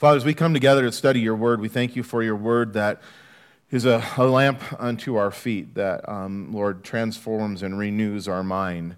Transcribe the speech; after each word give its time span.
Father, 0.00 0.16
as 0.16 0.24
we 0.24 0.32
come 0.32 0.54
together 0.54 0.80
to 0.80 0.92
study 0.92 1.20
your 1.20 1.34
word, 1.34 1.60
we 1.60 1.68
thank 1.68 1.94
you 1.94 2.02
for 2.02 2.22
your 2.22 2.34
word 2.34 2.72
that 2.72 3.02
is 3.70 3.84
a, 3.84 4.02
a 4.16 4.24
lamp 4.24 4.62
unto 4.80 5.16
our 5.16 5.30
feet, 5.30 5.74
that, 5.74 6.08
um, 6.08 6.50
Lord, 6.54 6.82
transforms 6.82 7.62
and 7.62 7.78
renews 7.78 8.26
our 8.26 8.42
mind. 8.42 8.96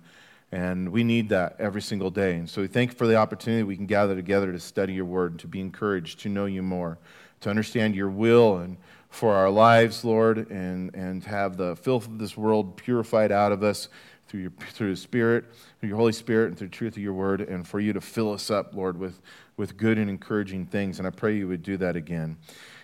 And 0.53 0.93
we 0.93 1.03
need 1.03 1.31
that 1.31 1.57
every 1.59 1.83
single 1.83 2.13
day. 2.13 2.37
And 2.37 2.49
so 2.49 2.61
we 2.63 2.69
thank 2.69 2.93
you 2.93 2.97
for 2.97 3.09
the 3.09 3.17
opportunity 3.17 3.65
we 3.65 3.75
can 3.75 3.87
gather 3.87 4.15
together 4.15 4.53
to 4.53 4.61
study 4.61 4.93
your 4.93 5.05
word, 5.05 5.41
to 5.41 5.49
be 5.49 5.59
encouraged, 5.59 6.21
to 6.21 6.29
know 6.29 6.45
you 6.47 6.63
more, 6.63 6.99
to 7.41 7.51
understand 7.51 7.97
your 7.97 8.09
will 8.09 8.59
and 8.59 8.77
for 9.11 9.35
our 9.35 9.51
lives, 9.51 10.05
Lord, 10.05 10.53
and, 10.53 10.95
and 10.95 11.25
have 11.25 11.57
the 11.57 11.75
filth 11.75 12.07
of 12.07 12.21
this 12.21 12.37
world 12.37 12.77
purified 12.77 13.33
out 13.33 13.51
of 13.51 13.65
us 13.65 13.89
through 14.29 14.41
your 14.41 14.53
through 14.71 14.91
the 14.93 14.97
Spirit, 14.97 15.45
through 15.79 15.91
your 15.91 15.99
Holy 15.99 16.13
Spirit, 16.13 16.49
and 16.49 16.57
through 16.57 16.69
the 16.69 16.75
truth 16.75 16.97
of 16.97 17.03
your 17.03 17.13
word, 17.13 17.43
and 17.43 17.69
for 17.69 17.81
you 17.81 17.93
to 17.93 18.01
fill 18.01 18.33
us 18.33 18.51
up, 18.51 18.75
Lord, 18.75 18.97
with, 18.99 19.21
with 19.57 19.77
good 19.77 19.99
and 19.99 20.09
encouraging 20.09 20.67
things. 20.67 20.99
And 20.99 21.07
I 21.07 21.11
pray 21.11 21.37
you 21.37 21.49
would 21.49 21.63
do 21.63 21.77
that 21.79 21.97
again. 21.97 22.37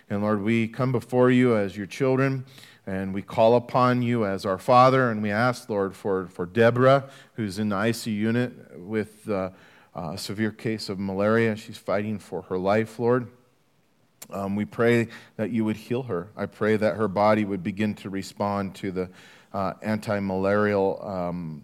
And 0.09 0.21
Lord, 0.21 0.41
we 0.41 0.67
come 0.67 0.91
before 0.91 1.29
you 1.29 1.55
as 1.55 1.77
your 1.77 1.85
children, 1.85 2.45
and 2.87 3.13
we 3.13 3.21
call 3.21 3.55
upon 3.55 4.01
you 4.01 4.25
as 4.25 4.45
our 4.45 4.57
Father, 4.57 5.11
and 5.11 5.21
we 5.21 5.29
ask, 5.29 5.69
Lord, 5.69 5.95
for, 5.95 6.27
for 6.27 6.45
Deborah, 6.45 7.09
who's 7.33 7.59
in 7.59 7.69
the 7.69 7.75
ICU 7.75 8.15
unit 8.15 8.79
with 8.79 9.29
uh, 9.29 9.51
a 9.93 10.17
severe 10.17 10.51
case 10.51 10.89
of 10.89 10.97
malaria. 10.99 11.55
She's 11.55 11.77
fighting 11.77 12.17
for 12.17 12.41
her 12.43 12.57
life, 12.57 12.97
Lord. 12.97 13.27
Um, 14.31 14.55
we 14.55 14.65
pray 14.65 15.07
that 15.37 15.51
you 15.51 15.65
would 15.65 15.77
heal 15.77 16.03
her. 16.03 16.29
I 16.35 16.45
pray 16.45 16.77
that 16.77 16.95
her 16.95 17.07
body 17.07 17.45
would 17.45 17.63
begin 17.63 17.95
to 17.95 18.09
respond 18.09 18.75
to 18.75 18.91
the 18.91 19.09
uh, 19.53 19.73
anti 19.81 20.19
malarial 20.19 21.03
um, 21.03 21.63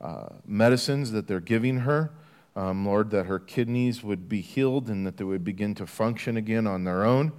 uh, 0.00 0.26
medicines 0.46 1.12
that 1.12 1.26
they're 1.26 1.40
giving 1.40 1.78
her. 1.78 2.10
Um, 2.56 2.86
Lord, 2.86 3.10
that 3.10 3.26
her 3.26 3.38
kidneys 3.38 4.04
would 4.04 4.28
be 4.28 4.40
healed 4.40 4.88
and 4.88 5.06
that 5.06 5.16
they 5.16 5.24
would 5.24 5.42
begin 5.42 5.74
to 5.76 5.86
function 5.86 6.36
again 6.36 6.66
on 6.66 6.84
their 6.84 7.04
own. 7.04 7.32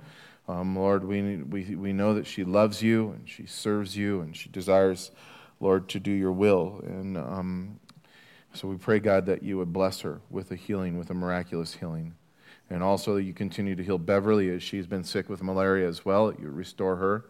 Um, 0.47 0.75
Lord, 0.75 1.05
we, 1.05 1.37
we, 1.37 1.75
we 1.75 1.93
know 1.93 2.13
that 2.13 2.27
she 2.27 2.43
loves 2.43 2.81
you 2.81 3.11
and 3.11 3.27
she 3.27 3.45
serves 3.45 3.95
you 3.95 4.21
and 4.21 4.35
she 4.35 4.49
desires, 4.49 5.11
Lord, 5.59 5.87
to 5.89 5.99
do 5.99 6.11
your 6.11 6.33
will. 6.33 6.81
And 6.85 7.17
um, 7.17 7.79
so 8.53 8.67
we 8.67 8.75
pray, 8.75 8.99
God, 8.99 9.25
that 9.25 9.41
you 9.41 9.57
would 9.57 9.73
bless 9.73 10.01
her 10.01 10.21
with 10.29 10.51
a 10.51 10.55
healing, 10.55 10.97
with 10.97 11.09
a 11.09 11.13
miraculous 11.13 11.73
healing. 11.73 12.15
And 12.69 12.83
also 12.83 13.15
that 13.15 13.23
you 13.23 13.33
continue 13.33 13.75
to 13.75 13.83
heal 13.83 13.97
Beverly 13.97 14.49
as 14.49 14.61
she's 14.63 14.87
been 14.87 15.03
sick 15.03 15.29
with 15.29 15.41
malaria 15.41 15.87
as 15.87 16.03
well, 16.03 16.27
that 16.27 16.39
you 16.39 16.49
restore 16.49 16.97
her. 16.97 17.25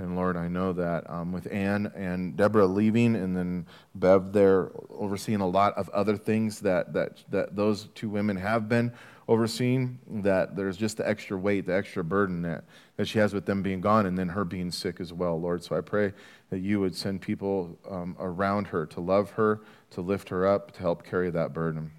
And 0.00 0.16
Lord, 0.16 0.36
I 0.36 0.48
know 0.48 0.72
that 0.72 1.08
um, 1.10 1.30
with 1.30 1.46
Ann 1.52 1.92
and 1.94 2.34
Deborah 2.34 2.66
leaving, 2.66 3.14
and 3.16 3.36
then 3.36 3.66
Bev 3.94 4.32
there 4.32 4.70
overseeing 4.88 5.40
a 5.40 5.46
lot 5.46 5.76
of 5.76 5.90
other 5.90 6.16
things 6.16 6.60
that, 6.60 6.94
that, 6.94 7.22
that 7.28 7.54
those 7.54 7.88
two 7.94 8.08
women 8.08 8.36
have 8.36 8.66
been 8.68 8.92
overseeing, 9.28 9.98
that 10.22 10.56
there's 10.56 10.78
just 10.78 10.96
the 10.96 11.06
extra 11.06 11.36
weight, 11.36 11.66
the 11.66 11.74
extra 11.74 12.02
burden 12.02 12.40
that, 12.42 12.64
that 12.96 13.06
she 13.06 13.18
has 13.18 13.34
with 13.34 13.44
them 13.44 13.62
being 13.62 13.82
gone, 13.82 14.06
and 14.06 14.18
then 14.18 14.30
her 14.30 14.44
being 14.44 14.70
sick 14.70 15.00
as 15.00 15.12
well, 15.12 15.38
Lord. 15.38 15.62
So 15.62 15.76
I 15.76 15.82
pray 15.82 16.14
that 16.48 16.60
you 16.60 16.80
would 16.80 16.96
send 16.96 17.20
people 17.20 17.78
um, 17.88 18.16
around 18.18 18.68
her 18.68 18.86
to 18.86 19.00
love 19.00 19.30
her, 19.32 19.60
to 19.90 20.00
lift 20.00 20.30
her 20.30 20.46
up, 20.46 20.72
to 20.72 20.80
help 20.80 21.04
carry 21.04 21.30
that 21.30 21.52
burden. 21.52 21.90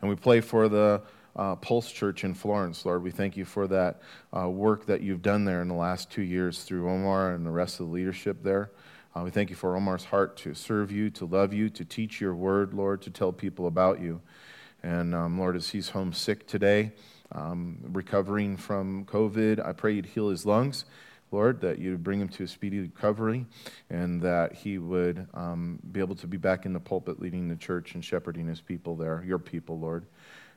And 0.00 0.10
we 0.10 0.16
pray 0.16 0.40
for 0.40 0.68
the 0.68 1.02
uh, 1.38 1.54
Pulse 1.54 1.90
Church 1.90 2.24
in 2.24 2.34
Florence, 2.34 2.84
Lord. 2.84 3.02
We 3.02 3.12
thank 3.12 3.36
you 3.36 3.44
for 3.44 3.68
that 3.68 4.02
uh, 4.36 4.50
work 4.50 4.86
that 4.86 5.00
you've 5.00 5.22
done 5.22 5.44
there 5.44 5.62
in 5.62 5.68
the 5.68 5.74
last 5.74 6.10
two 6.10 6.22
years 6.22 6.64
through 6.64 6.90
Omar 6.90 7.32
and 7.32 7.46
the 7.46 7.50
rest 7.50 7.78
of 7.80 7.86
the 7.86 7.92
leadership 7.92 8.42
there. 8.42 8.72
Uh, 9.16 9.22
we 9.22 9.30
thank 9.30 9.48
you 9.48 9.56
for 9.56 9.76
Omar's 9.76 10.04
heart 10.04 10.36
to 10.38 10.52
serve 10.52 10.90
you, 10.90 11.10
to 11.10 11.24
love 11.24 11.54
you, 11.54 11.70
to 11.70 11.84
teach 11.84 12.20
your 12.20 12.34
word, 12.34 12.74
Lord, 12.74 13.02
to 13.02 13.10
tell 13.10 13.32
people 13.32 13.66
about 13.66 14.00
you. 14.00 14.20
And 14.82 15.14
um, 15.14 15.38
Lord, 15.38 15.56
as 15.56 15.70
he's 15.70 15.90
homesick 15.90 16.46
today, 16.46 16.92
um, 17.32 17.78
recovering 17.84 18.56
from 18.56 19.04
COVID, 19.06 19.64
I 19.64 19.72
pray 19.72 19.92
you'd 19.94 20.06
heal 20.06 20.28
his 20.28 20.44
lungs. 20.44 20.84
Lord, 21.30 21.60
that 21.60 21.78
you'd 21.78 22.02
bring 22.02 22.20
him 22.20 22.28
to 22.30 22.44
a 22.44 22.48
speedy 22.48 22.80
recovery 22.80 23.44
and 23.90 24.22
that 24.22 24.54
he 24.54 24.78
would 24.78 25.26
um, 25.34 25.78
be 25.92 26.00
able 26.00 26.16
to 26.16 26.26
be 26.26 26.38
back 26.38 26.64
in 26.64 26.72
the 26.72 26.80
pulpit 26.80 27.20
leading 27.20 27.48
the 27.48 27.56
church 27.56 27.94
and 27.94 28.04
shepherding 28.04 28.46
his 28.46 28.62
people 28.62 28.96
there, 28.96 29.22
your 29.26 29.38
people, 29.38 29.78
Lord. 29.78 30.06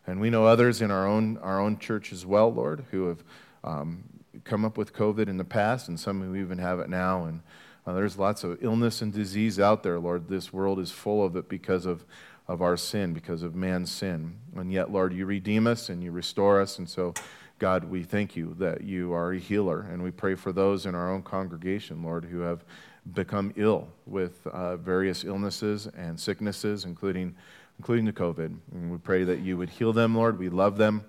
And 0.07 0.19
we 0.19 0.29
know 0.29 0.45
others 0.45 0.81
in 0.81 0.91
our 0.91 1.07
own, 1.07 1.37
our 1.37 1.59
own 1.59 1.77
church 1.77 2.11
as 2.11 2.25
well, 2.25 2.51
Lord, 2.51 2.85
who 2.91 3.07
have 3.07 3.23
um, 3.63 4.03
come 4.43 4.65
up 4.65 4.77
with 4.77 4.93
COVID 4.93 5.27
in 5.27 5.37
the 5.37 5.43
past, 5.43 5.87
and 5.87 5.99
some 5.99 6.21
who 6.21 6.35
even 6.35 6.57
have 6.57 6.79
it 6.79 6.89
now. 6.89 7.25
And 7.25 7.41
uh, 7.85 7.93
there's 7.93 8.17
lots 8.17 8.43
of 8.43 8.63
illness 8.63 9.01
and 9.01 9.13
disease 9.13 9.59
out 9.59 9.83
there, 9.83 9.99
Lord. 9.99 10.27
This 10.27 10.51
world 10.51 10.79
is 10.79 10.91
full 10.91 11.23
of 11.23 11.35
it 11.35 11.49
because 11.49 11.85
of, 11.85 12.05
of 12.47 12.61
our 12.61 12.77
sin, 12.77 13.13
because 13.13 13.43
of 13.43 13.55
man's 13.55 13.91
sin. 13.91 14.37
And 14.55 14.71
yet, 14.71 14.91
Lord, 14.91 15.13
you 15.13 15.25
redeem 15.25 15.67
us 15.67 15.89
and 15.89 16.03
you 16.03 16.11
restore 16.11 16.59
us. 16.61 16.79
And 16.79 16.89
so, 16.89 17.13
God, 17.59 17.85
we 17.85 18.03
thank 18.03 18.35
you 18.35 18.55
that 18.59 18.81
you 18.81 19.13
are 19.13 19.33
a 19.33 19.39
healer. 19.39 19.81
And 19.81 20.01
we 20.03 20.11
pray 20.11 20.35
for 20.35 20.51
those 20.51 20.85
in 20.85 20.95
our 20.95 21.11
own 21.11 21.21
congregation, 21.21 22.03
Lord, 22.03 22.25
who 22.25 22.39
have 22.39 22.63
become 23.13 23.53
ill 23.55 23.87
with 24.05 24.45
uh, 24.47 24.77
various 24.77 25.23
illnesses 25.23 25.87
and 25.87 26.19
sicknesses, 26.19 26.85
including 26.85 27.35
including 27.81 28.05
the 28.05 28.13
COVID. 28.13 28.55
And 28.75 28.91
we 28.91 28.99
pray 28.99 29.23
that 29.23 29.39
you 29.39 29.57
would 29.57 29.71
heal 29.71 29.91
them, 29.91 30.13
Lord. 30.13 30.37
We 30.37 30.49
love 30.49 30.77
them. 30.77 31.03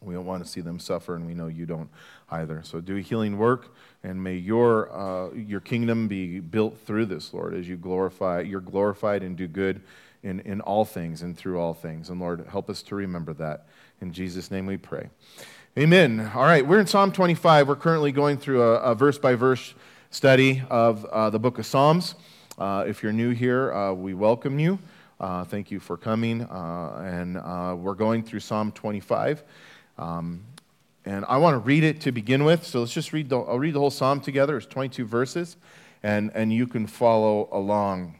We 0.00 0.14
don't 0.14 0.24
want 0.24 0.42
to 0.42 0.50
see 0.50 0.62
them 0.62 0.78
suffer, 0.78 1.14
and 1.14 1.26
we 1.26 1.34
know 1.34 1.48
you 1.48 1.66
don't 1.66 1.90
either. 2.30 2.62
So 2.64 2.80
do 2.80 2.96
a 2.96 3.02
healing 3.02 3.36
work, 3.36 3.74
and 4.02 4.24
may 4.24 4.36
your, 4.36 4.90
uh, 4.90 5.34
your 5.34 5.60
kingdom 5.60 6.08
be 6.08 6.40
built 6.40 6.78
through 6.86 7.06
this, 7.06 7.34
Lord, 7.34 7.52
as 7.52 7.68
you 7.68 7.76
glorify, 7.76 8.40
you're 8.40 8.62
glorified 8.62 9.22
and 9.22 9.36
do 9.36 9.46
good 9.46 9.82
in, 10.22 10.40
in 10.40 10.62
all 10.62 10.86
things 10.86 11.20
and 11.20 11.36
through 11.36 11.60
all 11.60 11.74
things. 11.74 12.08
And 12.08 12.18
Lord, 12.18 12.46
help 12.48 12.70
us 12.70 12.82
to 12.84 12.94
remember 12.94 13.34
that. 13.34 13.66
In 14.00 14.14
Jesus' 14.14 14.50
name 14.50 14.64
we 14.64 14.78
pray. 14.78 15.10
Amen. 15.78 16.32
All 16.34 16.44
right, 16.44 16.66
we're 16.66 16.80
in 16.80 16.86
Psalm 16.86 17.12
25. 17.12 17.68
We're 17.68 17.76
currently 17.76 18.12
going 18.12 18.38
through 18.38 18.62
a 18.62 18.94
verse 18.94 19.18
by 19.18 19.34
verse 19.34 19.74
study 20.08 20.62
of 20.70 21.04
uh, 21.04 21.28
the 21.28 21.38
book 21.38 21.58
of 21.58 21.66
Psalms. 21.66 22.14
Uh, 22.56 22.84
if 22.86 23.02
you're 23.02 23.12
new 23.12 23.32
here, 23.32 23.74
uh, 23.74 23.92
we 23.92 24.14
welcome 24.14 24.58
you. 24.58 24.78
Uh, 25.22 25.44
thank 25.44 25.70
you 25.70 25.78
for 25.78 25.96
coming. 25.96 26.42
Uh, 26.42 27.00
and 27.04 27.36
uh, 27.36 27.76
we're 27.78 27.94
going 27.94 28.24
through 28.24 28.40
Psalm 28.40 28.72
25. 28.72 29.44
Um, 29.96 30.42
and 31.04 31.24
I 31.28 31.36
want 31.36 31.54
to 31.54 31.58
read 31.58 31.84
it 31.84 32.00
to 32.00 32.10
begin 32.10 32.42
with. 32.42 32.66
So 32.66 32.80
let's 32.80 32.92
just 32.92 33.12
read 33.12 33.28
the, 33.28 33.38
I'll 33.38 33.60
read 33.60 33.74
the 33.74 33.78
whole 33.78 33.92
Psalm 33.92 34.20
together. 34.20 34.56
It's 34.56 34.66
22 34.66 35.04
verses, 35.04 35.56
and, 36.02 36.32
and 36.34 36.52
you 36.52 36.66
can 36.66 36.88
follow 36.88 37.48
along. 37.52 38.16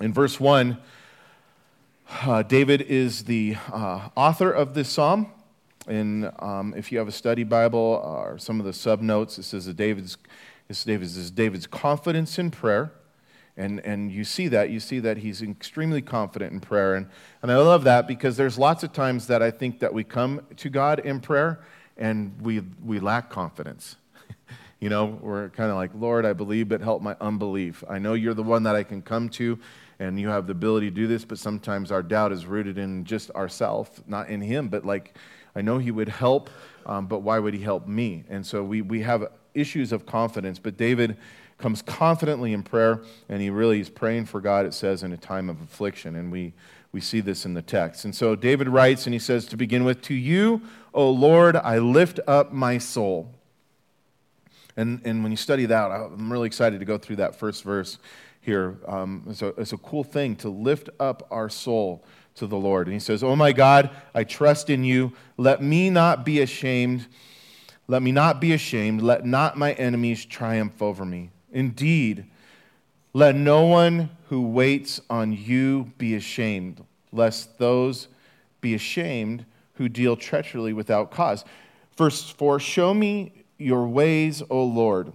In 0.00 0.14
verse 0.14 0.40
1, 0.40 0.78
uh, 2.22 2.42
David 2.42 2.80
is 2.80 3.24
the 3.24 3.56
uh, 3.70 4.08
author 4.16 4.50
of 4.50 4.72
this 4.72 4.88
Psalm. 4.88 5.26
And 5.86 6.32
um, 6.38 6.72
if 6.74 6.90
you 6.90 6.96
have 6.96 7.08
a 7.08 7.12
study 7.12 7.44
Bible 7.44 8.02
or 8.02 8.38
some 8.38 8.60
of 8.60 8.64
the 8.64 8.72
sub 8.72 9.02
notes, 9.02 9.36
it 9.36 9.42
says 9.42 9.66
that 9.66 9.76
David's, 9.76 10.16
this 10.68 10.84
David's, 10.84 11.16
this 11.16 11.30
David's 11.30 11.66
confidence 11.66 12.38
in 12.38 12.50
prayer. 12.50 12.92
And, 13.56 13.80
and 13.80 14.10
you 14.10 14.24
see 14.24 14.48
that. 14.48 14.70
You 14.70 14.80
see 14.80 14.98
that 15.00 15.18
he's 15.18 15.40
extremely 15.40 16.02
confident 16.02 16.52
in 16.52 16.60
prayer. 16.60 16.94
And, 16.94 17.06
and 17.40 17.52
I 17.52 17.56
love 17.56 17.84
that 17.84 18.08
because 18.08 18.36
there's 18.36 18.58
lots 18.58 18.82
of 18.82 18.92
times 18.92 19.28
that 19.28 19.42
I 19.42 19.50
think 19.50 19.78
that 19.80 19.94
we 19.94 20.02
come 20.02 20.42
to 20.56 20.68
God 20.68 20.98
in 21.00 21.20
prayer 21.20 21.60
and 21.96 22.34
we, 22.40 22.60
we 22.84 22.98
lack 22.98 23.30
confidence. 23.30 23.96
you 24.80 24.88
know, 24.88 25.18
we're 25.20 25.50
kind 25.50 25.70
of 25.70 25.76
like, 25.76 25.92
Lord, 25.94 26.26
I 26.26 26.32
believe, 26.32 26.68
but 26.68 26.80
help 26.80 27.00
my 27.00 27.16
unbelief. 27.20 27.84
I 27.88 27.98
know 27.98 28.14
you're 28.14 28.34
the 28.34 28.42
one 28.42 28.64
that 28.64 28.74
I 28.74 28.82
can 28.82 29.02
come 29.02 29.28
to 29.30 29.58
and 30.00 30.18
you 30.18 30.28
have 30.28 30.46
the 30.46 30.52
ability 30.52 30.90
to 30.90 30.94
do 30.94 31.06
this, 31.06 31.24
but 31.24 31.38
sometimes 31.38 31.92
our 31.92 32.02
doubt 32.02 32.32
is 32.32 32.46
rooted 32.46 32.78
in 32.78 33.04
just 33.04 33.30
ourself, 33.30 34.00
not 34.08 34.28
in 34.28 34.40
Him. 34.40 34.68
But 34.68 34.84
like, 34.84 35.16
I 35.54 35.62
know 35.62 35.78
He 35.78 35.92
would 35.92 36.08
help, 36.08 36.50
um, 36.86 37.06
but 37.06 37.20
why 37.20 37.38
would 37.38 37.54
He 37.54 37.62
help 37.62 37.86
me? 37.86 38.24
And 38.28 38.44
so 38.44 38.64
we, 38.64 38.82
we 38.82 39.02
have 39.02 39.28
issues 39.54 39.92
of 39.92 40.04
confidence. 40.04 40.58
But 40.58 40.76
David 40.76 41.16
comes 41.58 41.82
confidently 41.82 42.52
in 42.52 42.62
prayer, 42.62 43.02
and 43.28 43.40
he 43.40 43.50
really 43.50 43.80
is 43.80 43.88
praying 43.88 44.26
for 44.26 44.40
God, 44.40 44.66
it 44.66 44.74
says, 44.74 45.02
in 45.02 45.12
a 45.12 45.16
time 45.16 45.48
of 45.48 45.60
affliction. 45.62 46.16
And 46.16 46.30
we, 46.30 46.52
we 46.92 47.00
see 47.00 47.20
this 47.20 47.44
in 47.44 47.54
the 47.54 47.62
text. 47.62 48.04
And 48.04 48.14
so 48.14 48.36
David 48.36 48.68
writes, 48.68 49.06
and 49.06 49.12
he 49.12 49.18
says, 49.18 49.46
To 49.46 49.56
begin 49.56 49.84
with, 49.84 50.02
To 50.02 50.14
you, 50.14 50.62
O 50.92 51.10
Lord, 51.10 51.56
I 51.56 51.78
lift 51.78 52.20
up 52.26 52.52
my 52.52 52.78
soul. 52.78 53.32
And, 54.76 55.00
and 55.04 55.22
when 55.22 55.30
you 55.30 55.36
study 55.36 55.66
that, 55.66 55.90
I'm 55.90 56.32
really 56.32 56.46
excited 56.46 56.80
to 56.80 56.84
go 56.84 56.98
through 56.98 57.16
that 57.16 57.36
first 57.36 57.62
verse 57.62 57.98
here. 58.40 58.76
Um, 58.86 59.24
it's, 59.28 59.42
a, 59.42 59.48
it's 59.48 59.72
a 59.72 59.78
cool 59.78 60.04
thing 60.04 60.36
to 60.36 60.48
lift 60.48 60.90
up 60.98 61.26
our 61.30 61.48
soul 61.48 62.04
to 62.36 62.46
the 62.46 62.56
Lord. 62.56 62.88
And 62.88 62.94
he 62.94 63.00
says, 63.00 63.22
Oh 63.22 63.36
my 63.36 63.52
God, 63.52 63.90
I 64.14 64.24
trust 64.24 64.70
in 64.70 64.84
you. 64.84 65.12
Let 65.36 65.62
me 65.62 65.90
not 65.90 66.24
be 66.24 66.40
ashamed. 66.40 67.06
Let 67.86 68.02
me 68.02 68.12
not 68.12 68.40
be 68.40 68.52
ashamed. 68.52 69.02
Let 69.02 69.24
not 69.24 69.56
my 69.56 69.72
enemies 69.74 70.24
triumph 70.24 70.82
over 70.82 71.04
me. 71.04 71.30
Indeed, 71.54 72.26
let 73.14 73.36
no 73.36 73.64
one 73.64 74.10
who 74.28 74.42
waits 74.42 75.00
on 75.08 75.32
you 75.32 75.92
be 75.96 76.14
ashamed, 76.14 76.84
lest 77.12 77.58
those 77.58 78.08
be 78.60 78.74
ashamed 78.74 79.46
who 79.74 79.88
deal 79.88 80.16
treacherously 80.16 80.72
without 80.72 81.10
cause. 81.10 81.44
Verse 81.96 82.28
4 82.28 82.58
Show 82.58 82.92
me 82.92 83.32
your 83.56 83.86
ways, 83.86 84.42
O 84.50 84.64
Lord. 84.64 85.12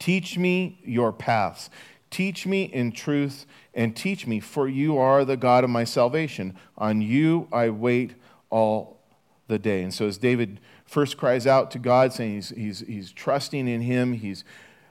Teach 0.00 0.36
me 0.36 0.80
your 0.84 1.12
paths. 1.12 1.70
Teach 2.10 2.46
me 2.46 2.64
in 2.64 2.92
truth 2.92 3.46
and 3.72 3.96
teach 3.96 4.26
me, 4.26 4.40
for 4.40 4.68
you 4.68 4.98
are 4.98 5.24
the 5.24 5.36
God 5.36 5.64
of 5.64 5.70
my 5.70 5.84
salvation. 5.84 6.56
On 6.76 7.00
you 7.00 7.48
I 7.52 7.70
wait 7.70 8.14
all 8.50 9.00
the 9.48 9.58
day. 9.58 9.82
And 9.82 9.92
so 9.92 10.06
as 10.06 10.18
David 10.18 10.60
first 10.84 11.16
cries 11.16 11.46
out 11.46 11.70
to 11.72 11.78
God, 11.78 12.12
saying 12.12 12.34
he's, 12.34 12.48
he's, 12.50 12.80
he's 12.80 13.12
trusting 13.12 13.66
in 13.66 13.80
him, 13.80 14.12
he's 14.12 14.44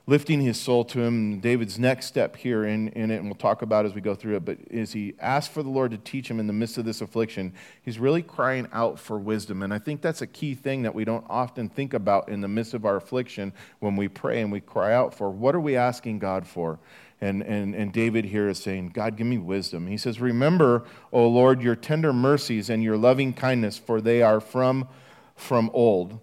lifting 0.05 0.41
his 0.41 0.59
soul 0.59 0.83
to 0.83 1.01
him. 1.01 1.39
David's 1.39 1.79
next 1.79 2.07
step 2.07 2.35
here 2.35 2.65
in, 2.65 2.89
in 2.89 3.09
it, 3.09 3.17
and 3.17 3.25
we'll 3.25 3.35
talk 3.35 3.61
about 3.61 3.85
as 3.85 3.93
we 3.93 4.01
go 4.01 4.13
through 4.13 4.35
it, 4.35 4.43
but 4.43 4.57
is 4.69 4.91
he 4.91 5.15
asks 5.19 5.53
for 5.53 5.63
the 5.63 5.69
Lord 5.69 5.91
to 5.91 5.97
teach 5.97 6.29
him 6.29 6.39
in 6.39 6.47
the 6.47 6.53
midst 6.53 6.77
of 6.77 6.83
this 6.83 6.99
affliction. 6.99 7.53
He's 7.81 7.99
really 7.99 8.21
crying 8.21 8.67
out 8.73 8.99
for 8.99 9.17
wisdom. 9.17 9.63
And 9.63 9.73
I 9.73 9.79
think 9.79 10.01
that's 10.01 10.21
a 10.21 10.27
key 10.27 10.55
thing 10.55 10.83
that 10.83 10.93
we 10.93 11.05
don't 11.05 11.25
often 11.29 11.69
think 11.69 11.93
about 11.93 12.27
in 12.27 12.41
the 12.41 12.49
midst 12.49 12.73
of 12.73 12.85
our 12.85 12.97
affliction 12.97 13.53
when 13.79 13.95
we 13.95 14.09
pray 14.09 14.41
and 14.41 14.51
we 14.51 14.59
cry 14.59 14.93
out 14.93 15.13
for 15.13 15.29
what 15.29 15.55
are 15.55 15.61
we 15.61 15.77
asking 15.77 16.19
God 16.19 16.45
for? 16.45 16.79
And, 17.21 17.41
and, 17.41 17.73
and 17.73 17.93
David 17.93 18.25
here 18.25 18.49
is 18.49 18.59
saying, 18.59 18.89
God, 18.89 19.15
give 19.15 19.27
me 19.27 19.37
wisdom. 19.37 19.87
He 19.87 19.95
says, 19.95 20.19
Remember, 20.19 20.83
O 21.13 21.25
Lord, 21.25 21.61
your 21.61 21.77
tender 21.77 22.11
mercies 22.11 22.69
and 22.69 22.83
your 22.83 22.97
loving 22.97 23.31
kindness, 23.31 23.77
for 23.77 24.01
they 24.01 24.21
are 24.21 24.41
from, 24.41 24.89
from 25.33 25.71
old. 25.73 26.19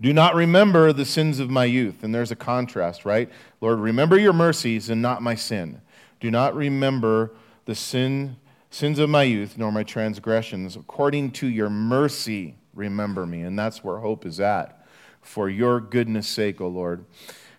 Do 0.00 0.12
not 0.12 0.34
remember 0.34 0.92
the 0.92 1.04
sins 1.04 1.40
of 1.40 1.50
my 1.50 1.64
youth. 1.64 2.04
And 2.04 2.14
there's 2.14 2.30
a 2.30 2.36
contrast, 2.36 3.04
right? 3.04 3.28
Lord, 3.60 3.80
remember 3.80 4.18
your 4.18 4.32
mercies 4.32 4.90
and 4.90 5.02
not 5.02 5.22
my 5.22 5.34
sin. 5.34 5.80
Do 6.20 6.30
not 6.30 6.54
remember 6.54 7.32
the 7.64 7.74
sin, 7.74 8.36
sins 8.70 8.98
of 8.98 9.10
my 9.10 9.24
youth 9.24 9.58
nor 9.58 9.72
my 9.72 9.82
transgressions. 9.82 10.76
According 10.76 11.32
to 11.32 11.48
your 11.48 11.70
mercy, 11.70 12.54
remember 12.74 13.26
me. 13.26 13.42
And 13.42 13.58
that's 13.58 13.82
where 13.82 13.98
hope 13.98 14.24
is 14.24 14.38
at. 14.38 14.86
For 15.20 15.50
your 15.50 15.80
goodness' 15.80 16.28
sake, 16.28 16.60
O 16.60 16.68
Lord. 16.68 17.04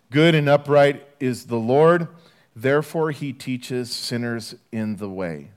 Good 0.09 0.33
and 0.33 0.49
upright 0.49 1.05
is 1.19 1.45
the 1.45 1.57
Lord, 1.57 2.07
therefore 2.55 3.11
he 3.11 3.31
teaches 3.31 3.91
sinners 3.91 4.55
in 4.71 4.95
the 4.95 5.09
way. 5.09 5.51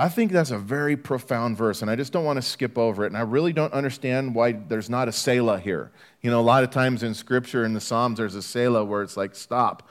I 0.00 0.08
think 0.08 0.32
that's 0.32 0.50
a 0.50 0.56
very 0.56 0.96
profound 0.96 1.58
verse, 1.58 1.82
and 1.82 1.90
I 1.90 1.94
just 1.94 2.10
don't 2.10 2.24
want 2.24 2.38
to 2.38 2.42
skip 2.42 2.78
over 2.78 3.04
it. 3.04 3.08
And 3.08 3.18
I 3.18 3.20
really 3.20 3.52
don't 3.52 3.74
understand 3.74 4.34
why 4.34 4.52
there's 4.52 4.88
not 4.88 5.08
a 5.08 5.12
Selah 5.12 5.60
here. 5.60 5.90
You 6.22 6.30
know, 6.30 6.40
a 6.40 6.42
lot 6.42 6.64
of 6.64 6.70
times 6.70 7.02
in 7.02 7.12
Scripture, 7.12 7.66
in 7.66 7.74
the 7.74 7.82
Psalms, 7.82 8.16
there's 8.16 8.34
a 8.34 8.40
Selah 8.40 8.82
where 8.82 9.02
it's 9.02 9.18
like, 9.18 9.34
stop, 9.34 9.86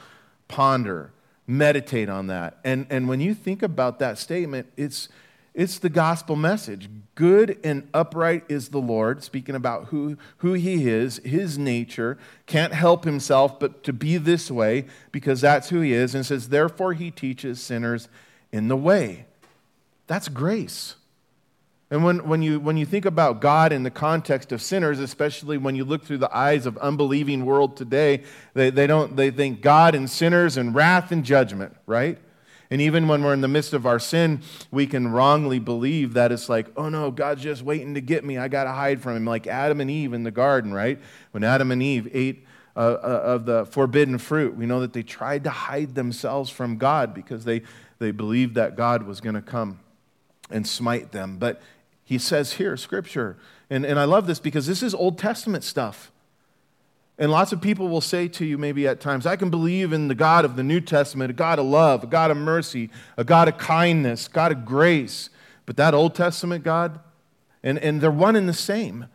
ponder, 0.48 1.12
meditate 1.46 2.10
on 2.10 2.26
that. 2.26 2.58
And, 2.64 2.88
and 2.90 3.08
when 3.08 3.22
you 3.22 3.36
think 3.36 3.62
about 3.62 4.00
that 4.00 4.18
statement, 4.18 4.66
it's, 4.76 5.10
it's 5.54 5.78
the 5.78 5.90
gospel 5.90 6.36
message. 6.36 6.90
Good 7.14 7.60
and 7.64 7.88
upright 7.94 8.46
is 8.50 8.70
the 8.70 8.82
Lord, 8.82 9.24
speaking 9.24 9.54
about 9.54 9.90
who, 9.90 10.18
who 10.38 10.54
he 10.54 10.90
is, 10.90 11.18
his 11.24 11.60
nature, 11.60 12.18
can't 12.48 12.74
help 12.74 13.04
himself 13.04 13.60
but 13.60 13.84
to 13.84 13.94
be 13.94 14.18
this 14.18 14.50
way 14.50 14.88
because 15.12 15.40
that's 15.40 15.70
who 15.70 15.82
he 15.82 15.94
is, 15.94 16.16
and 16.16 16.26
says, 16.26 16.50
therefore 16.50 16.94
he 16.94 17.12
teaches 17.12 17.62
sinners 17.62 18.10
in 18.52 18.70
the 18.70 18.76
way. 18.76 19.28
That's 20.10 20.28
grace. 20.28 20.96
And 21.92 22.04
when, 22.04 22.28
when, 22.28 22.42
you, 22.42 22.60
when 22.60 22.78
you 22.78 22.86
think 22.88 23.06
about 23.06 23.42
God 23.42 23.72
in 23.72 23.84
the 23.84 23.92
context 23.92 24.52
of 24.52 24.60
sinners, 24.60 25.00
especially 25.00 25.60
when 25.60 25.76
you 25.76 25.86
look 25.86 26.04
through 26.04 26.18
the 26.18 26.36
eyes 26.36 26.66
of 26.66 26.80
unbelieving 26.80 27.46
world 27.46 27.78
today, 27.78 28.24
they, 28.56 28.72
they, 28.72 28.88
don't, 28.88 29.16
they 29.16 29.30
think 29.30 29.62
God 29.62 29.94
and 29.94 30.10
sinners 30.10 30.58
and 30.58 30.74
wrath 30.74 31.12
and 31.12 31.24
judgment, 31.24 31.76
right? 31.86 32.18
And 32.72 32.82
even 32.82 33.08
when 33.08 33.24
we're 33.24 33.36
in 33.36 33.42
the 33.42 33.48
midst 33.48 33.74
of 33.74 33.86
our 33.86 34.00
sin, 34.00 34.42
we 34.72 34.88
can 34.88 35.10
wrongly 35.10 35.60
believe 35.60 36.16
that 36.16 36.32
it's 36.32 36.50
like, 36.50 36.66
oh 36.76 36.90
no, 36.90 37.12
God's 37.12 37.44
just 37.44 37.62
waiting 37.62 37.94
to 37.94 38.02
get 38.02 38.26
me. 38.26 38.40
I 38.40 38.48
got 38.48 38.64
to 38.64 38.72
hide 38.72 39.04
from 39.04 39.16
him, 39.16 39.26
like 39.26 39.46
Adam 39.46 39.80
and 39.80 39.92
Eve 39.92 40.14
in 40.14 40.24
the 40.24 40.32
garden, 40.32 40.74
right? 40.74 41.00
When 41.32 41.44
Adam 41.44 41.70
and 41.70 41.84
Eve 41.84 42.10
ate 42.14 42.48
uh, 42.76 42.80
uh, 42.80 43.22
of 43.26 43.46
the 43.46 43.68
forbidden 43.68 44.18
fruit, 44.18 44.58
we 44.58 44.66
know 44.66 44.80
that 44.80 44.94
they 44.94 45.04
tried 45.04 45.44
to 45.44 45.52
hide 45.52 45.94
themselves 45.94 46.50
from 46.50 46.78
God 46.80 47.14
because 47.14 47.46
they, 47.46 47.62
they 48.00 48.10
believed 48.10 48.56
that 48.56 48.76
God 48.76 49.04
was 49.04 49.22
going 49.22 49.36
to 49.36 49.42
come 49.44 49.80
and 50.50 50.68
smite 50.68 51.12
them. 51.12 51.38
But 51.38 51.62
he 52.04 52.18
says 52.18 52.54
here, 52.54 52.76
scripture, 52.78 53.38
and, 53.70 53.86
and 53.86 54.00
I 54.00 54.06
love 54.06 54.28
this 54.28 54.40
because 54.40 54.66
this 54.66 54.82
is 54.82 54.94
Old 54.94 55.18
Testament 55.18 55.64
stuff. 55.64 56.12
And 57.20 57.32
lots 57.32 57.52
of 57.52 57.62
people 57.62 57.90
will 57.90 58.02
say 58.02 58.30
to 58.30 58.46
you, 58.46 58.58
maybe 58.58 58.88
at 58.88 59.02
times, 59.02 59.26
I 59.26 59.36
can 59.36 59.50
believe 59.50 59.92
in 59.92 60.08
the 60.08 60.16
God 60.16 60.46
of 60.46 60.56
the 60.56 60.64
New 60.64 60.80
Testament, 60.80 61.30
a 61.30 61.34
God 61.34 61.60
of 61.60 61.66
love, 61.66 62.06
a 62.06 62.08
God 62.08 62.32
of 62.32 62.38
mercy, 62.38 62.90
a 63.18 63.26
God 63.26 63.50
of 63.50 63.58
kindness, 63.58 64.30
God 64.30 64.54
of 64.54 64.64
grace. 64.64 65.30
But 65.66 65.76
that 65.78 65.94
Old 65.94 66.16
Testament 66.16 66.64
God, 66.64 67.00
and, 67.62 67.78
and 67.80 68.00
they're 68.00 68.10
one 68.10 68.38
and 68.38 68.48
the 68.48 68.54
same. 68.54 69.08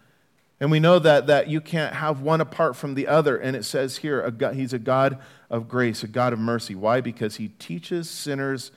And 0.61 0.71
we 0.71 0.81
know 0.81 0.99
that, 0.99 1.27
that 1.27 1.49
you 1.49 1.63
can't 1.63 1.95
have 1.95 2.21
one 2.21 2.43
apart 2.43 2.77
from 2.77 2.95
the 2.95 3.09
other. 3.09 3.39
And 3.39 3.57
it 3.57 3.65
says 3.65 3.97
here, 3.99 4.23
a 4.23 4.31
God, 4.31 4.55
He's 4.55 4.75
a 4.75 4.79
God 4.79 5.19
of 5.49 5.67
grace, 5.67 6.03
a 6.03 6.07
God 6.07 6.33
of 6.35 6.39
mercy. 6.39 6.75
Why? 6.75 7.01
Because 7.01 7.37
He 7.37 7.49
teaches 7.59 8.09
sinners 8.09 8.71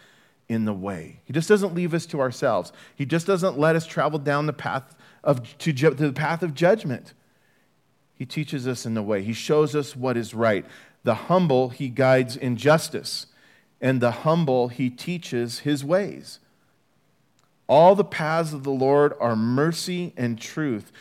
in 0.49 0.65
the 0.65 0.73
way. 0.73 1.19
He 1.25 1.33
just 1.33 1.49
doesn't 1.49 1.75
leave 1.75 1.93
us 1.93 2.05
to 2.07 2.19
ourselves. 2.21 2.71
He 2.95 3.05
just 3.05 3.27
doesn't 3.27 3.59
let 3.59 3.75
us 3.75 3.85
travel 3.85 4.19
down 4.19 4.45
the 4.45 4.53
path 4.53 4.95
of, 5.23 5.57
to, 5.59 5.73
to 5.73 5.89
the 5.91 6.13
path 6.13 6.41
of 6.41 6.53
judgment. 6.53 7.13
He 8.15 8.25
teaches 8.25 8.67
us 8.67 8.85
in 8.85 8.93
the 8.93 9.03
way. 9.03 9.21
He 9.23 9.33
shows 9.33 9.75
us 9.75 9.95
what 9.95 10.17
is 10.17 10.33
right. 10.33 10.65
The 11.03 11.15
humble 11.15 11.69
he 11.69 11.89
guides 11.89 12.35
in 12.35 12.57
justice, 12.57 13.27
and 13.79 14.01
the 14.01 14.11
humble 14.11 14.69
he 14.69 14.89
teaches 14.89 15.59
his 15.59 15.85
ways. 15.85 16.39
All 17.67 17.95
the 17.95 18.03
paths 18.03 18.53
of 18.53 18.63
the 18.63 18.71
Lord 18.71 19.13
are 19.19 19.35
mercy 19.35 20.13
and 20.17 20.39
truth 20.39 20.91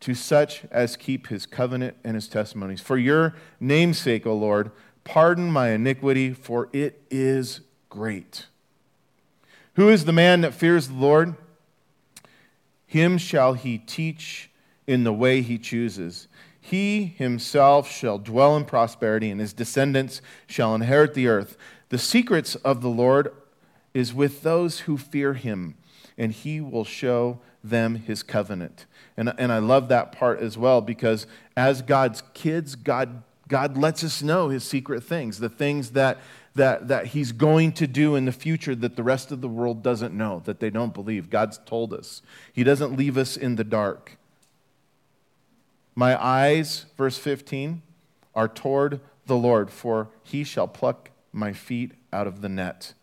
to 0.00 0.14
such 0.14 0.64
as 0.70 0.96
keep 0.96 1.28
his 1.28 1.46
covenant 1.46 1.96
and 2.04 2.14
his 2.14 2.28
testimonies. 2.28 2.82
For 2.82 2.98
your 2.98 3.34
name's 3.58 3.98
sake, 3.98 4.26
O 4.26 4.34
Lord, 4.34 4.70
pardon 5.02 5.50
my 5.50 5.70
iniquity, 5.70 6.34
for 6.34 6.68
it 6.74 7.02
is 7.10 7.62
great. 7.88 8.46
Who 9.74 9.88
is 9.88 10.04
the 10.04 10.12
man 10.12 10.42
that 10.42 10.54
fears 10.54 10.88
the 10.88 10.94
Lord? 10.94 11.34
Him 12.86 13.18
shall 13.18 13.54
he 13.54 13.78
teach 13.78 14.50
in 14.86 15.04
the 15.04 15.12
way 15.12 15.42
he 15.42 15.58
chooses. 15.58 16.28
He 16.60 17.06
himself 17.06 17.90
shall 17.90 18.18
dwell 18.18 18.56
in 18.56 18.64
prosperity, 18.64 19.30
and 19.30 19.40
his 19.40 19.52
descendants 19.52 20.22
shall 20.46 20.74
inherit 20.74 21.14
the 21.14 21.26
earth. 21.26 21.58
The 21.88 21.98
secrets 21.98 22.54
of 22.56 22.80
the 22.80 22.88
Lord 22.88 23.32
is 23.92 24.14
with 24.14 24.42
those 24.42 24.80
who 24.80 24.96
fear 24.96 25.34
him, 25.34 25.74
and 26.16 26.32
he 26.32 26.60
will 26.60 26.84
show 26.84 27.40
them 27.62 27.96
his 27.96 28.22
covenant. 28.22 28.86
And, 29.16 29.32
and 29.38 29.52
I 29.52 29.58
love 29.58 29.88
that 29.88 30.12
part 30.12 30.40
as 30.40 30.56
well 30.56 30.80
because 30.80 31.26
as 31.56 31.82
God's 31.82 32.22
kids, 32.32 32.74
God, 32.76 33.22
God 33.48 33.76
lets 33.76 34.04
us 34.04 34.22
know 34.22 34.48
his 34.48 34.64
secret 34.64 35.02
things, 35.02 35.38
the 35.38 35.48
things 35.48 35.90
that 35.90 36.18
that, 36.54 36.88
that 36.88 37.06
he's 37.08 37.32
going 37.32 37.72
to 37.72 37.86
do 37.86 38.14
in 38.14 38.24
the 38.24 38.32
future 38.32 38.74
that 38.74 38.96
the 38.96 39.02
rest 39.02 39.32
of 39.32 39.40
the 39.40 39.48
world 39.48 39.82
doesn't 39.82 40.14
know, 40.14 40.40
that 40.44 40.60
they 40.60 40.70
don't 40.70 40.94
believe. 40.94 41.30
God's 41.30 41.58
told 41.66 41.92
us. 41.92 42.22
He 42.52 42.62
doesn't 42.62 42.96
leave 42.96 43.18
us 43.18 43.36
in 43.36 43.56
the 43.56 43.64
dark. 43.64 44.18
My 45.94 46.22
eyes, 46.22 46.86
verse 46.96 47.18
15, 47.18 47.82
are 48.34 48.48
toward 48.48 49.00
the 49.26 49.36
Lord, 49.36 49.70
for 49.70 50.10
he 50.22 50.44
shall 50.44 50.68
pluck 50.68 51.10
my 51.32 51.52
feet 51.52 51.92
out 52.12 52.26
of 52.26 52.40
the 52.40 52.48
net. 52.48 52.94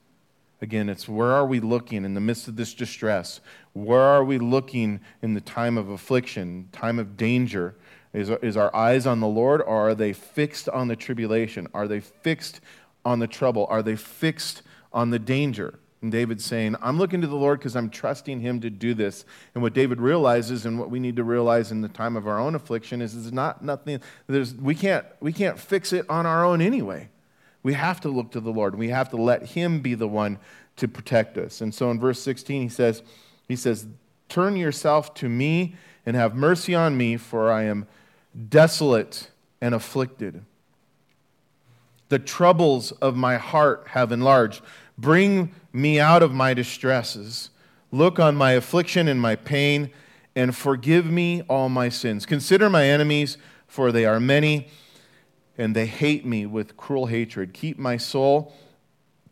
Again, 0.61 0.89
it's 0.89 1.09
where 1.09 1.31
are 1.31 1.45
we 1.45 1.59
looking 1.59 2.05
in 2.05 2.13
the 2.13 2.21
midst 2.21 2.47
of 2.47 2.55
this 2.55 2.73
distress? 2.73 3.41
Where 3.73 4.01
are 4.01 4.23
we 4.23 4.37
looking 4.37 4.99
in 5.21 5.33
the 5.33 5.41
time 5.41 5.77
of 5.77 5.89
affliction, 5.89 6.69
time 6.71 6.99
of 6.99 7.17
danger? 7.17 7.75
Is, 8.13 8.29
is 8.29 8.57
our 8.57 8.75
eyes 8.75 9.07
on 9.07 9.21
the 9.21 9.27
Lord 9.27 9.61
or 9.61 9.89
are 9.89 9.95
they 9.95 10.13
fixed 10.13 10.69
on 10.69 10.87
the 10.87 10.95
tribulation? 10.95 11.67
Are 11.73 11.87
they 11.87 12.01
fixed 12.01 12.61
on 13.05 13.19
the 13.19 13.27
trouble? 13.27 13.65
Are 13.69 13.81
they 13.81 13.95
fixed 13.95 14.61
on 14.93 15.09
the 15.09 15.19
danger? 15.19 15.79
And 16.01 16.11
David's 16.11 16.43
saying, 16.43 16.75
I'm 16.81 16.97
looking 16.97 17.21
to 17.21 17.27
the 17.27 17.35
Lord 17.35 17.59
because 17.59 17.75
I'm 17.75 17.89
trusting 17.89 18.39
him 18.39 18.59
to 18.61 18.71
do 18.71 18.95
this. 18.95 19.23
And 19.53 19.61
what 19.61 19.73
David 19.73 20.01
realizes 20.01 20.65
and 20.65 20.79
what 20.79 20.89
we 20.89 20.99
need 20.99 21.15
to 21.17 21.23
realize 21.23 21.71
in 21.71 21.81
the 21.81 21.89
time 21.89 22.17
of 22.17 22.27
our 22.27 22.39
own 22.39 22.55
affliction 22.55 23.01
is 23.01 23.15
it's 23.15 23.31
not 23.31 23.63
nothing, 23.63 24.01
there's, 24.25 24.55
we, 24.55 24.73
can't, 24.73 25.05
we 25.19 25.31
can't 25.31 25.59
fix 25.59 25.93
it 25.93 26.09
on 26.09 26.25
our 26.25 26.43
own 26.43 26.59
anyway. 26.59 27.09
We 27.61 27.73
have 27.73 28.01
to 28.01 28.09
look 28.09 28.31
to 28.31 28.39
the 28.39 28.49
Lord. 28.49 28.75
We 28.75 28.89
have 28.89 29.09
to 29.09 29.17
let 29.17 29.49
him 29.49 29.81
be 29.81 29.93
the 29.93 30.07
one 30.07 30.39
to 30.77 30.87
protect 30.87 31.37
us. 31.37 31.61
And 31.61 31.73
so 31.73 31.91
in 31.91 31.99
verse 31.99 32.19
16, 32.19 32.63
he 32.63 32.69
says, 32.69 33.03
he 33.47 33.55
says, 33.55 33.85
Turn 34.27 34.55
yourself 34.55 35.13
to 35.15 35.29
me 35.29 35.75
and 36.05 36.15
have 36.15 36.33
mercy 36.33 36.73
on 36.73 36.97
me, 36.97 37.17
for 37.17 37.51
I 37.51 37.63
am 37.63 37.85
desolate 38.49 39.29
and 39.59 39.75
afflicted. 39.75 40.43
The 42.11 42.19
troubles 42.19 42.91
of 42.91 43.15
my 43.15 43.37
heart 43.37 43.87
have 43.91 44.11
enlarged. 44.11 44.61
Bring 44.97 45.55
me 45.71 45.97
out 45.97 46.21
of 46.21 46.33
my 46.33 46.53
distresses. 46.53 47.51
Look 47.89 48.19
on 48.19 48.35
my 48.35 48.51
affliction 48.51 49.07
and 49.07 49.21
my 49.21 49.37
pain, 49.37 49.91
and 50.35 50.53
forgive 50.53 51.05
me 51.05 51.43
all 51.43 51.69
my 51.69 51.87
sins. 51.87 52.25
Consider 52.25 52.69
my 52.69 52.83
enemies, 52.83 53.37
for 53.65 53.93
they 53.93 54.03
are 54.05 54.19
many, 54.19 54.67
and 55.57 55.73
they 55.73 55.85
hate 55.85 56.25
me 56.25 56.45
with 56.45 56.75
cruel 56.75 57.05
hatred. 57.05 57.53
Keep 57.53 57.79
my 57.79 57.95
soul 57.95 58.53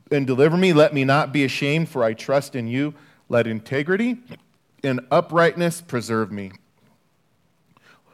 and 0.10 0.26
deliver 0.26 0.56
me. 0.56 0.72
Let 0.72 0.94
me 0.94 1.04
not 1.04 1.34
be 1.34 1.44
ashamed, 1.44 1.90
for 1.90 2.02
I 2.06 2.14
trust 2.14 2.56
in 2.56 2.70
you. 2.70 2.94
Let 3.28 3.46
integrity 3.46 4.20
and 4.86 5.02
uprightness 5.12 5.82
preserve 5.82 6.32
me, 6.32 6.54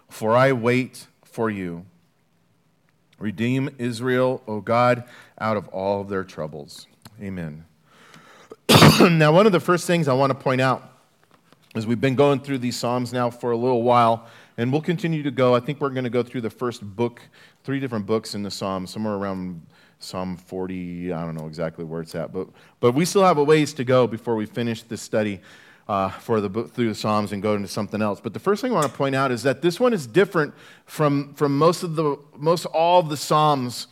for 0.09 0.35
I 0.35 0.53
wait 0.53 1.05
for 1.23 1.51
you. 1.51 1.85
Redeem 3.19 3.69
Israel, 3.77 4.41
O 4.47 4.61
God, 4.61 5.03
out 5.39 5.57
of 5.57 5.67
all 5.69 6.01
of 6.01 6.09
their 6.09 6.23
troubles. 6.23 6.87
Amen. 7.21 7.65
now, 8.99 9.31
one 9.31 9.45
of 9.45 9.51
the 9.51 9.59
first 9.59 9.87
things 9.87 10.07
I 10.07 10.13
want 10.13 10.31
to 10.31 10.35
point 10.35 10.61
out 10.61 10.91
is 11.75 11.85
we've 11.85 12.01
been 12.01 12.15
going 12.15 12.39
through 12.39 12.57
these 12.59 12.77
Psalms 12.77 13.13
now 13.13 13.29
for 13.29 13.51
a 13.51 13.57
little 13.57 13.83
while, 13.83 14.27
and 14.57 14.71
we'll 14.71 14.81
continue 14.81 15.23
to 15.23 15.31
go. 15.31 15.55
I 15.55 15.59
think 15.59 15.79
we're 15.79 15.89
going 15.89 16.05
to 16.05 16.09
go 16.09 16.23
through 16.23 16.41
the 16.41 16.49
first 16.49 16.81
book, 16.83 17.21
three 17.63 17.79
different 17.79 18.05
books 18.05 18.35
in 18.35 18.43
the 18.43 18.51
Psalms, 18.51 18.91
somewhere 18.91 19.15
around 19.15 19.65
Psalm 19.99 20.37
40. 20.37 21.13
I 21.13 21.25
don't 21.25 21.35
know 21.35 21.47
exactly 21.47 21.85
where 21.85 22.01
it's 22.01 22.15
at, 22.15 22.33
but, 22.33 22.47
but 22.79 22.93
we 22.93 23.05
still 23.05 23.23
have 23.23 23.37
a 23.37 23.43
ways 23.43 23.73
to 23.73 23.83
go 23.83 24.07
before 24.07 24.35
we 24.35 24.45
finish 24.45 24.83
this 24.83 25.01
study 25.01 25.41
uh, 25.87 26.09
for 26.09 26.41
the 26.41 26.63
through 26.63 26.89
the 26.89 26.95
Psalms 26.95 27.31
and 27.31 27.41
go 27.41 27.53
into 27.53 27.67
something 27.67 28.01
else. 28.01 28.19
But 28.19 28.33
the 28.33 28.39
first 28.39 28.61
thing 28.61 28.71
I 28.71 28.75
want 28.75 28.87
to 28.87 28.97
point 28.97 29.15
out 29.15 29.31
is 29.31 29.43
that 29.43 29.61
this 29.61 29.79
one 29.79 29.93
is 29.93 30.07
different 30.07 30.53
from, 30.85 31.33
from 31.35 31.57
most 31.57 31.83
of 31.83 31.95
the 31.95 32.17
most 32.35 32.65
all 32.65 32.99
of 32.99 33.09
the 33.09 33.17
Psalms 33.17 33.87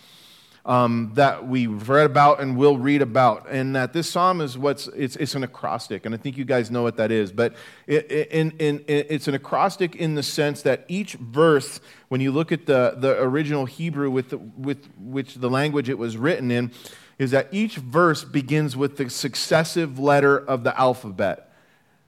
um, 0.66 1.12
that 1.16 1.46
we've 1.46 1.90
read 1.90 2.06
about 2.06 2.40
and 2.40 2.56
will 2.56 2.78
read 2.78 3.02
about, 3.02 3.48
and 3.50 3.76
that 3.76 3.92
this 3.92 4.10
psalm 4.10 4.40
is 4.40 4.58
what's 4.58 4.88
it's, 4.88 5.16
it's 5.18 5.36
an 5.36 5.44
acrostic, 5.44 6.06
and 6.06 6.16
I 6.16 6.18
think 6.18 6.38
you 6.38 6.46
guys 6.46 6.72
know 6.72 6.84
what 6.84 6.96
that 6.98 7.12
is. 7.12 7.32
But 7.32 7.56
it, 7.86 8.10
in, 8.32 8.52
in, 8.60 8.84
it's 8.88 9.28
an 9.28 9.36
acrostic 9.36 9.96
in 9.96 10.16
the 10.16 10.24
sense 10.24 10.62
that 10.62 10.86
each 10.88 11.14
verse, 11.16 11.82
when 12.08 12.22
you 12.22 12.32
look 12.32 12.52
at 12.52 12.66
the, 12.66 12.96
the 12.98 13.22
original 13.22 13.66
Hebrew 13.66 14.10
with, 14.10 14.30
the, 14.30 14.38
with 14.38 14.88
which 14.98 15.36
the 15.36 15.50
language 15.50 15.90
it 15.90 15.98
was 15.98 16.16
written 16.16 16.50
in, 16.50 16.72
is 17.20 17.32
that 17.32 17.50
each 17.52 17.76
verse 17.76 18.24
begins 18.24 18.78
with 18.78 18.96
the 18.96 19.10
successive 19.10 20.00
letter 20.00 20.38
of 20.38 20.64
the 20.64 20.80
alphabet. 20.80 21.53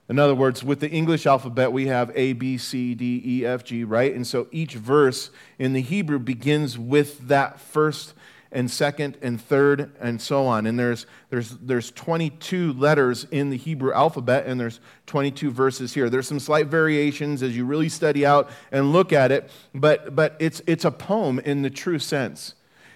In 0.08 0.20
other 0.20 0.36
words, 0.36 0.64
with 0.64 0.80
the 0.82 0.90
English 0.90 1.26
alphabet, 1.26 1.72
we 1.72 1.88
have 1.88 2.12
A, 2.14 2.34
B, 2.34 2.58
C, 2.58 2.94
D, 2.94 3.22
E, 3.26 3.46
F, 3.46 3.64
G, 3.64 3.84
right? 3.84 4.14
And 4.14 4.26
so 4.26 4.48
each 4.52 4.76
verse 4.76 5.32
in 5.58 5.74
the 5.74 5.82
Hebrew 5.82 6.20
begins 6.20 6.78
with 6.78 7.28
that 7.28 7.60
first 7.60 8.14
and 8.52 8.70
second 8.70 9.18
and 9.22 9.42
third 9.42 9.92
and 10.00 10.22
so 10.22 10.46
on. 10.46 10.68
And 10.68 10.78
there's, 10.78 11.08
there's, 11.30 11.50
there's 11.58 11.92
22 11.92 12.74
letters 12.74 13.26
in 13.32 13.50
the 13.50 13.58
Hebrew 13.58 13.92
alphabet, 13.94 14.46
and 14.46 14.60
there's 14.60 14.80
22 15.08 15.50
verses 15.52 15.94
here. 15.94 16.10
There's 16.10 16.28
some 16.28 16.40
slight 16.40 16.68
variations 16.68 17.42
as 17.42 17.58
you 17.58 17.66
really 17.66 17.90
study 17.90 18.26
out 18.26 18.50
and 18.72 18.94
look 18.94 19.12
at 19.12 19.32
it, 19.32 19.50
but, 19.74 20.16
but 20.16 20.38
it's, 20.40 20.62
it's 20.68 20.86
a 20.86 20.92
poem 20.92 21.40
in 21.40 21.64
the 21.64 21.70
true 21.70 22.00
sense. 22.00 22.54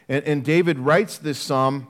And, 0.08 0.24
and 0.25 0.46
David 0.46 0.80
writes 0.80 1.18
this 1.18 1.39
psalm 1.39 1.88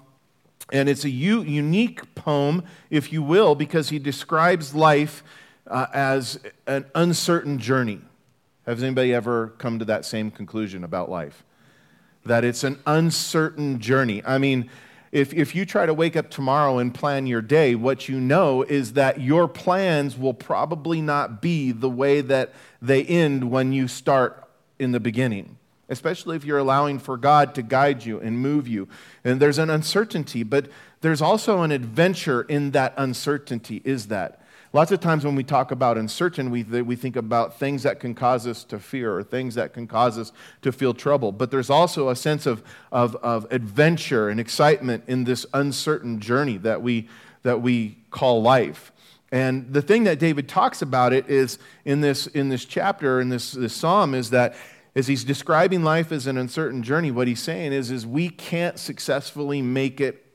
and 0.72 0.90
it's 0.90 1.04
a 1.04 1.10
u- 1.10 1.44
unique 1.44 2.16
poem, 2.16 2.64
if 2.90 3.12
you 3.12 3.22
will, 3.24 3.56
because 3.56 3.90
he 3.90 4.00
describes 4.00 4.74
life 4.76 5.24
uh, 5.68 5.88
as 5.94 6.40
an 6.68 6.86
uncertain 6.96 7.60
journey. 7.60 8.02
Has 8.66 8.84
anybody 8.84 9.14
ever 9.14 9.50
come 9.58 9.80
to 9.80 9.86
that 9.86 10.06
same 10.06 10.32
conclusion 10.32 10.84
about 10.84 11.10
life? 11.10 11.44
That 12.26 12.44
it's 12.44 12.64
an 12.64 12.80
uncertain 12.86 13.80
journey. 13.80 14.22
I 14.26 14.38
mean, 14.38 14.70
if, 15.12 15.34
if 15.34 15.56
you 15.56 15.66
try 15.66 15.86
to 15.86 15.94
wake 15.94 16.16
up 16.16 16.30
tomorrow 16.30 16.78
and 16.78 16.94
plan 16.94 17.26
your 17.26 17.42
day, 17.42 17.74
what 17.74 18.08
you 18.08 18.20
know 18.20 18.62
is 18.62 18.94
that 18.94 19.22
your 19.22 19.48
plans 19.48 20.18
will 20.18 20.36
probably 20.36 21.02
not 21.02 21.42
be 21.42 21.72
the 21.72 21.90
way 21.90 22.22
that 22.22 22.54
they 22.82 23.04
end 23.04 23.50
when 23.50 23.74
you 23.74 23.88
start 23.88 24.48
in 24.78 24.92
the 24.92 25.00
beginning 25.00 25.59
especially 25.90 26.36
if 26.36 26.46
you're 26.46 26.58
allowing 26.58 27.00
for 27.00 27.18
God 27.18 27.56
to 27.56 27.62
guide 27.62 28.06
you 28.06 28.20
and 28.20 28.40
move 28.40 28.68
you. 28.68 28.88
And 29.24 29.40
there's 29.40 29.58
an 29.58 29.70
uncertainty, 29.70 30.44
but 30.44 30.68
there's 31.02 31.22
also 31.22 31.62
an 31.64 31.72
adventure 31.72 32.44
in 32.44 32.72
that 32.72 32.94
uncertainty, 32.98 33.82
is 33.84 34.08
that. 34.08 34.42
Lots 34.72 34.92
of 34.92 35.00
times 35.00 35.26
when 35.26 35.36
we 35.36 35.44
talk 35.44 35.72
about 35.72 35.98
uncertain, 35.98 36.52
we, 36.52 36.62
we 36.64 36.96
think 36.96 37.16
about 37.16 37.58
things 37.58 37.82
that 37.84 38.00
can 38.00 38.14
cause 38.14 38.46
us 38.46 38.64
to 38.66 38.78
fear 38.78 39.18
or 39.18 39.24
things 39.24 39.56
that 39.56 39.74
can 39.74 39.88
cause 39.88 40.20
us 40.20 40.32
to 40.62 40.72
feel 40.72 40.94
trouble. 40.94 41.32
But 41.32 41.50
there's 41.50 41.72
also 41.72 42.10
a 42.10 42.16
sense 42.16 42.46
of, 42.46 42.64
of, 42.92 43.16
of 43.18 43.48
adventure 43.50 44.30
and 44.30 44.40
excitement 44.40 45.06
in 45.08 45.24
this 45.24 45.48
uncertain 45.56 46.20
journey 46.20 46.58
that 46.58 46.84
we, 46.84 47.10
that 47.42 47.64
we 47.64 47.98
call 48.12 48.44
life. 48.44 48.92
And 49.32 49.74
the 49.74 49.82
thing 49.82 50.04
that 50.04 50.20
David 50.20 50.48
talks 50.48 50.84
about 50.84 51.14
it 51.14 51.28
is 51.30 51.58
in 51.84 52.02
this, 52.02 52.28
in 52.28 52.50
this 52.50 52.66
chapter, 52.66 53.22
in 53.22 53.30
this, 53.30 53.54
this 53.54 53.74
psalm, 53.74 54.14
is 54.14 54.30
that 54.32 54.56
as 54.96 55.08
he's 55.08 55.24
describing 55.24 55.84
life 55.84 56.12
as 56.12 56.28
an 56.28 56.38
uncertain 56.38 56.84
journey, 56.84 57.12
what 57.12 57.28
he's 57.28 57.42
saying 57.42 57.74
is, 57.74 57.92
is 57.92 58.06
we 58.06 58.30
can't 58.30 58.80
successfully 58.80 59.62
make 59.62 60.02
it 60.02 60.26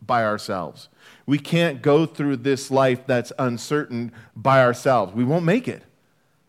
by 0.00 0.24
ourselves. 0.24 0.88
We 1.26 1.38
can't 1.38 1.82
go 1.82 2.06
through 2.06 2.36
this 2.36 2.70
life 2.70 3.06
that's 3.06 3.32
uncertain 3.38 4.12
by 4.34 4.62
ourselves. 4.62 5.12
We 5.12 5.24
won't 5.24 5.44
make 5.44 5.68
it. 5.68 5.82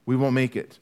We 0.05 0.15
won't 0.15 0.33
make 0.33 0.55
it. 0.55 0.79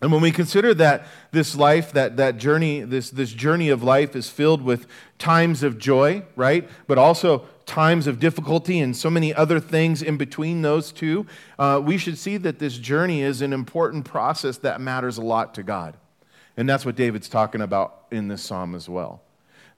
And 0.00 0.12
when 0.12 0.20
we 0.20 0.32
consider 0.32 0.74
that 0.74 1.06
this 1.32 1.56
life, 1.56 1.92
that, 1.92 2.18
that 2.18 2.36
journey, 2.36 2.80
this, 2.80 3.10
this 3.10 3.32
journey 3.32 3.70
of 3.70 3.82
life 3.82 4.14
is 4.14 4.28
filled 4.28 4.62
with 4.62 4.86
times 5.18 5.62
of 5.62 5.78
joy, 5.78 6.24
right? 6.36 6.68
But 6.86 6.98
also 6.98 7.46
times 7.66 8.06
of 8.06 8.20
difficulty 8.20 8.80
and 8.80 8.96
so 8.96 9.10
many 9.10 9.34
other 9.34 9.60
things 9.60 10.02
in 10.02 10.16
between 10.16 10.62
those 10.62 10.92
two, 10.92 11.26
uh, 11.58 11.80
we 11.82 11.98
should 11.98 12.18
see 12.18 12.36
that 12.36 12.58
this 12.58 12.76
journey 12.78 13.22
is 13.22 13.42
an 13.42 13.52
important 13.52 14.04
process 14.04 14.58
that 14.58 14.80
matters 14.80 15.18
a 15.18 15.22
lot 15.22 15.54
to 15.54 15.62
God. 15.62 15.96
And 16.56 16.68
that's 16.68 16.86
what 16.86 16.96
David's 16.96 17.28
talking 17.28 17.60
about 17.60 18.04
in 18.10 18.28
this 18.28 18.42
psalm 18.42 18.74
as 18.74 18.88
well. 18.88 19.22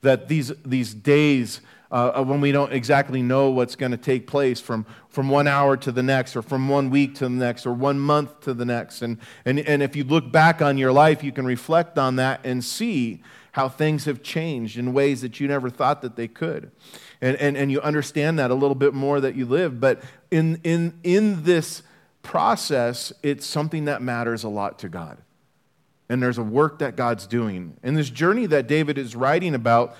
That 0.02 0.28
these, 0.28 0.52
these 0.64 0.93
days 0.95 1.61
uh, 1.90 2.23
when 2.25 2.40
we 2.40 2.52
don't 2.52 2.73
exactly 2.73 3.23
know 3.23 3.50
what's 3.50 3.76
going 3.76 3.93
to 3.93 3.97
take 3.97 4.26
place 4.26 4.61
from, 4.61 4.85
from 5.09 5.28
one 5.28 5.47
hour 5.47 5.76
to 5.76 5.93
the 5.93 6.02
next, 6.02 6.37
or 6.37 6.43
from 6.43 6.69
one 6.69 6.90
week 6.90 7.14
to 7.16 7.25
the 7.25 7.31
next, 7.31 7.64
or 7.64 7.73
one 7.73 7.99
month 7.99 8.40
to 8.40 8.55
the 8.55 8.64
next. 8.64 9.02
And, 9.02 9.19
and, 9.45 9.61
and 9.61 9.83
if 9.83 9.95
you 9.95 10.05
look 10.05 10.31
back 10.33 10.61
on 10.61 10.78
your 10.78 10.93
life, 10.93 11.23
you 11.23 11.33
can 11.33 11.47
reflect 11.47 11.97
on 11.97 12.16
that 12.16 12.40
and 12.45 12.62
see 12.64 13.23
how 13.52 13.69
things 13.69 14.05
have 14.05 14.23
changed 14.23 14.76
in 14.76 14.93
ways 14.93 15.23
that 15.23 15.40
you 15.40 15.49
never 15.49 15.71
thought 15.71 16.02
that 16.02 16.16
they 16.16 16.28
could. 16.28 16.71
And, 17.20 17.37
and, 17.38 17.56
and 17.56 17.73
you 17.73 17.80
understand 17.80 18.38
that 18.38 18.50
a 18.50 18.54
little 18.54 18.75
bit 18.75 18.94
more 18.94 19.20
that 19.20 19.35
you 19.35 19.46
live. 19.46 19.80
But 19.80 20.02
in, 20.30 20.61
in, 20.64 20.99
in 21.02 21.44
this 21.44 21.82
process, 22.23 23.12
it's 23.23 23.46
something 23.46 23.87
that 23.87 24.02
matters 24.02 24.44
a 24.44 24.49
lot 24.49 24.78
to 24.80 24.88
God. 24.88 25.18
And 26.08 26.23
there's 26.23 26.38
a 26.38 26.42
work 26.42 26.78
that 26.80 26.94
God's 26.96 27.26
doing. 27.26 27.76
And 27.82 27.96
this 27.96 28.11
journey 28.11 28.46
that 28.46 28.66
David 28.66 28.99
is 28.99 29.16
writing 29.16 29.54
about 29.54 29.96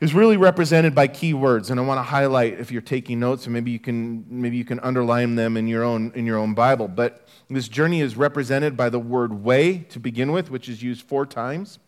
is 0.00 0.14
really 0.14 0.36
represented 0.36 0.94
by 0.94 1.08
key 1.08 1.34
words 1.34 1.70
and 1.70 1.80
i 1.80 1.82
want 1.82 1.98
to 1.98 2.04
highlight 2.04 2.60
if 2.60 2.70
you're 2.70 2.80
taking 2.80 3.18
notes 3.18 3.46
and 3.46 3.52
maybe 3.52 3.72
you 3.72 3.80
can 3.80 4.24
maybe 4.28 4.56
you 4.56 4.64
can 4.64 4.78
underline 4.78 5.34
them 5.34 5.56
in 5.56 5.66
your 5.66 5.82
own 5.82 6.12
in 6.14 6.24
your 6.24 6.38
own 6.38 6.54
bible 6.54 6.86
but 6.86 7.26
this 7.50 7.66
journey 7.66 8.00
is 8.00 8.16
represented 8.16 8.76
by 8.76 8.88
the 8.88 9.00
word 9.00 9.42
way 9.42 9.78
to 9.78 9.98
begin 9.98 10.30
with 10.30 10.52
which 10.52 10.68
is 10.68 10.84
used 10.84 11.04
four 11.04 11.26
times 11.26 11.80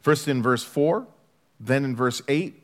First 0.00 0.28
in 0.28 0.42
verse 0.42 0.64
4, 0.64 1.06
then 1.60 1.84
in 1.84 1.96
verse 1.96 2.22
8, 2.28 2.61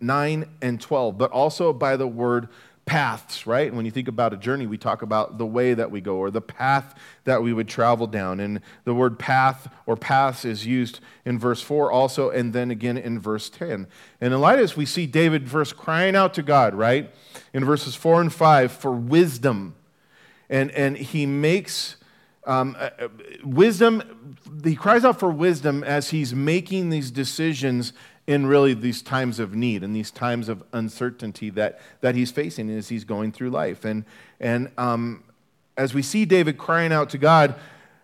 9, 0.00 0.48
and 0.62 0.80
12, 0.80 1.18
but 1.18 1.30
also 1.30 1.72
by 1.72 1.96
the 1.96 2.06
word 2.06 2.48
paths, 2.88 3.46
right? 3.46 3.66
And 3.68 3.76
When 3.76 3.84
you 3.84 3.90
think 3.90 4.08
about 4.08 4.32
a 4.32 4.36
journey, 4.36 4.66
we 4.66 4.78
talk 4.78 5.02
about 5.02 5.36
the 5.36 5.46
way 5.46 5.74
that 5.74 5.90
we 5.90 6.00
go 6.00 6.16
or 6.16 6.30
the 6.30 6.40
path 6.40 6.94
that 7.24 7.42
we 7.42 7.52
would 7.52 7.68
travel 7.68 8.06
down. 8.06 8.40
And 8.40 8.60
the 8.84 8.94
word 8.94 9.18
path 9.18 9.68
or 9.84 9.94
paths 9.94 10.44
is 10.44 10.66
used 10.66 11.00
in 11.24 11.38
verse 11.38 11.60
4 11.60 11.92
also, 11.92 12.30
and 12.30 12.52
then 12.52 12.70
again 12.70 12.96
in 12.96 13.20
verse 13.20 13.50
10. 13.50 13.86
And 14.20 14.34
in 14.34 14.40
light 14.40 14.54
of 14.54 14.60
this, 14.60 14.76
we 14.76 14.86
see 14.86 15.06
David 15.06 15.50
first 15.50 15.76
crying 15.76 16.16
out 16.16 16.32
to 16.34 16.42
God, 16.42 16.74
right? 16.74 17.14
In 17.52 17.64
verses 17.64 17.94
4 17.94 18.22
and 18.22 18.32
5 18.32 18.72
for 18.72 18.92
wisdom. 18.92 19.74
And, 20.48 20.70
and 20.70 20.96
he 20.96 21.26
makes 21.26 21.96
um, 22.48 22.74
uh, 22.78 22.88
uh, 22.98 23.08
wisdom, 23.44 24.36
he 24.64 24.74
cries 24.74 25.04
out 25.04 25.20
for 25.20 25.30
wisdom 25.30 25.84
as 25.84 26.08
he's 26.08 26.34
making 26.34 26.88
these 26.88 27.10
decisions 27.10 27.92
in 28.28 28.46
really 28.46 28.74
these 28.74 29.00
times 29.00 29.38
of 29.40 29.54
need 29.54 29.82
and 29.82 29.96
these 29.96 30.10
times 30.10 30.50
of 30.50 30.62
uncertainty 30.74 31.48
that, 31.48 31.80
that 32.02 32.14
he's 32.14 32.30
facing 32.30 32.68
as 32.68 32.90
he's 32.90 33.02
going 33.02 33.32
through 33.32 33.48
life. 33.48 33.86
And, 33.86 34.04
and 34.38 34.70
um, 34.76 35.24
as 35.78 35.94
we 35.94 36.02
see 36.02 36.26
David 36.26 36.58
crying 36.58 36.92
out 36.92 37.08
to 37.10 37.18
God, 37.18 37.54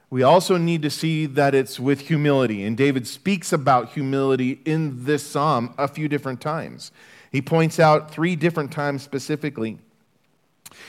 we 0.09 0.23
also 0.23 0.57
need 0.57 0.81
to 0.81 0.89
see 0.89 1.27
that 1.27 1.55
it's 1.55 1.79
with 1.79 2.01
humility. 2.01 2.65
And 2.65 2.75
David 2.75 3.07
speaks 3.07 3.53
about 3.53 3.91
humility 3.91 4.63
in 4.65 5.05
this 5.05 5.23
psalm 5.23 5.75
a 5.77 5.87
few 5.87 6.09
different 6.09 6.41
times. 6.41 6.91
He 7.31 7.43
points 7.43 7.79
out 7.79 8.11
three 8.11 8.35
different 8.35 8.73
times 8.73 9.03
specifically. 9.03 9.77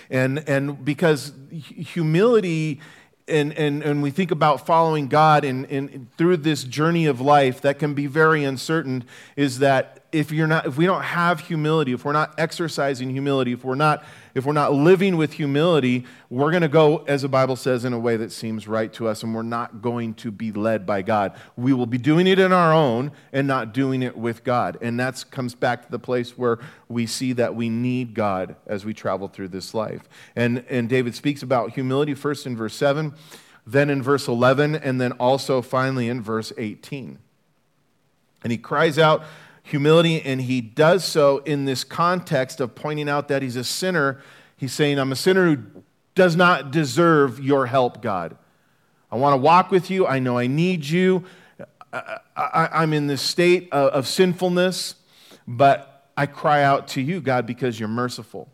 And, 0.10 0.48
and 0.48 0.86
because 0.86 1.34
humility 1.52 2.80
and, 3.28 3.54
and, 3.54 3.82
and 3.82 4.04
we 4.04 4.12
think 4.12 4.32
about 4.32 4.66
following 4.66 5.08
God 5.08 5.44
and, 5.44 5.66
and 5.72 6.08
through 6.18 6.38
this 6.38 6.64
journey 6.64 7.08
of 7.08 7.20
life 7.20 7.62
that 7.62 7.80
can 7.80 7.94
be 7.94 8.06
very 8.08 8.44
uncertain 8.44 9.04
is 9.36 9.60
that 9.60 10.06
if 10.12 10.32
you're 10.32 10.48
not 10.48 10.66
if 10.68 10.78
we 10.78 10.86
don't 10.86 11.02
have 11.02 11.40
humility 11.42 11.92
if 11.92 12.06
we're 12.06 12.14
not 12.14 12.34
exercising 12.38 13.10
humility 13.10 13.52
if 13.52 13.66
we're 13.66 13.76
not 13.76 14.04
if 14.36 14.46
we're 14.46 14.54
not 14.54 14.74
living 14.74 15.18
with 15.18 15.34
humility 15.34 16.06
we're 16.30 16.52
going 16.52 16.62
to 16.62 16.68
go 16.68 16.98
as 17.08 17.24
the 17.24 17.28
bible 17.28 17.56
says 17.56 17.86
in 17.86 17.94
a 17.94 18.00
way 18.00 18.16
that 18.16 18.32
seems 18.32 18.68
right 18.68 18.94
to 18.94 19.08
us 19.08 19.24
and 19.24 19.34
we're 19.34 19.42
not 19.42 19.82
going 19.82 20.14
to 20.14 20.32
be 20.32 20.52
led 20.52 20.86
by 20.86 21.02
god. 21.02 21.36
We 21.56 21.74
will 21.74 21.86
be 21.86 21.98
doing 21.98 22.28
it 22.28 22.40
in 22.40 22.52
our 22.52 22.74
own 22.74 23.12
and 23.32 23.48
not 23.48 23.74
doing 23.74 24.04
it 24.04 24.18
with 24.18 24.44
god. 24.44 24.78
And 24.82 25.00
that 25.00 25.24
comes 25.32 25.56
back 25.56 25.86
to 25.86 25.92
the 25.92 26.00
place 26.00 26.38
where 26.38 26.60
we 26.90 27.06
see 27.06 27.34
that 27.34 27.56
we 27.56 27.70
need 27.70 28.14
god 28.14 28.56
as 28.68 28.86
we 28.86 28.94
travel 28.94 29.28
through 29.28 29.50
this 29.50 29.74
life. 29.74 30.08
And 30.36 30.66
and 30.70 30.90
david 30.90 31.16
speaks 31.16 31.42
about 31.42 31.72
humility 31.72 32.14
first 32.14 32.46
in 32.46 32.56
verse 32.56 32.76
7 32.76 33.14
then 33.68 33.90
in 33.90 34.04
verse 34.04 34.28
11 34.28 34.76
and 34.76 35.02
then 35.02 35.12
also 35.14 35.62
finally 35.62 36.08
in 36.08 36.22
verse 36.22 36.54
18 36.58 37.18
and 38.44 38.52
he 38.52 38.58
cries 38.60 39.00
out 39.00 39.24
humility, 39.66 40.22
and 40.22 40.42
he 40.42 40.62
does 40.62 41.04
so 41.04 41.40
in 41.40 41.66
this 41.66 41.84
context 41.84 42.62
of 42.62 42.76
pointing 42.76 43.10
out 43.10 43.28
that 43.28 43.42
he's 43.42 43.56
a 43.56 43.64
sinner. 43.64 44.22
He's 44.56 44.72
saying, 44.72 45.00
I'm 45.00 45.12
a 45.12 45.16
sinner 45.16 45.56
who 45.56 45.84
does 46.14 46.36
not 46.36 46.72
deserve 46.72 47.44
your 47.44 47.66
help, 47.66 48.02
God. 48.02 48.38
I 49.12 49.18
want 49.18 49.34
to 49.34 49.38
walk 49.38 49.72
with 49.72 49.90
you. 49.90 50.06
I 50.06 50.20
know 50.20 50.38
I 50.38 50.48
need 50.48 50.86
you. 50.86 51.26
I, 51.92 52.84
am 52.84 52.94
in 52.94 53.08
this 53.08 53.22
state 53.22 53.70
of, 53.72 53.90
of 53.92 54.08
sinfulness, 54.08 54.96
but 55.48 56.10
I 56.16 56.28
cry 56.28 56.62
out 56.62 56.88
to 56.90 57.02
you, 57.02 57.20
God, 57.20 57.48
because 57.48 57.80
you're 57.80 57.90
merciful. 57.90 58.50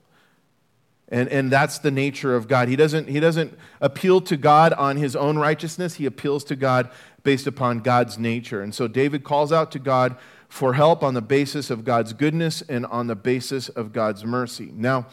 And, 1.10 1.28
and 1.28 1.52
that's 1.52 1.80
the 1.80 1.92
nature 1.92 2.36
of 2.36 2.48
God. 2.48 2.70
He 2.70 2.78
doesn't, 2.78 3.10
he 3.10 3.20
doesn't 3.20 3.58
appeal 3.82 4.22
to 4.22 4.38
God 4.38 4.72
on 4.74 4.96
his 4.96 5.16
own 5.16 5.38
righteousness, 5.38 5.96
he 5.96 6.06
appeals 6.06 6.46
to 6.46 6.56
God 6.56 6.90
based 7.24 7.48
upon 7.48 7.80
God's 7.80 8.18
nature. 8.18 8.62
And 8.62 8.74
so 8.74 8.88
David 8.88 9.26
calls 9.26 9.52
out 9.52 9.72
to 9.74 9.80
God 9.80 10.16
for 10.52 10.74
help 10.74 11.02
on 11.02 11.14
the 11.14 11.22
basis 11.22 11.70
of 11.70 11.86
God's 11.86 12.12
goodness 12.12 12.62
and 12.64 12.86
on 12.88 13.08
the 13.08 13.16
basis 13.16 13.70
of 13.70 13.94
God's 13.94 14.26
mercy. 14.26 14.70
Now, 14.76 15.08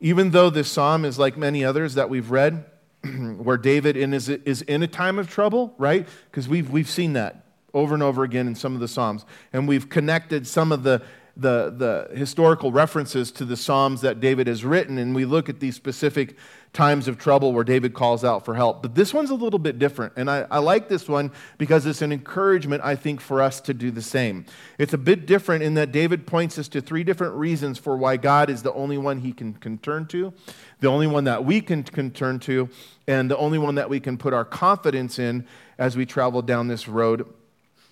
even 0.00 0.30
though 0.30 0.48
this 0.48 0.72
psalm 0.72 1.04
is 1.04 1.18
like 1.18 1.36
many 1.36 1.62
others 1.62 1.92
that 1.92 2.08
we've 2.08 2.30
read, 2.30 2.64
where 3.36 3.58
David 3.58 3.98
is, 3.98 4.30
is 4.30 4.62
in 4.62 4.82
a 4.82 4.86
time 4.86 5.18
of 5.18 5.28
trouble, 5.28 5.74
right? 5.76 6.08
Because 6.30 6.48
we've, 6.48 6.70
we've 6.70 6.88
seen 6.88 7.12
that 7.12 7.44
over 7.74 7.92
and 7.92 8.02
over 8.02 8.24
again 8.24 8.46
in 8.46 8.54
some 8.54 8.72
of 8.72 8.80
the 8.80 8.88
Psalms. 8.88 9.26
And 9.52 9.68
we've 9.68 9.90
connected 9.90 10.46
some 10.46 10.72
of 10.72 10.84
the, 10.84 11.02
the, 11.38 11.72
the 12.10 12.16
historical 12.16 12.72
references 12.72 13.30
to 13.30 13.44
the 13.44 13.56
Psalms 13.56 14.00
that 14.00 14.20
David 14.20 14.48
has 14.48 14.64
written, 14.64 14.98
and 14.98 15.14
we 15.14 15.24
look 15.24 15.48
at 15.48 15.60
these 15.60 15.76
specific 15.76 16.36
times 16.72 17.08
of 17.08 17.16
trouble 17.16 17.52
where 17.52 17.64
David 17.64 17.94
calls 17.94 18.24
out 18.24 18.44
for 18.44 18.54
help. 18.54 18.82
But 18.82 18.96
this 18.96 19.14
one's 19.14 19.30
a 19.30 19.34
little 19.34 19.60
bit 19.60 19.78
different, 19.78 20.14
and 20.16 20.28
I, 20.28 20.46
I 20.50 20.58
like 20.58 20.88
this 20.88 21.08
one 21.08 21.30
because 21.56 21.86
it's 21.86 22.02
an 22.02 22.10
encouragement, 22.10 22.82
I 22.84 22.96
think, 22.96 23.20
for 23.20 23.40
us 23.40 23.60
to 23.62 23.72
do 23.72 23.92
the 23.92 24.02
same. 24.02 24.46
It's 24.78 24.92
a 24.92 24.98
bit 24.98 25.26
different 25.26 25.62
in 25.62 25.74
that 25.74 25.92
David 25.92 26.26
points 26.26 26.58
us 26.58 26.66
to 26.68 26.80
three 26.80 27.04
different 27.04 27.36
reasons 27.36 27.78
for 27.78 27.96
why 27.96 28.16
God 28.16 28.50
is 28.50 28.64
the 28.64 28.72
only 28.72 28.98
one 28.98 29.20
he 29.20 29.32
can, 29.32 29.54
can 29.54 29.78
turn 29.78 30.06
to, 30.08 30.32
the 30.80 30.88
only 30.88 31.06
one 31.06 31.24
that 31.24 31.44
we 31.44 31.60
can, 31.60 31.84
can 31.84 32.10
turn 32.10 32.40
to, 32.40 32.68
and 33.06 33.30
the 33.30 33.36
only 33.36 33.58
one 33.58 33.76
that 33.76 33.88
we 33.88 34.00
can 34.00 34.18
put 34.18 34.34
our 34.34 34.44
confidence 34.44 35.20
in 35.20 35.46
as 35.78 35.96
we 35.96 36.04
travel 36.04 36.42
down 36.42 36.66
this 36.66 36.88
road 36.88 37.32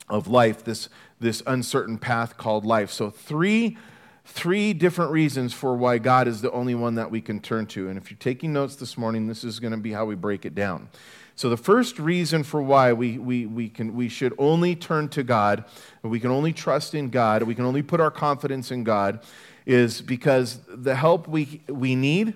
of 0.09 0.29
life, 0.29 0.65
this, 0.65 0.89
this 1.21 1.43
uncertain 1.47 1.99
path 1.99 2.37
called 2.37 2.65
life. 2.65 2.91
So, 2.91 3.11
three, 3.11 3.77
three 4.25 4.73
different 4.73 5.13
reasons 5.13 5.53
for 5.53 5.77
why 5.77 5.99
God 5.99 6.29
is 6.29 6.41
the 6.41 6.51
only 6.53 6.75
one 6.75 6.97
that 6.97 7.11
we 7.11 7.21
can 7.21 7.41
turn 7.41 7.67
to. 7.69 7.89
And 7.89 7.99
if 7.99 8.11
you're 8.11 8.19
taking 8.19 8.53
notes 8.53 8.77
this 8.77 8.99
morning, 8.99 9.27
this 9.27 9.45
is 9.45 9.59
going 9.59 9.73
to 9.73 9.79
be 9.79 9.93
how 9.93 10.05
we 10.05 10.15
break 10.15 10.45
it 10.45 10.55
down. 10.55 10.89
So, 11.35 11.49
the 11.51 11.57
first 11.57 11.99
reason 11.99 12.43
for 12.43 12.63
why 12.63 12.93
we, 12.93 13.19
we, 13.19 13.47
we, 13.47 13.69
can, 13.69 13.95
we 13.95 14.09
should 14.09 14.35
only 14.39 14.75
turn 14.75 15.09
to 15.11 15.23
God, 15.23 15.65
we 16.03 16.21
can 16.21 16.31
only 16.31 16.53
trust 16.53 16.95
in 16.95 17.11
God, 17.11 17.43
we 17.43 17.55
can 17.55 17.65
only 17.65 17.83
put 17.83 18.01
our 18.01 18.11
confidence 18.11 18.71
in 18.71 18.85
God, 18.85 19.21
is 19.67 20.01
because 20.01 20.61
the 20.69 20.95
help 20.95 21.29
we, 21.29 21.63
we 21.69 21.95
need 21.95 22.35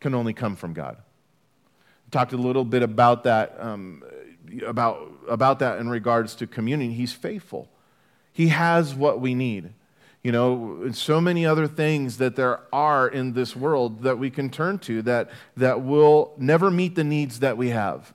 can 0.00 0.14
only 0.14 0.32
come 0.32 0.56
from 0.56 0.72
God. 0.72 0.96
Talked 2.10 2.32
a 2.32 2.36
little 2.36 2.64
bit 2.64 2.82
about 2.82 3.24
that 3.24 3.56
um, 3.58 4.02
about, 4.66 5.10
about 5.28 5.58
that 5.60 5.78
in 5.78 5.88
regards 5.88 6.34
to 6.36 6.46
communion. 6.46 6.90
He's 6.92 7.12
faithful. 7.12 7.68
He 8.32 8.48
has 8.48 8.94
what 8.94 9.20
we 9.20 9.34
need. 9.34 9.70
You 10.22 10.30
know, 10.30 10.90
so 10.92 11.20
many 11.20 11.44
other 11.44 11.66
things 11.66 12.18
that 12.18 12.36
there 12.36 12.60
are 12.72 13.08
in 13.08 13.32
this 13.32 13.56
world 13.56 14.02
that 14.04 14.18
we 14.18 14.30
can 14.30 14.50
turn 14.50 14.78
to 14.80 15.02
that, 15.02 15.30
that 15.56 15.82
will 15.82 16.32
never 16.38 16.70
meet 16.70 16.94
the 16.94 17.02
needs 17.02 17.40
that 17.40 17.56
we 17.56 17.70
have. 17.70 18.14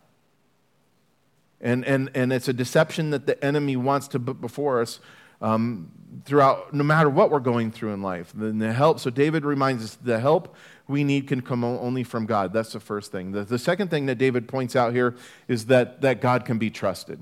And, 1.59 1.83
and, 1.86 2.09
and 2.13 2.31
it's 2.31 2.47
a 2.47 2.53
deception 2.53 3.09
that 3.09 3.25
the 3.25 3.43
enemy 3.43 3.75
wants 3.75 4.07
to 4.09 4.19
put 4.19 4.39
before 4.39 4.81
us 4.81 5.01
um, 5.41 5.91
throughout, 6.24 6.74
no 6.74 6.83
matter 6.83 7.09
what 7.09 7.29
we're 7.29 7.39
going 7.39 7.71
through 7.71 7.93
in 7.93 8.01
life. 8.01 8.31
The, 8.33 8.51
the 8.51 8.71
help, 8.71 9.00
so 9.00 9.09
David 9.09 9.43
reminds 9.43 9.83
us 9.83 9.95
the 9.95 10.19
help 10.19 10.55
we 10.88 11.03
need 11.03 11.27
can 11.27 11.41
come 11.41 11.65
only 11.65 12.03
from 12.03 12.25
God. 12.25 12.53
That's 12.53 12.71
the 12.71 12.79
first 12.79 13.12
thing. 13.12 13.33
The, 13.33 13.43
the 13.43 13.59
second 13.59 13.89
thing 13.89 14.05
that 14.05 14.15
David 14.15 14.47
points 14.47 14.75
out 14.75 14.93
here 14.93 15.15
is 15.50 15.65
that, 15.65 16.00
that 16.01 16.21
God 16.21 16.45
can 16.45 16.57
be 16.57 16.69
trusted. 16.69 17.19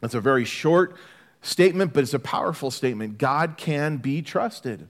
That's 0.00 0.14
a 0.14 0.20
very 0.20 0.46
short 0.46 0.96
statement, 1.46 1.92
but 1.92 2.02
it's 2.02 2.14
a 2.14 2.18
powerful 2.18 2.70
statement. 2.70 3.18
God 3.18 3.56
can 3.56 3.96
be 3.98 4.20
trusted. 4.22 4.88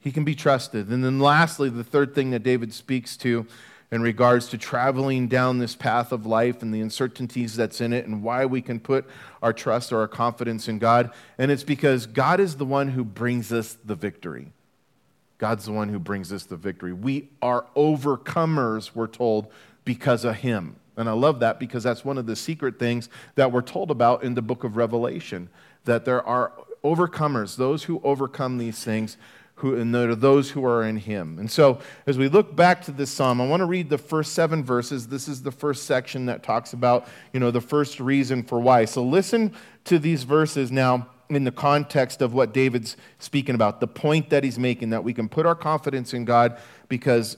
He 0.00 0.10
can 0.10 0.24
be 0.24 0.34
trusted. 0.34 0.88
And 0.88 1.04
then 1.04 1.18
lastly, 1.20 1.68
the 1.68 1.84
third 1.84 2.14
thing 2.14 2.30
that 2.30 2.42
David 2.42 2.72
speaks 2.72 3.16
to 3.18 3.46
in 3.90 4.02
regards 4.02 4.48
to 4.48 4.58
traveling 4.58 5.28
down 5.28 5.58
this 5.58 5.76
path 5.76 6.12
of 6.12 6.26
life 6.26 6.62
and 6.62 6.74
the 6.74 6.80
uncertainties 6.80 7.54
that's 7.54 7.80
in 7.80 7.92
it 7.92 8.06
and 8.06 8.22
why 8.22 8.46
we 8.46 8.60
can 8.60 8.80
put 8.80 9.06
our 9.42 9.52
trust 9.52 9.92
or 9.92 10.00
our 10.00 10.08
confidence 10.08 10.68
in 10.68 10.78
God. 10.78 11.10
And 11.38 11.50
it's 11.50 11.62
because 11.62 12.06
God 12.06 12.40
is 12.40 12.56
the 12.56 12.64
one 12.64 12.88
who 12.88 13.04
brings 13.04 13.52
us 13.52 13.76
the 13.84 13.94
victory. 13.94 14.52
God's 15.38 15.66
the 15.66 15.72
one 15.72 15.88
who 15.88 15.98
brings 15.98 16.32
us 16.32 16.44
the 16.44 16.56
victory. 16.56 16.92
We 16.92 17.28
are 17.42 17.66
overcomers, 17.76 18.92
we're 18.94 19.06
told, 19.06 19.52
because 19.84 20.24
of 20.24 20.36
Him. 20.36 20.76
And 20.96 21.08
I 21.08 21.12
love 21.12 21.40
that 21.40 21.60
because 21.60 21.82
that's 21.82 22.04
one 22.04 22.16
of 22.16 22.26
the 22.26 22.36
secret 22.36 22.78
things 22.78 23.08
that 23.34 23.52
we're 23.52 23.60
told 23.60 23.90
about 23.90 24.24
in 24.24 24.34
the 24.34 24.42
book 24.42 24.64
of 24.64 24.76
Revelation 24.76 25.50
that 25.86 26.04
there 26.04 26.24
are 26.24 26.52
overcomers, 26.84 27.56
those 27.56 27.84
who 27.84 28.00
overcome 28.04 28.58
these 28.58 28.84
things, 28.84 29.16
who, 29.56 29.74
and 29.74 29.94
there 29.94 30.10
are 30.10 30.14
those 30.14 30.50
who 30.50 30.64
are 30.64 30.84
in 30.84 30.98
Him. 30.98 31.38
And 31.38 31.50
so, 31.50 31.80
as 32.06 32.18
we 32.18 32.28
look 32.28 32.54
back 32.54 32.82
to 32.84 32.92
this 32.92 33.10
psalm, 33.10 33.40
I 33.40 33.46
want 33.46 33.60
to 33.62 33.66
read 33.66 33.88
the 33.88 33.98
first 33.98 34.34
seven 34.34 34.62
verses. 34.62 35.08
This 35.08 35.28
is 35.28 35.42
the 35.42 35.50
first 35.50 35.84
section 35.84 36.26
that 36.26 36.42
talks 36.42 36.74
about, 36.74 37.08
you 37.32 37.40
know, 37.40 37.50
the 37.50 37.62
first 37.62 37.98
reason 37.98 38.42
for 38.42 38.60
why. 38.60 38.84
So, 38.84 39.02
listen 39.02 39.54
to 39.84 39.98
these 39.98 40.24
verses 40.24 40.70
now 40.70 41.08
in 41.28 41.44
the 41.44 41.50
context 41.50 42.22
of 42.22 42.34
what 42.34 42.52
David's 42.52 42.96
speaking 43.18 43.54
about, 43.54 43.80
the 43.80 43.88
point 43.88 44.30
that 44.30 44.44
he's 44.44 44.58
making 44.58 44.90
that 44.90 45.02
we 45.02 45.14
can 45.14 45.28
put 45.28 45.46
our 45.46 45.54
confidence 45.54 46.12
in 46.14 46.24
God 46.24 46.58
because 46.88 47.36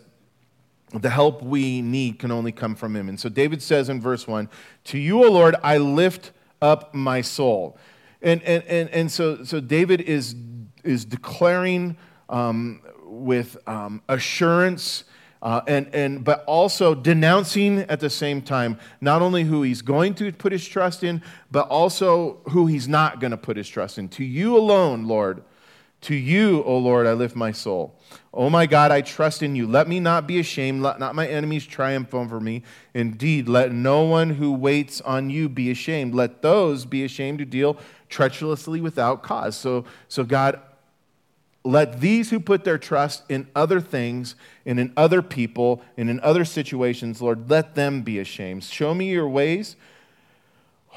the 0.93 1.11
help 1.11 1.43
we 1.43 1.83
need 1.83 2.19
can 2.19 2.31
only 2.31 2.53
come 2.53 2.75
from 2.75 2.97
him. 2.97 3.09
And 3.09 3.19
so 3.19 3.29
David 3.29 3.63
says 3.63 3.89
in 3.89 4.01
verse 4.01 4.27
1 4.27 4.49
To 4.85 4.99
you, 4.99 5.25
O 5.25 5.31
Lord, 5.31 5.55
I 5.63 5.79
lift 5.79 6.33
up 6.61 6.95
my 6.95 7.21
soul. 7.21 7.79
And, 8.23 8.43
and, 8.43 8.65
and, 8.65 8.89
and 8.91 9.13
so, 9.13 9.45
so 9.45 9.61
David 9.61 10.01
is, 10.01 10.35
is 10.85 11.05
declaring 11.05 11.97
um, 12.29 12.83
with 13.05 13.57
um, 13.69 14.03
assurance 14.09 15.05
uh, 15.41 15.61
and, 15.69 15.89
and, 15.95 16.25
but 16.25 16.45
also 16.47 16.95
denouncing 16.95 17.81
at 17.83 18.01
the 18.01 18.11
same 18.11 18.43
time 18.43 18.79
not 19.01 19.23
only 19.23 19.45
who 19.45 19.63
he's 19.63 19.83
going 19.83 20.15
to 20.15 20.33
put 20.33 20.51
his 20.51 20.67
trust 20.67 21.05
in, 21.05 21.23
but 21.51 21.69
also 21.69 22.41
who 22.49 22.67
he's 22.67 22.89
not 22.89 23.21
going 23.21 23.31
to 23.31 23.37
put 23.37 23.57
his 23.57 23.69
trust 23.69 23.99
in. 23.99 24.09
To 24.11 24.25
you 24.25 24.57
alone, 24.57 25.05
Lord, 25.05 25.45
to 26.03 26.15
you, 26.15 26.63
O 26.63 26.79
Lord, 26.79 27.07
I 27.07 27.13
lift 27.13 27.35
my 27.35 27.53
soul. 27.53 27.99
O 28.33 28.49
my 28.49 28.67
God, 28.67 28.93
I 28.93 29.01
trust 29.01 29.43
in 29.43 29.57
you. 29.57 29.67
Let 29.67 29.89
me 29.89 29.99
not 29.99 30.27
be 30.27 30.39
ashamed. 30.39 30.83
Let 30.83 31.01
not 31.01 31.15
my 31.15 31.27
enemies 31.27 31.67
triumph 31.67 32.15
over 32.15 32.39
me. 32.39 32.63
Indeed, 32.95 33.49
let 33.49 33.73
no 33.73 34.05
one 34.05 34.31
who 34.31 34.53
waits 34.53 35.01
on 35.01 35.29
you 35.29 35.49
be 35.49 35.71
ashamed. 35.71 36.15
Let 36.15 36.41
those 36.41 36.85
be 36.85 37.05
ashamed 37.05 37.41
who 37.41 37.45
deal 37.45 37.79
treacherously 38.09 38.81
without 38.81 39.23
cause. 39.23 39.57
So, 39.57 39.85
so 40.07 40.23
God, 40.23 40.61
let 41.65 42.01
these 42.01 42.31
who 42.31 42.39
put 42.39 42.65
their 42.65 42.79
trust 42.79 43.25
in 43.29 43.49
other 43.55 43.81
things 43.81 44.37
and 44.65 44.79
in 44.79 44.93
other 44.97 45.21
people 45.21 45.83
and 45.97 46.09
in 46.09 46.21
other 46.21 46.45
situations, 46.45 47.21
Lord, 47.21 47.51
let 47.51 47.75
them 47.75 48.03
be 48.03 48.19
ashamed. 48.21 48.65
Show 48.65 48.95
me 48.95 49.11
your 49.11 49.29
ways, 49.29 49.77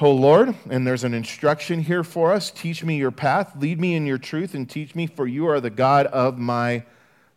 O 0.01 0.11
Lord. 0.11 0.55
And 0.69 0.85
there's 0.85 1.03
an 1.03 1.13
instruction 1.13 1.81
here 1.81 2.03
for 2.03 2.33
us. 2.33 2.49
Teach 2.49 2.83
me 2.83 2.97
your 2.97 3.11
path, 3.11 3.53
lead 3.57 3.79
me 3.79 3.95
in 3.95 4.05
your 4.05 4.17
truth, 4.17 4.55
and 4.55 4.69
teach 4.69 4.95
me, 4.95 5.05
for 5.05 5.27
you 5.27 5.47
are 5.47 5.59
the 5.59 5.69
God 5.69 6.07
of 6.07 6.39
my 6.39 6.83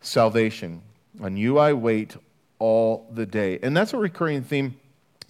salvation. 0.00 0.83
On 1.20 1.37
you 1.37 1.59
I 1.59 1.74
wait 1.74 2.16
all 2.59 3.07
the 3.12 3.27
day. 3.27 3.59
And 3.62 3.77
that's 3.77 3.92
a 3.92 3.98
recurring 3.98 4.42
theme 4.42 4.77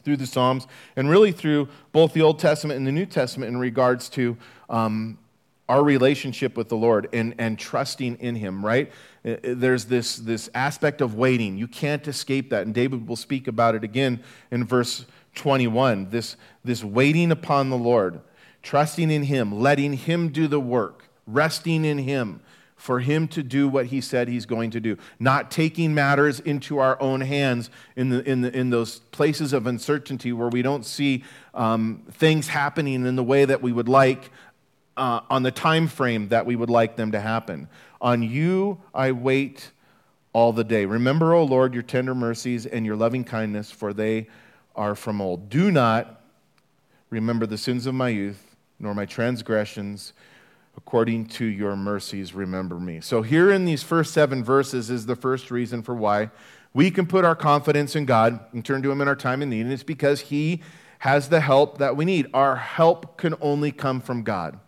through 0.04 0.18
the 0.18 0.26
Psalms 0.26 0.66
and 0.96 1.10
really 1.10 1.32
through 1.32 1.68
both 1.92 2.12
the 2.12 2.22
Old 2.22 2.38
Testament 2.38 2.78
and 2.78 2.86
the 2.86 2.92
New 2.92 3.06
Testament 3.06 3.50
in 3.50 3.58
regards 3.58 4.08
to. 4.10 4.36
Um, 4.70 5.18
our 5.66 5.82
relationship 5.82 6.58
with 6.58 6.68
the 6.68 6.76
Lord 6.76 7.08
and, 7.12 7.34
and 7.38 7.58
trusting 7.58 8.16
in 8.16 8.34
Him, 8.34 8.64
right? 8.64 8.92
Uh, 9.24 9.30
uh, 9.30 9.36
there's 9.42 9.86
this, 9.86 10.16
this 10.16 10.50
aspect 10.54 11.00
of 11.00 11.14
waiting. 11.14 11.56
You 11.56 11.68
can't 11.68 12.06
escape 12.06 12.50
that. 12.50 12.66
And 12.66 12.74
David 12.74 13.08
will 13.08 13.16
speak 13.16 13.48
about 13.48 13.74
it 13.74 13.82
again 13.82 14.22
in 14.50 14.64
verse 14.64 15.06
21 15.34 16.10
this, 16.10 16.36
this 16.64 16.82
waiting 16.84 17.30
upon 17.30 17.70
the 17.70 17.76
Lord, 17.76 18.20
trusting 18.62 19.10
in 19.10 19.24
Him, 19.24 19.60
letting 19.60 19.94
Him 19.94 20.28
do 20.28 20.46
the 20.46 20.60
work, 20.60 21.08
resting 21.26 21.84
in 21.84 21.98
Him 21.98 22.40
for 22.76 23.00
Him 23.00 23.28
to 23.28 23.42
do 23.42 23.68
what 23.68 23.86
He 23.86 24.00
said 24.00 24.28
He's 24.28 24.46
going 24.46 24.70
to 24.72 24.80
do, 24.80 24.96
not 25.18 25.50
taking 25.50 25.94
matters 25.94 26.40
into 26.40 26.78
our 26.78 27.00
own 27.00 27.20
hands 27.20 27.70
in, 27.96 28.10
the, 28.10 28.28
in, 28.28 28.42
the, 28.42 28.56
in 28.56 28.70
those 28.70 29.00
places 29.10 29.52
of 29.52 29.66
uncertainty 29.66 30.32
where 30.32 30.48
we 30.48 30.62
don't 30.62 30.84
see 30.84 31.24
um, 31.54 32.02
things 32.10 32.48
happening 32.48 33.06
in 33.06 33.16
the 33.16 33.24
way 33.24 33.44
that 33.44 33.62
we 33.62 33.72
would 33.72 33.88
like 33.88 34.30
uh, 34.96 35.20
on 35.30 35.42
the 35.42 35.50
time 35.50 35.88
frame 35.88 36.28
that 36.28 36.46
we 36.46 36.56
would 36.56 36.70
like 36.70 36.96
them 36.96 37.12
to 37.12 37.20
happen. 37.20 37.68
On 38.00 38.22
you 38.22 38.80
I 38.92 39.12
wait 39.12 39.70
all 40.32 40.52
the 40.52 40.64
day. 40.64 40.84
Remember, 40.84 41.32
O 41.32 41.44
Lord, 41.44 41.74
your 41.74 41.82
tender 41.82 42.14
mercies 42.14 42.66
and 42.66 42.84
your 42.84 42.96
loving 42.96 43.24
kindness, 43.24 43.70
for 43.70 43.92
they 43.92 44.26
are 44.74 44.94
from 44.94 45.20
old. 45.20 45.48
Do 45.48 45.70
not 45.70 46.20
remember 47.10 47.46
the 47.46 47.58
sins 47.58 47.86
of 47.86 47.94
my 47.94 48.08
youth, 48.08 48.56
nor 48.78 48.94
my 48.94 49.06
transgressions. 49.06 50.12
According 50.76 51.26
to 51.26 51.44
your 51.44 51.76
mercies, 51.76 52.34
remember 52.34 52.80
me. 52.80 53.00
So, 53.00 53.22
here 53.22 53.52
in 53.52 53.64
these 53.64 53.84
first 53.84 54.12
seven 54.12 54.42
verses 54.42 54.90
is 54.90 55.06
the 55.06 55.14
first 55.14 55.52
reason 55.52 55.82
for 55.82 55.94
why 55.94 56.30
we 56.72 56.90
can 56.90 57.06
put 57.06 57.24
our 57.24 57.36
confidence 57.36 57.94
in 57.94 58.04
God 58.04 58.40
and 58.52 58.64
turn 58.64 58.82
to 58.82 58.90
Him 58.90 59.00
in 59.00 59.06
our 59.06 59.14
time 59.14 59.40
of 59.40 59.48
need, 59.48 59.60
and 59.60 59.72
it's 59.72 59.84
because 59.84 60.20
He 60.20 60.60
has 60.98 61.28
the 61.28 61.40
help 61.40 61.78
that 61.78 61.96
we 61.96 62.04
need. 62.04 62.26
Our 62.34 62.56
help 62.56 63.16
can 63.16 63.34
only 63.40 63.70
come 63.70 64.00
from 64.00 64.24
God. 64.24 64.58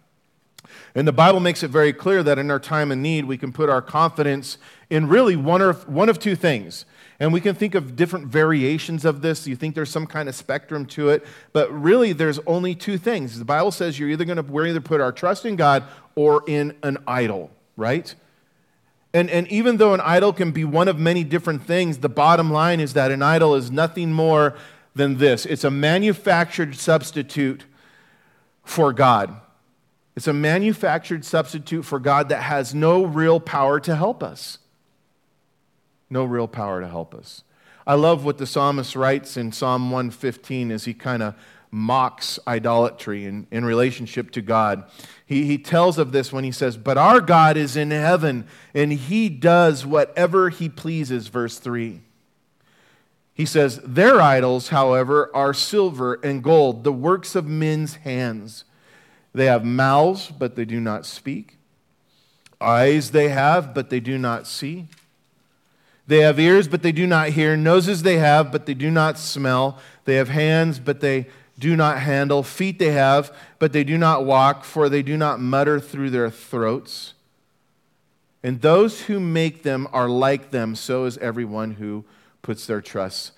And 0.94 1.06
the 1.06 1.12
Bible 1.12 1.40
makes 1.40 1.62
it 1.62 1.68
very 1.68 1.92
clear 1.92 2.22
that 2.22 2.38
in 2.38 2.50
our 2.50 2.60
time 2.60 2.92
of 2.92 2.98
need, 2.98 3.24
we 3.24 3.36
can 3.36 3.52
put 3.52 3.68
our 3.68 3.82
confidence 3.82 4.58
in 4.90 5.08
really 5.08 5.36
one 5.36 5.62
of, 5.62 5.88
one 5.88 6.08
of 6.08 6.18
two 6.18 6.36
things. 6.36 6.84
And 7.18 7.32
we 7.32 7.40
can 7.40 7.54
think 7.54 7.74
of 7.74 7.96
different 7.96 8.26
variations 8.26 9.04
of 9.04 9.22
this. 9.22 9.46
You 9.46 9.56
think 9.56 9.74
there's 9.74 9.90
some 9.90 10.06
kind 10.06 10.28
of 10.28 10.34
spectrum 10.34 10.84
to 10.86 11.08
it, 11.08 11.24
but 11.52 11.72
really 11.72 12.12
there's 12.12 12.38
only 12.46 12.74
two 12.74 12.98
things. 12.98 13.38
The 13.38 13.44
Bible 13.44 13.70
says 13.70 13.98
you're 13.98 14.10
either 14.10 14.24
going 14.24 14.36
to 14.36 14.42
we're 14.42 14.66
either 14.66 14.80
put 14.80 15.00
our 15.00 15.12
trust 15.12 15.46
in 15.46 15.56
God 15.56 15.84
or 16.14 16.44
in 16.46 16.76
an 16.82 16.98
idol, 17.06 17.50
right? 17.76 18.14
And, 19.14 19.30
and 19.30 19.48
even 19.48 19.78
though 19.78 19.94
an 19.94 20.00
idol 20.02 20.34
can 20.34 20.50
be 20.50 20.64
one 20.64 20.88
of 20.88 20.98
many 20.98 21.24
different 21.24 21.62
things, 21.62 21.98
the 21.98 22.08
bottom 22.10 22.50
line 22.50 22.80
is 22.80 22.92
that 22.92 23.10
an 23.10 23.22
idol 23.22 23.54
is 23.54 23.70
nothing 23.70 24.12
more 24.12 24.54
than 24.94 25.18
this 25.18 25.44
it's 25.46 25.64
a 25.64 25.70
manufactured 25.70 26.74
substitute 26.74 27.64
for 28.62 28.92
God. 28.92 29.40
It's 30.16 30.26
a 30.26 30.32
manufactured 30.32 31.24
substitute 31.24 31.84
for 31.84 31.98
God 31.98 32.30
that 32.30 32.42
has 32.42 32.74
no 32.74 33.04
real 33.04 33.38
power 33.38 33.78
to 33.80 33.94
help 33.94 34.22
us 34.22 34.58
no 36.10 36.24
real 36.24 36.48
power 36.48 36.80
to 36.80 36.88
help 36.88 37.14
us. 37.14 37.42
I 37.86 37.94
love 37.94 38.24
what 38.24 38.38
the 38.38 38.46
psalmist 38.46 38.96
writes 38.96 39.36
in 39.36 39.52
Psalm 39.52 39.90
115 39.90 40.72
as 40.72 40.84
he 40.84 40.94
kind 40.94 41.22
of 41.22 41.34
mocks 41.70 42.38
idolatry 42.48 43.26
in, 43.26 43.46
in 43.50 43.64
relationship 43.64 44.30
to 44.32 44.42
God. 44.42 44.84
He, 45.24 45.44
he 45.44 45.58
tells 45.58 45.98
of 45.98 46.12
this 46.12 46.32
when 46.32 46.42
he 46.42 46.52
says, 46.52 46.76
But 46.76 46.98
our 46.98 47.20
God 47.20 47.56
is 47.56 47.76
in 47.76 47.90
heaven, 47.90 48.46
and 48.74 48.92
he 48.92 49.28
does 49.28 49.86
whatever 49.86 50.48
he 50.50 50.68
pleases, 50.68 51.28
verse 51.28 51.58
3. 51.58 52.00
He 53.34 53.44
says, 53.44 53.80
Their 53.84 54.20
idols, 54.20 54.68
however, 54.68 55.30
are 55.34 55.52
silver 55.52 56.14
and 56.24 56.42
gold, 56.42 56.84
the 56.84 56.92
works 56.92 57.34
of 57.34 57.46
men's 57.46 57.96
hands. 57.96 58.64
They 59.34 59.46
have 59.46 59.64
mouths, 59.64 60.32
but 60.36 60.56
they 60.56 60.64
do 60.64 60.80
not 60.80 61.04
speak. 61.04 61.58
Eyes 62.58 63.10
they 63.10 63.28
have, 63.28 63.74
but 63.74 63.90
they 63.90 64.00
do 64.00 64.16
not 64.16 64.46
see. 64.46 64.88
They 66.06 66.18
have 66.18 66.38
ears, 66.38 66.68
but 66.68 66.82
they 66.82 66.92
do 66.92 67.06
not 67.06 67.30
hear. 67.30 67.56
Noses 67.56 68.02
they 68.02 68.18
have, 68.18 68.52
but 68.52 68.66
they 68.66 68.74
do 68.74 68.90
not 68.90 69.18
smell. 69.18 69.78
They 70.04 70.14
have 70.16 70.28
hands, 70.28 70.78
but 70.78 71.00
they 71.00 71.26
do 71.58 71.74
not 71.74 71.98
handle. 72.00 72.42
Feet 72.42 72.78
they 72.78 72.92
have, 72.92 73.34
but 73.58 73.72
they 73.72 73.82
do 73.82 73.98
not 73.98 74.24
walk, 74.24 74.64
for 74.64 74.88
they 74.88 75.02
do 75.02 75.16
not 75.16 75.40
mutter 75.40 75.80
through 75.80 76.10
their 76.10 76.30
throats. 76.30 77.14
And 78.42 78.60
those 78.60 79.02
who 79.02 79.18
make 79.18 79.64
them 79.64 79.88
are 79.92 80.08
like 80.08 80.52
them, 80.52 80.76
so 80.76 81.04
is 81.04 81.18
everyone 81.18 81.72
who 81.72 82.04
puts 82.42 82.66
their 82.66 82.80
trust 82.80 83.32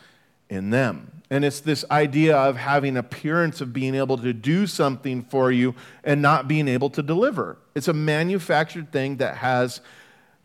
in 0.50 0.68
them. 0.68 1.22
And 1.30 1.44
it's 1.44 1.60
this 1.60 1.84
idea 1.90 2.36
of 2.36 2.56
having 2.56 2.96
appearance 2.96 3.60
of 3.60 3.72
being 3.72 3.94
able 3.94 4.18
to 4.18 4.32
do 4.32 4.66
something 4.66 5.22
for 5.22 5.52
you 5.52 5.74
and 6.04 6.20
not 6.20 6.48
being 6.48 6.68
able 6.68 6.90
to 6.90 7.02
deliver. 7.02 7.58
It's 7.74 7.88
a 7.88 7.92
manufactured 7.92 8.92
thing 8.92 9.16
that 9.18 9.36
has 9.36 9.80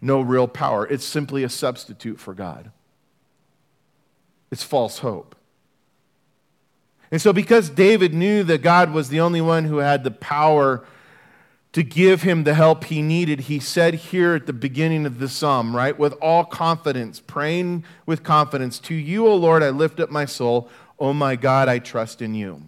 no 0.03 0.21
real 0.21 0.47
power. 0.47 0.85
It's 0.85 1.05
simply 1.05 1.43
a 1.43 1.49
substitute 1.49 2.19
for 2.19 2.33
God. 2.33 2.71
It's 4.51 4.63
false 4.63 4.99
hope. 4.99 5.35
And 7.09 7.21
so, 7.21 7.31
because 7.31 7.69
David 7.69 8.13
knew 8.13 8.43
that 8.43 8.61
God 8.61 8.91
was 8.91 9.09
the 9.09 9.19
only 9.19 9.41
one 9.41 9.65
who 9.65 9.77
had 9.77 10.03
the 10.03 10.11
power 10.11 10.83
to 11.71 11.83
give 11.83 12.21
him 12.21 12.43
the 12.43 12.53
help 12.53 12.85
he 12.85 13.01
needed, 13.01 13.41
he 13.41 13.59
said 13.59 13.95
here 13.95 14.35
at 14.35 14.45
the 14.45 14.53
beginning 14.53 15.05
of 15.05 15.19
the 15.19 15.29
psalm, 15.29 15.75
right, 15.75 15.97
with 15.97 16.13
all 16.13 16.43
confidence, 16.43 17.19
praying 17.19 17.83
with 18.05 18.23
confidence, 18.23 18.79
To 18.79 18.95
you, 18.95 19.27
O 19.27 19.35
Lord, 19.35 19.63
I 19.63 19.69
lift 19.69 19.99
up 19.99 20.11
my 20.11 20.25
soul. 20.25 20.69
O 20.99 21.13
my 21.13 21.35
God, 21.35 21.67
I 21.67 21.79
trust 21.79 22.21
in 22.21 22.35
you. 22.35 22.63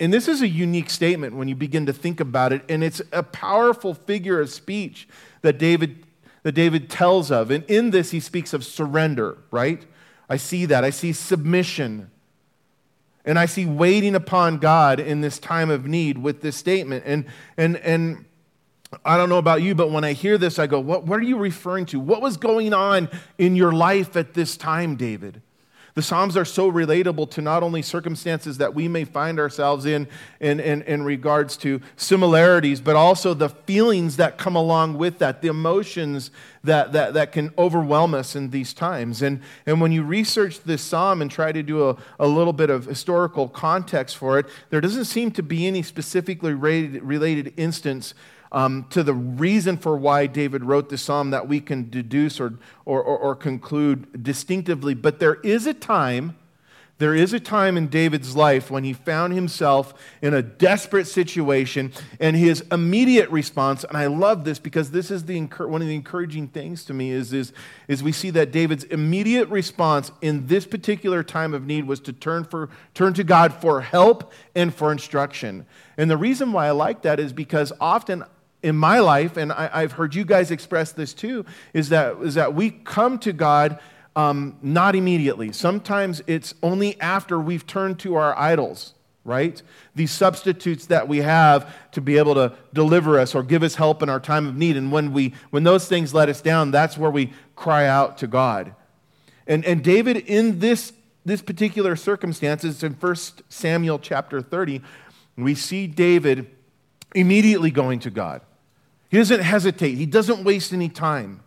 And 0.00 0.12
this 0.12 0.28
is 0.28 0.42
a 0.42 0.48
unique 0.48 0.90
statement 0.90 1.34
when 1.34 1.48
you 1.48 1.54
begin 1.54 1.86
to 1.86 1.92
think 1.92 2.20
about 2.20 2.52
it, 2.52 2.62
and 2.68 2.84
it's 2.84 3.02
a 3.12 3.22
powerful 3.22 3.94
figure 3.94 4.40
of 4.40 4.48
speech 4.48 5.08
that 5.42 5.58
David 5.58 6.04
that 6.42 6.52
David 6.52 6.88
tells 6.88 7.30
of. 7.30 7.50
And 7.50 7.64
in 7.64 7.90
this, 7.90 8.10
he 8.10 8.20
speaks 8.20 8.52
of 8.52 8.64
surrender, 8.64 9.38
right? 9.50 9.84
I 10.28 10.36
see 10.36 10.66
that. 10.66 10.84
I 10.84 10.90
see 10.90 11.12
submission. 11.12 12.10
And 13.24 13.38
I 13.38 13.46
see 13.46 13.66
waiting 13.66 14.14
upon 14.14 14.58
God 14.58 15.00
in 15.00 15.20
this 15.20 15.38
time 15.38 15.70
of 15.70 15.86
need 15.86 16.18
with 16.18 16.40
this 16.40 16.56
statement. 16.56 17.04
And, 17.06 17.26
and, 17.56 17.76
and 17.78 18.24
I 19.04 19.16
don't 19.16 19.28
know 19.28 19.38
about 19.38 19.62
you, 19.62 19.74
but 19.74 19.90
when 19.90 20.04
I 20.04 20.12
hear 20.12 20.38
this, 20.38 20.58
I 20.58 20.66
go, 20.66 20.80
what, 20.80 21.04
what 21.04 21.18
are 21.20 21.24
you 21.24 21.36
referring 21.36 21.86
to? 21.86 22.00
What 22.00 22.22
was 22.22 22.36
going 22.36 22.72
on 22.72 23.10
in 23.36 23.54
your 23.54 23.72
life 23.72 24.16
at 24.16 24.34
this 24.34 24.56
time, 24.56 24.96
David? 24.96 25.42
The 25.98 26.02
Psalms 26.02 26.36
are 26.36 26.44
so 26.44 26.70
relatable 26.70 27.28
to 27.32 27.42
not 27.42 27.64
only 27.64 27.82
circumstances 27.82 28.58
that 28.58 28.72
we 28.72 28.86
may 28.86 29.02
find 29.02 29.40
ourselves 29.40 29.84
in, 29.84 30.06
in, 30.38 30.60
in, 30.60 30.82
in 30.82 31.02
regards 31.02 31.56
to 31.56 31.80
similarities, 31.96 32.80
but 32.80 32.94
also 32.94 33.34
the 33.34 33.48
feelings 33.48 34.16
that 34.16 34.38
come 34.38 34.54
along 34.54 34.96
with 34.96 35.18
that, 35.18 35.42
the 35.42 35.48
emotions 35.48 36.30
that, 36.62 36.92
that, 36.92 37.14
that 37.14 37.32
can 37.32 37.52
overwhelm 37.58 38.14
us 38.14 38.36
in 38.36 38.50
these 38.50 38.72
times. 38.72 39.22
And, 39.22 39.40
and 39.66 39.80
when 39.80 39.90
you 39.90 40.04
research 40.04 40.62
this 40.62 40.82
psalm 40.82 41.20
and 41.20 41.28
try 41.28 41.50
to 41.50 41.64
do 41.64 41.88
a, 41.88 41.96
a 42.20 42.28
little 42.28 42.52
bit 42.52 42.70
of 42.70 42.84
historical 42.84 43.48
context 43.48 44.16
for 44.18 44.38
it, 44.38 44.46
there 44.70 44.80
doesn't 44.80 45.06
seem 45.06 45.32
to 45.32 45.42
be 45.42 45.66
any 45.66 45.82
specifically 45.82 46.54
related, 46.54 47.02
related 47.02 47.54
instance 47.56 48.14
um, 48.52 48.86
to 48.90 49.02
the 49.02 49.14
reason 49.14 49.76
for 49.76 49.96
why 49.96 50.26
David 50.26 50.64
wrote 50.64 50.88
this 50.88 51.02
psalm 51.02 51.30
that 51.30 51.48
we 51.48 51.60
can 51.60 51.90
deduce 51.90 52.40
or, 52.40 52.54
or, 52.84 53.02
or, 53.02 53.18
or 53.18 53.36
conclude 53.36 54.22
distinctively. 54.22 54.94
But 54.94 55.18
there 55.18 55.34
is 55.36 55.66
a 55.66 55.74
time, 55.74 56.36
there 56.96 57.14
is 57.14 57.32
a 57.32 57.40
time 57.40 57.76
in 57.76 57.88
David's 57.88 58.34
life 58.34 58.70
when 58.70 58.84
he 58.84 58.92
found 58.92 59.34
himself 59.34 59.94
in 60.20 60.34
a 60.34 60.42
desperate 60.42 61.06
situation, 61.06 61.92
and 62.18 62.36
his 62.36 62.64
immediate 62.72 63.30
response, 63.30 63.84
and 63.84 63.96
I 63.96 64.06
love 64.06 64.44
this 64.44 64.58
because 64.58 64.90
this 64.90 65.10
is 65.10 65.26
the, 65.26 65.40
one 65.42 65.80
of 65.80 65.86
the 65.86 65.94
encouraging 65.94 66.48
things 66.48 66.84
to 66.86 66.94
me, 66.94 67.10
is, 67.10 67.32
is, 67.32 67.52
is 67.86 68.02
we 68.02 68.12
see 68.12 68.30
that 68.30 68.50
David's 68.50 68.84
immediate 68.84 69.48
response 69.48 70.10
in 70.22 70.46
this 70.46 70.66
particular 70.66 71.22
time 71.22 71.54
of 71.54 71.66
need 71.66 71.84
was 71.84 72.00
to 72.00 72.12
turn, 72.12 72.44
for, 72.44 72.70
turn 72.94 73.14
to 73.14 73.22
God 73.22 73.52
for 73.54 73.80
help 73.82 74.32
and 74.56 74.74
for 74.74 74.90
instruction. 74.90 75.66
And 75.96 76.10
the 76.10 76.16
reason 76.16 76.52
why 76.52 76.66
I 76.66 76.72
like 76.72 77.02
that 77.02 77.20
is 77.20 77.32
because 77.32 77.72
often 77.80 78.24
in 78.62 78.76
my 78.76 78.98
life, 78.98 79.36
and 79.36 79.52
I, 79.52 79.80
have 79.80 79.92
heard 79.92 80.14
you 80.14 80.24
guys 80.24 80.50
express 80.50 80.92
this 80.92 81.14
too, 81.14 81.44
is 81.72 81.90
that, 81.90 82.16
is 82.22 82.34
that 82.34 82.54
we 82.54 82.70
come 82.70 83.18
to 83.20 83.32
God 83.32 83.78
um, 84.16 84.56
not 84.62 84.96
immediately. 84.96 85.52
Sometimes 85.52 86.22
it's 86.26 86.54
only 86.62 87.00
after 87.00 87.38
we've 87.38 87.66
turned 87.66 88.00
to 88.00 88.16
our 88.16 88.36
idols, 88.36 88.94
right? 89.24 89.62
These 89.94 90.10
substitutes 90.10 90.86
that 90.86 91.06
we 91.06 91.18
have 91.18 91.72
to 91.92 92.00
be 92.00 92.18
able 92.18 92.34
to 92.34 92.52
deliver 92.72 93.20
us 93.20 93.34
or 93.34 93.44
give 93.44 93.62
us 93.62 93.76
help 93.76 94.02
in 94.02 94.08
our 94.08 94.18
time 94.18 94.48
of 94.48 94.56
need. 94.56 94.76
And 94.76 94.90
when, 94.90 95.12
we, 95.12 95.34
when 95.50 95.62
those 95.62 95.86
things 95.86 96.12
let 96.12 96.28
us 96.28 96.40
down, 96.40 96.72
that's 96.72 96.98
where 96.98 97.12
we 97.12 97.32
cry 97.54 97.86
out 97.86 98.18
to 98.18 98.26
God. 98.26 98.74
And, 99.46 99.64
and 99.64 99.84
David, 99.84 100.16
in 100.16 100.58
this, 100.58 100.92
this 101.24 101.40
particular 101.40 101.94
circumstance, 101.94 102.64
it's 102.64 102.82
in 102.82 102.94
1 102.94 103.16
Samuel 103.48 104.00
chapter 104.00 104.42
30, 104.42 104.82
we 105.36 105.54
see 105.54 105.86
David 105.86 106.50
immediately 107.14 107.70
going 107.70 108.00
to 108.00 108.10
God. 108.10 108.40
He 109.08 109.16
doesn't 109.16 109.40
hesitate, 109.40 109.94
he 109.96 110.06
doesn't 110.06 110.44
waste 110.44 110.72
any 110.72 110.88
time. 110.88 111.42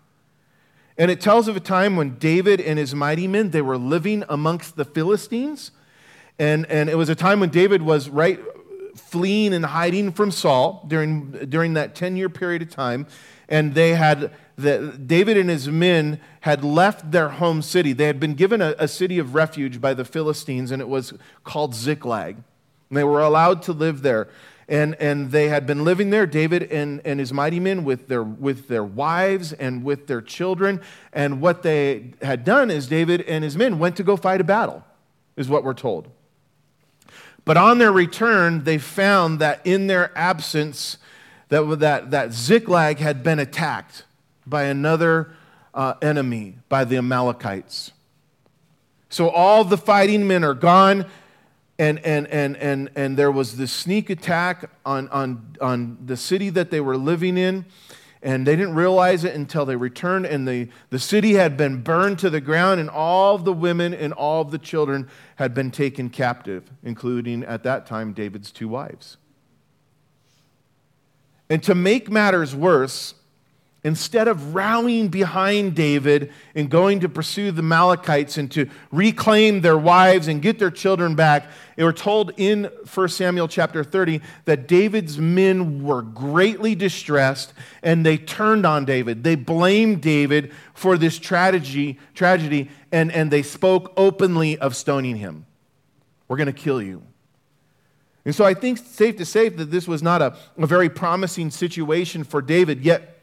And 0.98 1.10
it 1.10 1.22
tells 1.22 1.48
of 1.48 1.56
a 1.56 1.62
time 1.62 1.96
when 1.96 2.18
David 2.18 2.60
and 2.60 2.78
his 2.78 2.94
mighty 2.94 3.28
men, 3.28 3.52
they 3.52 3.62
were 3.62 3.78
living 3.78 4.24
amongst 4.30 4.76
the 4.76 4.86
Philistines. 4.86 5.72
And, 6.38 6.66
and 6.68 6.90
it 6.90 6.96
was 6.96 7.10
a 7.10 7.16
time 7.16 7.40
when 7.40 7.50
David 7.50 7.82
was 7.82 8.10
right 8.10 8.40
fleeing 8.96 9.54
and 9.54 9.66
hiding 9.66 10.12
from 10.12 10.32
Saul 10.32 10.86
during, 10.88 11.32
during 11.50 11.74
that 11.74 11.96
10 11.96 12.18
year 12.18 12.30
period 12.30 12.62
of 12.62 12.70
time. 12.70 13.08
And 13.48 13.74
they 13.74 13.96
had, 13.96 14.32
the, 14.58 14.98
David 15.06 15.38
and 15.38 15.50
his 15.50 15.68
men 15.68 16.20
had 16.42 16.64
left 16.64 17.12
their 17.12 17.30
home 17.30 17.62
city. 17.62 17.94
They 17.94 18.06
had 18.06 18.20
been 18.20 18.34
given 18.34 18.62
a, 18.62 18.76
a 18.78 18.88
city 18.88 19.18
of 19.20 19.34
refuge 19.36 19.82
by 19.82 19.94
the 19.94 20.06
Philistines, 20.06 20.72
and 20.72 20.82
it 20.82 20.88
was 20.88 21.14
called 21.44 21.76
Ziklag. 21.76 22.36
And 22.90 22.98
they 22.98 23.04
were 23.04 23.22
allowed 23.22 23.62
to 23.64 23.74
live 23.74 24.02
there 24.02 24.30
and, 24.72 24.96
and 25.02 25.32
they 25.32 25.50
had 25.50 25.68
been 25.68 25.84
living 25.84 26.12
there, 26.12 26.26
David 26.26 26.72
and, 26.72 27.02
and 27.04 27.20
his 27.20 27.34
mighty 27.34 27.60
men, 27.60 27.84
with 27.84 28.08
their, 28.08 28.24
with 28.24 28.70
their 28.70 28.86
wives 28.86 29.52
and 29.52 29.84
with 29.84 30.08
their 30.08 30.22
children. 30.22 30.80
And 31.12 31.42
what 31.42 31.62
they 31.62 32.14
had 32.22 32.46
done 32.46 32.72
is 32.72 32.88
David 32.88 33.22
and 33.24 33.44
his 33.44 33.58
men 33.58 33.80
went 33.80 33.98
to 33.98 34.04
go 34.04 34.16
fight 34.16 34.40
a 34.40 34.46
battle, 34.46 34.86
is 35.36 35.50
what 35.50 35.66
we're 35.66 35.74
told. 35.74 36.08
But 37.44 37.58
on 37.58 37.80
their 37.80 37.92
return, 37.92 38.64
they 38.64 38.78
found 38.78 39.40
that 39.40 39.60
in 39.66 39.88
their 39.88 40.18
absence, 40.18 40.98
that, 41.50 41.80
that, 41.80 42.12
that 42.12 42.32
Ziklag 42.32 43.00
had 43.00 43.24
been 43.24 43.40
attacked 43.40 44.06
by 44.48 44.64
another 44.64 45.34
uh, 45.74 45.96
enemy, 46.02 46.56
by 46.70 46.86
the 46.86 46.96
Amalekites. 46.96 47.92
So 49.10 49.30
all 49.30 49.66
the 49.66 49.78
fighting 49.78 50.28
men 50.28 50.46
are 50.46 50.54
gone 50.54 51.08
and, 51.82 51.98
and, 52.06 52.28
and, 52.28 52.58
and, 52.58 52.92
and 52.96 53.18
there 53.18 53.32
was 53.32 53.58
this 53.58 53.72
sneak 53.72 54.12
attack 54.12 54.70
on, 54.86 55.10
on, 55.10 55.56
on 55.60 55.98
the 56.06 56.16
city 56.16 56.52
that 56.52 56.70
they 56.70 56.80
were 56.80 56.96
living 56.96 57.40
in. 57.40 57.66
and 58.22 58.46
they 58.46 58.56
didn't 58.56 58.76
realize 58.76 59.24
it 59.24 59.34
until 59.34 59.66
they 59.66 59.76
returned, 59.76 60.28
and 60.28 60.48
the, 60.48 60.70
the 60.92 61.00
city 61.00 61.34
had 61.34 61.58
been 61.58 61.82
burned 61.82 62.20
to 62.20 62.30
the 62.30 62.40
ground, 62.40 62.80
and 62.80 62.88
all 62.88 63.34
of 63.34 63.46
the 63.46 63.54
women 63.54 63.96
and 63.96 64.14
all 64.14 64.42
of 64.42 64.52
the 64.52 64.60
children 64.60 65.10
had 65.38 65.56
been 65.56 65.72
taken 65.72 66.08
captive, 66.08 66.70
including 66.84 67.44
at 67.44 67.64
that 67.64 67.88
time 67.88 68.14
David's 68.14 68.52
two 68.52 68.68
wives. 68.68 69.18
And 71.50 71.64
to 71.64 71.74
make 71.74 72.12
matters 72.12 72.56
worse, 72.56 73.16
instead 73.84 74.28
of 74.28 74.54
rallying 74.54 75.08
behind 75.08 75.76
David 75.76 76.32
and 76.54 76.70
going 76.70 77.00
to 77.00 77.10
pursue 77.10 77.52
the 77.52 77.64
Amalekites 77.64 78.38
and 78.38 78.52
to 78.52 78.70
reclaim 78.92 79.62
their 79.62 79.78
wives 79.78 80.28
and 80.28 80.42
get 80.42 80.60
their 80.60 80.70
children 80.70 81.16
back, 81.16 81.50
they 81.76 81.84
were 81.84 81.92
told 81.92 82.32
in 82.38 82.66
1 82.94 83.10
Samuel 83.10 83.48
chapter 83.48 83.84
30 83.84 84.22
that 84.46 84.68
David's 84.68 85.18
men 85.18 85.84
were 85.84 86.04
greatly 86.04 86.76
distressed 86.76 87.54
and 87.82 88.06
they 88.06 88.18
turned 88.18 88.68
on 88.68 88.86
David. 88.86 89.24
They 89.24 89.36
blamed 89.36 90.02
David 90.02 90.52
for 90.76 90.96
this 90.98 91.18
tragedy, 91.18 91.98
tragedy 92.14 92.70
and, 92.92 93.12
and 93.12 93.32
they 93.32 93.42
spoke 93.42 93.94
openly 93.98 94.60
of 94.60 94.76
stoning 94.76 95.16
him. 95.16 95.48
We're 96.28 96.38
going 96.38 96.48
to 96.48 96.54
kill 96.54 96.82
you. 96.82 97.02
And 98.26 98.36
so 98.36 98.46
I 98.46 98.54
think 98.54 98.78
safe 98.78 99.18
to 99.18 99.26
say 99.26 99.50
that 99.50 99.72
this 99.72 99.88
was 99.88 100.04
not 100.04 100.22
a, 100.22 100.38
a 100.56 100.68
very 100.68 100.90
promising 100.90 101.50
situation 101.50 102.24
for 102.24 102.44
David, 102.44 102.82
yet 102.86 103.21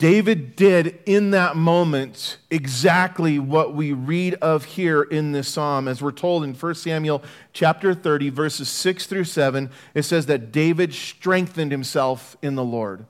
David 0.00 0.56
did 0.56 0.98
in 1.04 1.32
that 1.32 1.56
moment 1.56 2.38
exactly 2.50 3.38
what 3.38 3.74
we 3.74 3.92
read 3.92 4.32
of 4.36 4.64
here 4.64 5.02
in 5.02 5.32
this 5.32 5.46
psalm. 5.46 5.86
As 5.86 6.00
we're 6.00 6.10
told 6.10 6.42
in 6.42 6.54
1 6.54 6.74
Samuel 6.74 7.22
chapter 7.52 7.92
30, 7.92 8.30
verses 8.30 8.70
6 8.70 9.04
through 9.04 9.24
7, 9.24 9.68
it 9.92 10.04
says 10.04 10.24
that 10.24 10.52
David 10.52 10.94
strengthened 10.94 11.70
himself 11.70 12.34
in 12.40 12.54
the 12.54 12.64
Lord. 12.64 13.04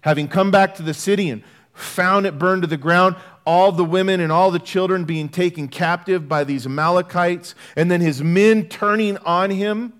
Having 0.00 0.28
come 0.28 0.50
back 0.50 0.74
to 0.76 0.82
the 0.82 0.94
city 0.94 1.28
and 1.28 1.42
found 1.74 2.24
it 2.24 2.38
burned 2.38 2.62
to 2.62 2.68
the 2.68 2.78
ground, 2.78 3.14
all 3.44 3.70
the 3.70 3.84
women 3.84 4.18
and 4.18 4.32
all 4.32 4.50
the 4.50 4.58
children 4.58 5.04
being 5.04 5.28
taken 5.28 5.68
captive 5.68 6.26
by 6.26 6.42
these 6.42 6.64
Amalekites, 6.64 7.54
and 7.76 7.90
then 7.90 8.00
his 8.00 8.22
men 8.22 8.66
turning 8.70 9.18
on 9.18 9.50
him 9.50 9.92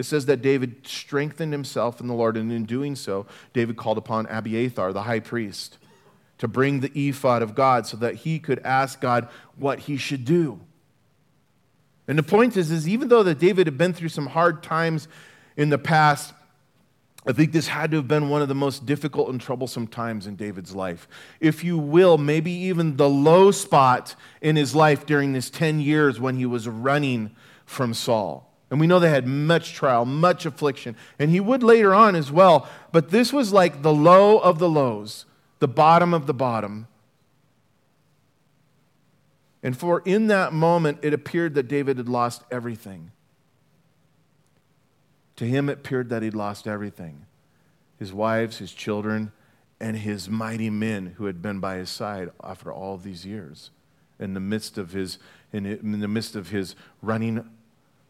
it 0.00 0.04
says 0.04 0.26
that 0.26 0.40
David 0.40 0.86
strengthened 0.86 1.52
himself 1.52 2.00
in 2.00 2.06
the 2.06 2.14
Lord, 2.14 2.36
and 2.36 2.50
in 2.50 2.64
doing 2.64 2.96
so, 2.96 3.26
David 3.52 3.76
called 3.76 3.98
upon 3.98 4.26
Abiathar, 4.26 4.92
the 4.92 5.02
high 5.02 5.20
priest, 5.20 5.76
to 6.38 6.48
bring 6.48 6.80
the 6.80 6.90
ephod 6.94 7.42
of 7.42 7.54
God 7.54 7.86
so 7.86 7.98
that 7.98 8.14
he 8.14 8.38
could 8.38 8.60
ask 8.60 9.00
God 9.00 9.28
what 9.56 9.80
he 9.80 9.98
should 9.98 10.24
do. 10.24 10.58
And 12.08 12.18
the 12.18 12.22
point 12.22 12.56
is, 12.56 12.70
is 12.70 12.88
even 12.88 13.08
though 13.08 13.22
that 13.22 13.38
David 13.38 13.66
had 13.66 13.76
been 13.76 13.92
through 13.92 14.08
some 14.08 14.26
hard 14.26 14.62
times 14.62 15.06
in 15.56 15.68
the 15.68 15.78
past, 15.78 16.32
I 17.26 17.32
think 17.32 17.52
this 17.52 17.68
had 17.68 17.90
to 17.90 17.98
have 17.98 18.08
been 18.08 18.30
one 18.30 18.40
of 18.40 18.48
the 18.48 18.54
most 18.54 18.86
difficult 18.86 19.28
and 19.28 19.38
troublesome 19.38 19.86
times 19.86 20.26
in 20.26 20.34
David's 20.34 20.74
life. 20.74 21.06
If 21.40 21.62
you 21.62 21.76
will, 21.76 22.16
maybe 22.16 22.50
even 22.50 22.96
the 22.96 23.08
low 23.08 23.50
spot 23.50 24.14
in 24.40 24.56
his 24.56 24.74
life 24.74 25.04
during 25.04 25.34
this 25.34 25.50
10 25.50 25.80
years 25.80 26.18
when 26.18 26.36
he 26.36 26.46
was 26.46 26.66
running 26.66 27.36
from 27.66 27.92
Saul. 27.92 28.49
And 28.70 28.78
we 28.78 28.86
know 28.86 29.00
they 29.00 29.10
had 29.10 29.26
much 29.26 29.72
trial, 29.72 30.04
much 30.04 30.46
affliction. 30.46 30.96
And 31.18 31.30
he 31.30 31.40
would 31.40 31.62
later 31.62 31.92
on 31.92 32.14
as 32.14 32.30
well. 32.30 32.68
But 32.92 33.10
this 33.10 33.32
was 33.32 33.52
like 33.52 33.82
the 33.82 33.92
low 33.92 34.38
of 34.38 34.60
the 34.60 34.68
lows, 34.68 35.26
the 35.58 35.68
bottom 35.68 36.14
of 36.14 36.26
the 36.26 36.34
bottom. 36.34 36.86
And 39.62 39.76
for 39.76 40.02
in 40.04 40.28
that 40.28 40.52
moment, 40.52 40.98
it 41.02 41.12
appeared 41.12 41.54
that 41.54 41.64
David 41.64 41.98
had 41.98 42.08
lost 42.08 42.42
everything. 42.50 43.10
To 45.36 45.44
him, 45.44 45.68
it 45.68 45.78
appeared 45.78 46.08
that 46.10 46.22
he'd 46.22 46.34
lost 46.34 46.66
everything 46.66 47.26
his 47.98 48.14
wives, 48.14 48.56
his 48.56 48.72
children, 48.72 49.30
and 49.78 49.94
his 49.94 50.26
mighty 50.26 50.70
men 50.70 51.14
who 51.18 51.26
had 51.26 51.42
been 51.42 51.60
by 51.60 51.76
his 51.76 51.90
side 51.90 52.30
after 52.42 52.72
all 52.72 52.96
these 52.96 53.26
years 53.26 53.70
in 54.18 54.32
the 54.32 54.40
midst 54.40 54.78
of 54.78 54.92
his, 54.92 55.18
in 55.52 56.00
the 56.00 56.08
midst 56.08 56.34
of 56.34 56.48
his 56.48 56.74
running 57.02 57.44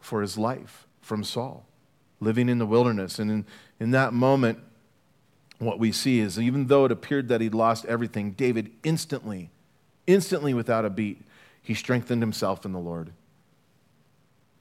for 0.01 0.23
his 0.23 0.37
life 0.37 0.87
from 1.01 1.23
Saul, 1.25 1.67
living 2.21 2.49
in 2.49 2.59
the 2.59 2.67
wilderness. 2.67 3.19
And 3.19 3.31
in, 3.31 3.47
in 3.79 3.91
that 3.93 4.13
moment, 4.13 4.59
what 5.59 5.79
we 5.79 5.93
see 5.93 6.21
is 6.21 6.39
even 6.39 6.67
though 6.67 6.87
it 6.87 6.93
appeared 6.93 7.29
that 7.29 7.41
he'd 7.41 7.55
lost 7.55 7.85
everything, 7.85 8.33
David 8.33 8.71
instantly, 8.83 9.51
instantly 10.07 10.55
without 10.55 10.85
a 10.85 10.91
beat, 10.91 11.23
he 11.63 11.75
strengthened 11.75 12.23
himself 12.23 12.65
in 12.65 12.73
the 12.73 12.79
Lord. 12.79 13.13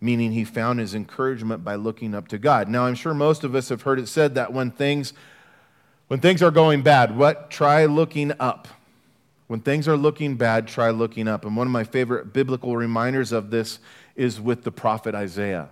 Meaning 0.01 0.31
he 0.31 0.43
found 0.43 0.79
his 0.79 0.93
encouragement 0.93 1.63
by 1.63 1.75
looking 1.75 2.13
up 2.13 2.27
to 2.29 2.37
God. 2.37 2.69
Now, 2.69 2.85
I'm 2.85 2.95
sure 2.95 3.13
most 3.13 3.43
of 3.43 3.55
us 3.55 3.69
have 3.69 3.81
heard 3.81 3.99
it 3.99 4.07
said 4.07 4.35
that 4.35 4.53
when 4.53 4.71
things, 4.71 5.13
when 6.07 6.19
things 6.19 6.41
are 6.41 6.51
going 6.51 6.83
bad, 6.83 7.17
what? 7.17 7.49
Try 7.49 7.85
looking 7.85 8.31
up. 8.39 8.67
When 9.47 9.61
things 9.61 9.87
are 9.87 9.97
looking 9.97 10.35
bad, 10.35 10.67
try 10.67 10.91
looking 10.91 11.27
up. 11.27 11.43
And 11.43 11.57
one 11.57 11.65
of 11.65 11.71
my 11.71 11.83
favorite 11.83 12.33
biblical 12.33 12.77
reminders 12.77 13.31
of 13.31 13.49
this 13.49 13.79
is 14.19 14.39
with 14.39 14.63
the 14.63 14.71
prophet 14.71 15.15
Isaiah. 15.15 15.69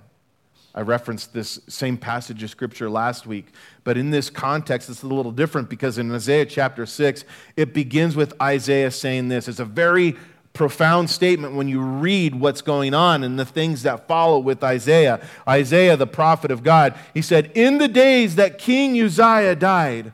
I 0.73 0.81
referenced 0.81 1.33
this 1.33 1.59
same 1.67 1.97
passage 1.97 2.41
of 2.43 2.49
scripture 2.49 2.89
last 2.89 3.27
week, 3.27 3.47
but 3.83 3.97
in 3.97 4.11
this 4.11 4.29
context, 4.29 4.89
it's 4.89 5.03
a 5.03 5.07
little 5.07 5.31
different 5.31 5.69
because 5.69 5.97
in 5.97 6.09
Isaiah 6.13 6.45
chapter 6.45 6.85
6, 6.85 7.25
it 7.57 7.73
begins 7.73 8.15
with 8.15 8.33
Isaiah 8.41 8.91
saying 8.91 9.27
this. 9.27 9.47
It's 9.49 9.59
a 9.59 9.65
very 9.65 10.15
profound 10.53 11.09
statement 11.09 11.55
when 11.55 11.67
you 11.67 11.81
read 11.81 12.35
what's 12.35 12.61
going 12.61 12.93
on 12.93 13.23
and 13.23 13.37
the 13.37 13.45
things 13.45 13.83
that 13.83 14.07
follow 14.07 14.39
with 14.39 14.63
Isaiah. 14.63 15.19
Isaiah, 15.47 15.97
the 15.97 16.07
prophet 16.07 16.49
of 16.49 16.63
God, 16.63 16.97
he 17.13 17.21
said, 17.21 17.51
In 17.53 17.79
the 17.79 17.87
days 17.87 18.35
that 18.35 18.57
King 18.57 19.01
Uzziah 19.01 19.55
died, 19.55 20.13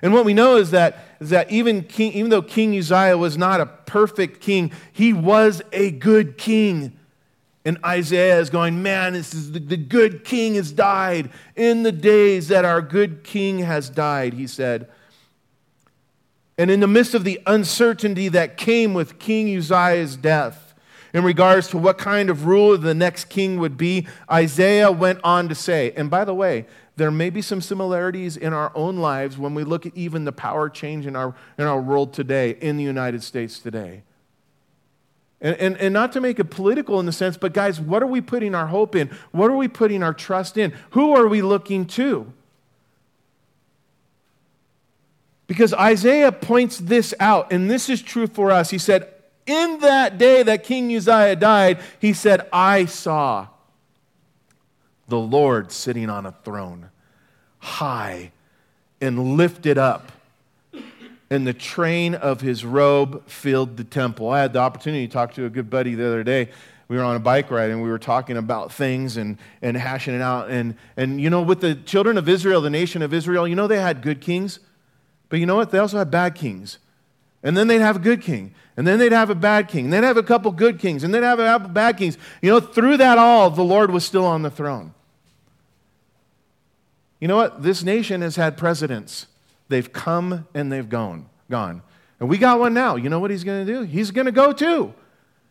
and 0.00 0.12
what 0.12 0.24
we 0.24 0.34
know 0.34 0.56
is 0.56 0.72
that, 0.72 1.04
is 1.20 1.30
that 1.30 1.50
even, 1.50 1.82
king, 1.82 2.12
even 2.12 2.30
though 2.30 2.42
King 2.42 2.76
Uzziah 2.76 3.18
was 3.18 3.36
not 3.36 3.60
a 3.60 3.66
perfect 3.66 4.40
king, 4.40 4.72
he 4.92 5.12
was 5.12 5.62
a 5.72 5.92
good 5.92 6.38
king. 6.38 6.98
And 7.64 7.78
Isaiah 7.84 8.40
is 8.40 8.50
going, 8.50 8.82
Man, 8.82 9.12
this 9.12 9.34
is 9.34 9.52
the, 9.52 9.60
the 9.60 9.76
good 9.76 10.24
king 10.24 10.56
has 10.56 10.72
died. 10.72 11.30
In 11.54 11.82
the 11.82 11.92
days 11.92 12.48
that 12.48 12.64
our 12.64 12.82
good 12.82 13.22
king 13.22 13.60
has 13.60 13.88
died, 13.88 14.34
he 14.34 14.46
said. 14.46 14.88
And 16.58 16.70
in 16.70 16.80
the 16.80 16.86
midst 16.86 17.14
of 17.14 17.24
the 17.24 17.40
uncertainty 17.46 18.28
that 18.28 18.56
came 18.56 18.94
with 18.94 19.18
King 19.18 19.56
Uzziah's 19.56 20.16
death, 20.16 20.74
in 21.14 21.24
regards 21.24 21.68
to 21.68 21.78
what 21.78 21.98
kind 21.98 22.30
of 22.30 22.46
ruler 22.46 22.76
the 22.76 22.94
next 22.94 23.26
king 23.26 23.58
would 23.58 23.76
be, 23.76 24.06
Isaiah 24.30 24.90
went 24.90 25.20
on 25.22 25.48
to 25.48 25.54
say, 25.54 25.92
and 25.96 26.10
by 26.10 26.24
the 26.24 26.34
way, 26.34 26.66
there 26.96 27.10
may 27.10 27.30
be 27.30 27.42
some 27.42 27.60
similarities 27.60 28.36
in 28.36 28.52
our 28.52 28.72
own 28.74 28.98
lives 28.98 29.38
when 29.38 29.54
we 29.54 29.64
look 29.64 29.86
at 29.86 29.96
even 29.96 30.24
the 30.24 30.32
power 30.32 30.68
change 30.68 31.06
in 31.06 31.16
our, 31.16 31.34
in 31.58 31.64
our 31.64 31.80
world 31.80 32.12
today, 32.12 32.50
in 32.60 32.76
the 32.76 32.82
United 32.82 33.22
States 33.22 33.58
today. 33.58 34.02
And, 35.42 35.56
and, 35.56 35.76
and 35.76 35.92
not 35.92 36.12
to 36.12 36.20
make 36.20 36.38
it 36.38 36.44
political 36.44 36.98
in 37.00 37.06
the 37.06 37.12
sense, 37.12 37.36
but 37.36 37.52
guys, 37.52 37.80
what 37.80 38.02
are 38.02 38.06
we 38.06 38.20
putting 38.20 38.54
our 38.54 38.68
hope 38.68 38.94
in? 38.96 39.10
What 39.32 39.50
are 39.50 39.56
we 39.56 39.68
putting 39.68 40.02
our 40.02 40.14
trust 40.14 40.56
in? 40.56 40.72
Who 40.90 41.14
are 41.14 41.26
we 41.26 41.42
looking 41.42 41.84
to? 41.88 42.32
Because 45.48 45.74
Isaiah 45.74 46.32
points 46.32 46.78
this 46.78 47.12
out, 47.20 47.52
and 47.52 47.68
this 47.68 47.90
is 47.90 48.00
true 48.00 48.26
for 48.28 48.50
us. 48.50 48.70
He 48.70 48.78
said, 48.78 49.12
In 49.44 49.80
that 49.80 50.16
day 50.16 50.42
that 50.44 50.62
King 50.64 50.96
Uzziah 50.96 51.36
died, 51.36 51.80
he 52.00 52.12
said, 52.12 52.48
I 52.52 52.86
saw 52.86 53.48
the 55.08 55.18
Lord 55.18 55.72
sitting 55.72 56.08
on 56.08 56.24
a 56.24 56.32
throne, 56.44 56.88
high 57.58 58.32
and 59.02 59.36
lifted 59.36 59.76
up 59.76 60.12
and 61.32 61.46
the 61.46 61.54
train 61.54 62.14
of 62.14 62.42
his 62.42 62.62
robe 62.62 63.26
filled 63.26 63.78
the 63.78 63.84
temple. 63.84 64.28
I 64.28 64.42
had 64.42 64.52
the 64.52 64.58
opportunity 64.58 65.06
to 65.06 65.12
talk 65.12 65.32
to 65.34 65.46
a 65.46 65.48
good 65.48 65.70
buddy 65.70 65.94
the 65.94 66.06
other 66.06 66.22
day. 66.22 66.50
We 66.88 66.98
were 66.98 67.02
on 67.02 67.16
a 67.16 67.20
bike 67.20 67.50
ride 67.50 67.70
and 67.70 67.82
we 67.82 67.88
were 67.88 67.98
talking 67.98 68.36
about 68.36 68.70
things 68.70 69.16
and, 69.16 69.38
and 69.62 69.74
hashing 69.74 70.14
it 70.14 70.20
out. 70.20 70.50
And, 70.50 70.76
and, 70.94 71.18
you 71.18 71.30
know, 71.30 71.40
with 71.40 71.62
the 71.62 71.74
children 71.74 72.18
of 72.18 72.28
Israel, 72.28 72.60
the 72.60 72.68
nation 72.68 73.00
of 73.00 73.14
Israel, 73.14 73.48
you 73.48 73.54
know, 73.54 73.66
they 73.66 73.80
had 73.80 74.02
good 74.02 74.20
kings. 74.20 74.60
But 75.30 75.40
you 75.40 75.46
know 75.46 75.56
what? 75.56 75.70
They 75.70 75.78
also 75.78 75.96
had 75.96 76.10
bad 76.10 76.34
kings. 76.34 76.76
And 77.42 77.56
then 77.56 77.66
they'd 77.66 77.80
have 77.80 77.96
a 77.96 78.00
good 78.00 78.20
king. 78.20 78.52
And 78.76 78.86
then 78.86 78.98
they'd 78.98 79.12
have 79.12 79.30
a 79.30 79.34
bad 79.34 79.68
king. 79.68 79.84
And 79.86 79.92
they'd 79.94 80.04
have 80.04 80.18
a 80.18 80.22
couple 80.22 80.52
good 80.52 80.78
kings. 80.78 81.02
And 81.02 81.14
they'd 81.14 81.22
have 81.22 81.40
a 81.40 81.46
couple 81.46 81.70
bad 81.70 81.96
kings. 81.96 82.18
You 82.42 82.50
know, 82.50 82.60
through 82.60 82.98
that 82.98 83.16
all, 83.16 83.48
the 83.48 83.64
Lord 83.64 83.90
was 83.90 84.04
still 84.04 84.26
on 84.26 84.42
the 84.42 84.50
throne. 84.50 84.92
You 87.20 87.28
know 87.28 87.36
what? 87.36 87.62
This 87.62 87.82
nation 87.82 88.20
has 88.20 88.36
had 88.36 88.58
presidents 88.58 89.28
They've 89.72 89.92
come 89.92 90.46
and 90.54 90.70
they've 90.70 90.88
gone. 90.88 91.26
gone. 91.50 91.82
And 92.20 92.28
we 92.28 92.38
got 92.38 92.60
one 92.60 92.74
now. 92.74 92.96
You 92.96 93.08
know 93.08 93.20
what 93.20 93.30
he's 93.30 93.42
going 93.42 93.66
to 93.66 93.72
do? 93.72 93.82
He's 93.82 94.10
going 94.10 94.26
to 94.26 94.32
go 94.32 94.52
too. 94.52 94.92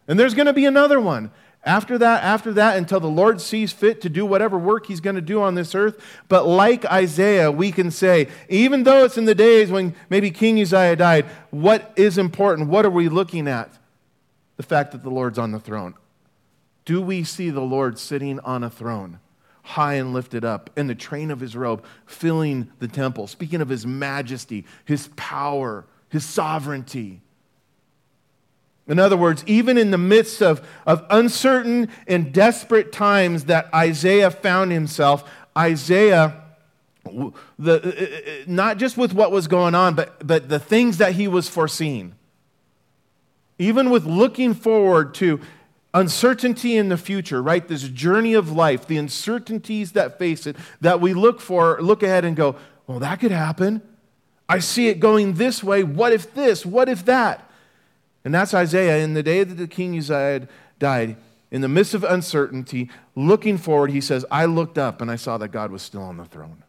And 0.07 0.19
there's 0.19 0.33
going 0.35 0.45
to 0.45 0.53
be 0.53 0.65
another 0.65 0.99
one. 0.99 1.31
After 1.63 1.97
that, 1.97 2.23
after 2.23 2.53
that, 2.53 2.77
until 2.77 2.99
the 2.99 3.07
Lord 3.07 3.41
sees 3.41 3.71
fit 3.71 4.01
to 4.01 4.09
do 4.09 4.25
whatever 4.25 4.57
work 4.57 4.87
he's 4.87 4.99
going 4.99 5.15
to 5.15 5.21
do 5.21 5.41
on 5.41 5.55
this 5.55 5.75
earth. 5.75 6.01
But 6.27 6.47
like 6.47 6.85
Isaiah, 6.85 7.51
we 7.51 7.71
can 7.71 7.91
say, 7.91 8.29
even 8.47 8.83
though 8.83 9.05
it's 9.05 9.17
in 9.17 9.25
the 9.25 9.35
days 9.35 9.69
when 9.69 9.95
maybe 10.09 10.31
King 10.31 10.61
Uzziah 10.61 10.95
died, 10.95 11.25
what 11.49 11.91
is 11.95 12.17
important? 12.17 12.69
What 12.69 12.85
are 12.85 12.91
we 12.91 13.09
looking 13.09 13.47
at? 13.47 13.71
The 14.57 14.63
fact 14.63 14.91
that 14.91 15.03
the 15.03 15.09
Lord's 15.09 15.37
on 15.37 15.51
the 15.51 15.59
throne. 15.59 15.95
Do 16.85 17.01
we 17.01 17.23
see 17.23 17.49
the 17.49 17.61
Lord 17.61 17.99
sitting 17.99 18.39
on 18.39 18.63
a 18.63 18.69
throne? 18.69 19.19
High 19.63 19.95
and 19.95 20.13
lifted 20.13 20.43
up, 20.43 20.69
and 20.75 20.89
the 20.89 20.95
train 20.95 21.31
of 21.31 21.39
his 21.39 21.55
robe 21.55 21.83
filling 22.05 22.71
the 22.79 22.87
temple, 22.87 23.27
speaking 23.27 23.61
of 23.61 23.69
his 23.69 23.85
majesty, 23.85 24.65
his 24.85 25.09
power, 25.15 25.85
his 26.09 26.25
sovereignty. 26.25 27.21
In 28.87 28.99
other 28.99 29.15
words, 29.15 29.43
even 29.47 29.77
in 29.77 29.91
the 29.91 29.97
midst 29.97 30.41
of, 30.41 30.67
of 30.85 31.05
uncertain 31.09 31.89
and 32.07 32.33
desperate 32.33 32.91
times 32.91 33.45
that 33.45 33.73
Isaiah 33.73 34.31
found 34.31 34.71
himself, 34.71 35.29
Isaiah, 35.57 36.41
the, 37.05 37.31
uh, 37.59 37.69
uh, 37.69 37.71
uh, 37.71 38.43
not 38.47 38.77
just 38.77 38.97
with 38.97 39.13
what 39.13 39.31
was 39.31 39.47
going 39.47 39.75
on, 39.75 39.95
but, 39.95 40.25
but 40.25 40.49
the 40.49 40.59
things 40.59 40.97
that 40.97 41.13
he 41.13 41.27
was 41.27 41.47
foreseeing. 41.47 42.15
Even 43.59 43.91
with 43.91 44.05
looking 44.05 44.53
forward 44.53 45.13
to 45.15 45.39
uncertainty 45.93 46.77
in 46.77 46.89
the 46.89 46.97
future, 46.97 47.41
right? 47.41 47.67
This 47.67 47.83
journey 47.83 48.33
of 48.33 48.51
life, 48.51 48.87
the 48.87 48.97
uncertainties 48.97 49.91
that 49.93 50.17
face 50.17 50.47
it, 50.47 50.55
that 50.79 51.01
we 51.01 51.13
look 51.13 51.41
for, 51.41 51.81
look 51.81 52.03
ahead 52.03 52.25
and 52.25 52.35
go, 52.35 52.55
well, 52.87 52.99
that 52.99 53.19
could 53.19 53.31
happen. 53.31 53.81
I 54.47 54.59
see 54.59 54.87
it 54.87 54.99
going 54.99 55.33
this 55.33 55.63
way. 55.63 55.83
What 55.83 56.11
if 56.11 56.33
this? 56.33 56.65
What 56.65 56.89
if 56.89 57.05
that? 57.05 57.49
And 58.23 58.33
that's 58.33 58.53
Isaiah. 58.53 59.03
In 59.03 59.13
the 59.13 59.23
day 59.23 59.43
that 59.43 59.55
the 59.55 59.67
king 59.67 59.97
Uzziah 59.97 60.47
died, 60.79 61.17
in 61.51 61.61
the 61.61 61.67
midst 61.67 61.93
of 61.93 62.03
uncertainty, 62.03 62.89
looking 63.15 63.57
forward, 63.57 63.91
he 63.91 64.01
says, 64.01 64.25
I 64.31 64.45
looked 64.45 64.77
up 64.77 65.01
and 65.01 65.11
I 65.11 65.15
saw 65.15 65.37
that 65.37 65.49
God 65.49 65.71
was 65.71 65.81
still 65.81 66.03
on 66.03 66.17
the 66.17 66.25
throne. 66.25 66.63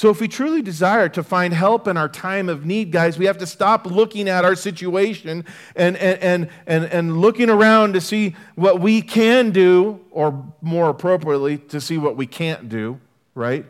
So, 0.00 0.08
if 0.08 0.18
we 0.18 0.28
truly 0.28 0.62
desire 0.62 1.10
to 1.10 1.22
find 1.22 1.52
help 1.52 1.86
in 1.86 1.98
our 1.98 2.08
time 2.08 2.48
of 2.48 2.64
need, 2.64 2.90
guys, 2.90 3.18
we 3.18 3.26
have 3.26 3.36
to 3.36 3.46
stop 3.46 3.84
looking 3.84 4.30
at 4.30 4.46
our 4.46 4.56
situation 4.56 5.44
and, 5.76 5.94
and, 5.98 6.48
and, 6.66 6.84
and, 6.86 7.20
looking 7.20 7.50
around 7.50 7.92
to 7.92 8.00
see 8.00 8.34
what 8.54 8.80
we 8.80 9.02
can 9.02 9.50
do, 9.50 10.00
or 10.10 10.54
more 10.62 10.88
appropriately, 10.88 11.58
to 11.58 11.82
see 11.82 11.98
what 11.98 12.16
we 12.16 12.26
can't 12.26 12.70
do, 12.70 12.98
right? 13.34 13.66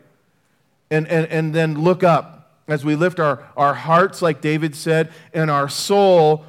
And, 0.89 1.09
and, 1.09 1.27
and 1.27 1.53
then 1.53 1.83
look 1.83 2.05
up 2.05 2.61
as 2.69 2.85
we 2.85 2.95
lift 2.95 3.19
our, 3.19 3.43
our 3.57 3.75
hearts, 3.75 4.23
like 4.23 4.41
David 4.41 4.77
said, 4.77 5.13
and 5.35 5.51
our 5.51 5.69
soul 5.69 6.45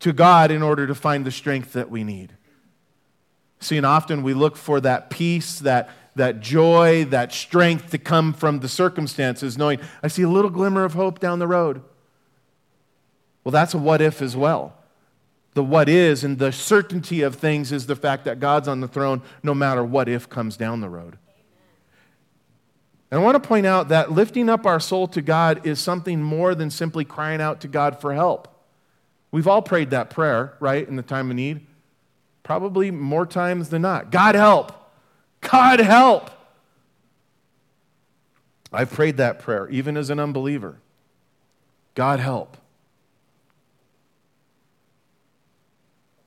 to 0.00 0.14
God 0.14 0.50
in 0.50 0.62
order 0.62 0.86
to 0.86 0.94
find 0.94 1.26
the 1.26 1.30
strength 1.30 1.74
that 1.74 1.90
we 1.90 2.02
need. 2.02 2.32
See, 3.60 3.76
and 3.76 3.84
often 3.84 4.22
we 4.22 4.32
look 4.32 4.56
for 4.56 4.80
that 4.80 5.10
peace, 5.10 5.58
that 5.58 5.90
that 6.14 6.40
joy, 6.40 7.04
that 7.06 7.32
strength 7.32 7.90
to 7.90 7.98
come 7.98 8.32
from 8.32 8.60
the 8.60 8.68
circumstances, 8.68 9.56
knowing 9.56 9.80
I 10.02 10.08
see 10.08 10.22
a 10.22 10.28
little 10.28 10.50
glimmer 10.50 10.84
of 10.84 10.94
hope 10.94 11.18
down 11.18 11.38
the 11.38 11.46
road. 11.46 11.82
Well, 13.44 13.52
that's 13.52 13.74
a 13.74 13.78
what 13.78 14.00
if 14.00 14.22
as 14.22 14.36
well. 14.36 14.74
The 15.54 15.64
what 15.64 15.88
is 15.88 16.24
and 16.24 16.38
the 16.38 16.52
certainty 16.52 17.22
of 17.22 17.34
things 17.34 17.72
is 17.72 17.86
the 17.86 17.96
fact 17.96 18.24
that 18.24 18.40
God's 18.40 18.68
on 18.68 18.80
the 18.80 18.88
throne 18.88 19.22
no 19.42 19.54
matter 19.54 19.84
what 19.84 20.08
if 20.08 20.28
comes 20.28 20.56
down 20.56 20.80
the 20.80 20.88
road. 20.88 21.18
And 23.10 23.20
I 23.20 23.22
want 23.22 23.42
to 23.42 23.46
point 23.46 23.66
out 23.66 23.88
that 23.88 24.10
lifting 24.10 24.48
up 24.48 24.64
our 24.64 24.80
soul 24.80 25.06
to 25.08 25.20
God 25.20 25.66
is 25.66 25.78
something 25.78 26.22
more 26.22 26.54
than 26.54 26.70
simply 26.70 27.04
crying 27.04 27.42
out 27.42 27.60
to 27.60 27.68
God 27.68 28.00
for 28.00 28.14
help. 28.14 28.48
We've 29.30 29.48
all 29.48 29.60
prayed 29.60 29.90
that 29.90 30.08
prayer, 30.08 30.54
right, 30.60 30.86
in 30.86 30.96
the 30.96 31.02
time 31.02 31.30
of 31.30 31.36
need? 31.36 31.66
Probably 32.42 32.90
more 32.90 33.26
times 33.26 33.68
than 33.68 33.82
not. 33.82 34.10
God 34.10 34.34
help. 34.34 34.72
God 35.42 35.80
help. 35.80 36.30
I've 38.72 38.90
prayed 38.90 39.18
that 39.18 39.38
prayer, 39.38 39.68
even 39.68 39.96
as 39.96 40.08
an 40.08 40.18
unbeliever. 40.18 40.78
God 41.94 42.20
help. 42.20 42.56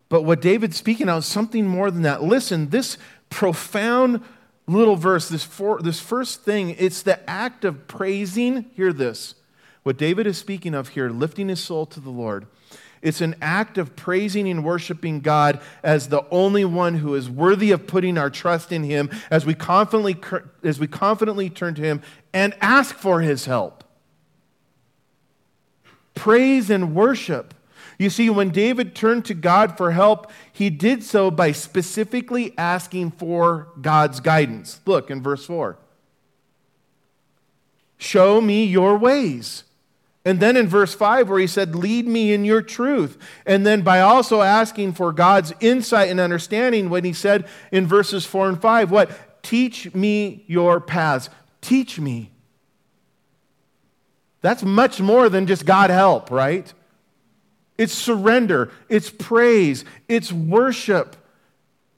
But 0.10 0.22
what 0.22 0.42
David's 0.42 0.78
speaking 0.78 1.10
out 1.10 1.20
is 1.20 1.26
something 1.26 1.68
more 1.68 1.90
than 1.90 2.04
that. 2.04 2.22
Listen, 2.22 2.70
this 2.70 2.98
profound 3.30 4.22
little 4.68 4.96
verse, 4.96 5.28
this, 5.28 5.44
for, 5.44 5.82
this 5.82 6.00
first 6.00 6.44
thing, 6.44 6.76
it's 6.78 7.02
the 7.02 7.28
act 7.30 7.66
of 7.66 7.88
praising. 7.88 8.66
Hear 8.76 8.94
this. 8.94 9.36
What 9.84 9.98
David 9.98 10.28
is 10.28 10.38
speaking 10.38 10.74
of 10.74 10.90
here, 10.90 11.10
lifting 11.10 11.50
his 11.50 11.64
soul 11.64 11.86
to 11.88 12.00
the 12.00 12.10
Lord, 12.10 12.48
it's 13.06 13.22
an 13.22 13.36
act 13.40 13.78
of 13.78 13.96
praising 13.96 14.50
and 14.50 14.66
worshiping 14.66 15.20
God 15.20 15.62
as 15.84 16.08
the 16.08 16.26
only 16.32 16.66
one 16.66 16.96
who 16.96 17.14
is 17.14 17.30
worthy 17.30 17.72
of 17.72 17.86
putting 17.86 18.18
our 18.18 18.32
trust 18.32 18.72
in 18.72 18.84
Him 18.84 19.12
as 19.30 19.46
we 19.46 19.54
confidently, 19.54 20.18
as 20.64 20.80
we 20.80 20.88
confidently 20.88 21.52
turn 21.52 21.76
to 21.76 21.84
Him 21.84 22.02
and 22.34 22.56
ask 22.62 22.96
for 22.96 23.22
His 23.22 23.46
help. 23.46 23.84
Praise 26.16 26.72
and 26.72 26.96
worship. 26.96 27.54
You 28.00 28.10
see, 28.10 28.32
when 28.32 28.50
David 28.50 28.96
turned 28.96 29.26
to 29.26 29.36
God 29.36 29.78
for 29.78 29.92
help, 29.92 30.32
he 30.52 30.72
did 30.72 31.04
so 31.04 31.30
by 31.30 31.52
specifically 31.52 32.58
asking 32.58 33.12
for 33.12 33.68
God's 33.80 34.20
guidance. 34.20 34.82
Look 34.88 35.12
in 35.12 35.22
verse 35.22 35.46
4. 35.46 35.78
Show 38.00 38.42
me 38.42 38.66
your 38.66 38.98
ways. 38.98 39.65
And 40.26 40.40
then 40.40 40.58
in 40.58 40.68
verse 40.68 40.96
5, 40.96 41.30
where 41.30 41.40
he 41.40 41.46
said, 41.46 41.76
Lead 41.76 42.08
me 42.08 42.34
in 42.34 42.44
your 42.44 42.64
truth. 42.64 43.18
And 43.46 43.66
then 43.66 43.84
by 43.84 44.02
also 44.02 44.42
asking 44.42 44.94
for 44.94 45.14
God's 45.14 45.54
insight 45.60 46.10
and 46.10 46.20
understanding, 46.20 46.90
when 46.90 47.04
he 47.04 47.14
said 47.14 47.48
in 47.72 47.86
verses 47.86 48.26
4 48.26 48.50
and 48.50 48.62
5, 48.62 48.92
What? 48.92 49.44
Teach 49.44 49.94
me 49.94 50.44
your 50.48 50.82
paths. 50.82 51.30
Teach 51.62 52.00
me. 52.00 52.32
That's 54.42 54.64
much 54.64 55.00
more 55.00 55.30
than 55.30 55.46
just 55.46 55.66
God 55.66 55.92
help, 55.92 56.32
right? 56.32 56.72
It's 57.78 57.94
surrender, 57.94 58.72
it's 58.90 59.10
praise, 59.10 59.86
it's 60.08 60.32
worship. 60.32 61.16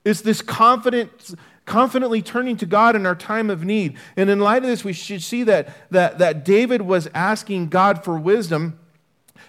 It's 0.04 0.22
this 0.22 0.42
confident 0.42 1.36
confidently 1.68 2.22
turning 2.22 2.58
to 2.58 2.66
God 2.66 2.96
in 2.96 3.06
our 3.06 3.14
time 3.14 3.52
of 3.52 3.64
need. 3.64 3.98
And 4.16 4.30
in 4.30 4.40
light 4.40 4.64
of 4.64 4.70
this, 4.70 4.84
we 4.84 4.94
should 4.94 5.22
see 5.22 5.44
that, 5.44 5.70
that, 5.92 6.18
that 6.18 6.44
David 6.44 6.82
was 6.82 7.08
asking 7.14 7.68
God 7.70 8.04
for 8.04 8.18
wisdom. 8.18 8.80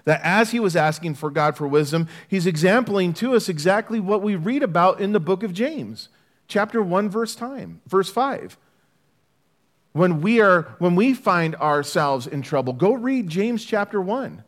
That 0.04 0.20
as 0.22 0.50
he 0.50 0.60
was 0.60 0.76
asking 0.76 1.14
for 1.14 1.30
God 1.30 1.56
for 1.56 1.66
wisdom, 1.66 2.08
he's 2.26 2.46
exempling 2.46 3.14
to 3.14 3.34
us 3.34 3.48
exactly 3.48 4.00
what 4.00 4.20
we 4.20 4.36
read 4.36 4.62
about 4.62 5.00
in 5.00 5.12
the 5.12 5.20
book 5.20 5.42
of 5.42 5.54
James, 5.54 6.08
chapter 6.48 6.82
1, 6.82 7.08
verse 7.08 7.34
time, 7.34 7.80
verse 7.86 8.10
5 8.10 8.58
when 9.92 10.20
we 10.20 10.38
are 10.38 10.62
when 10.78 10.94
we 10.94 11.14
find 11.14 11.56
ourselves 11.56 12.26
in 12.26 12.42
trouble 12.42 12.74
go 12.74 12.92
read 12.92 13.26
james 13.26 13.64
chapter 13.64 14.00
1 14.00 14.44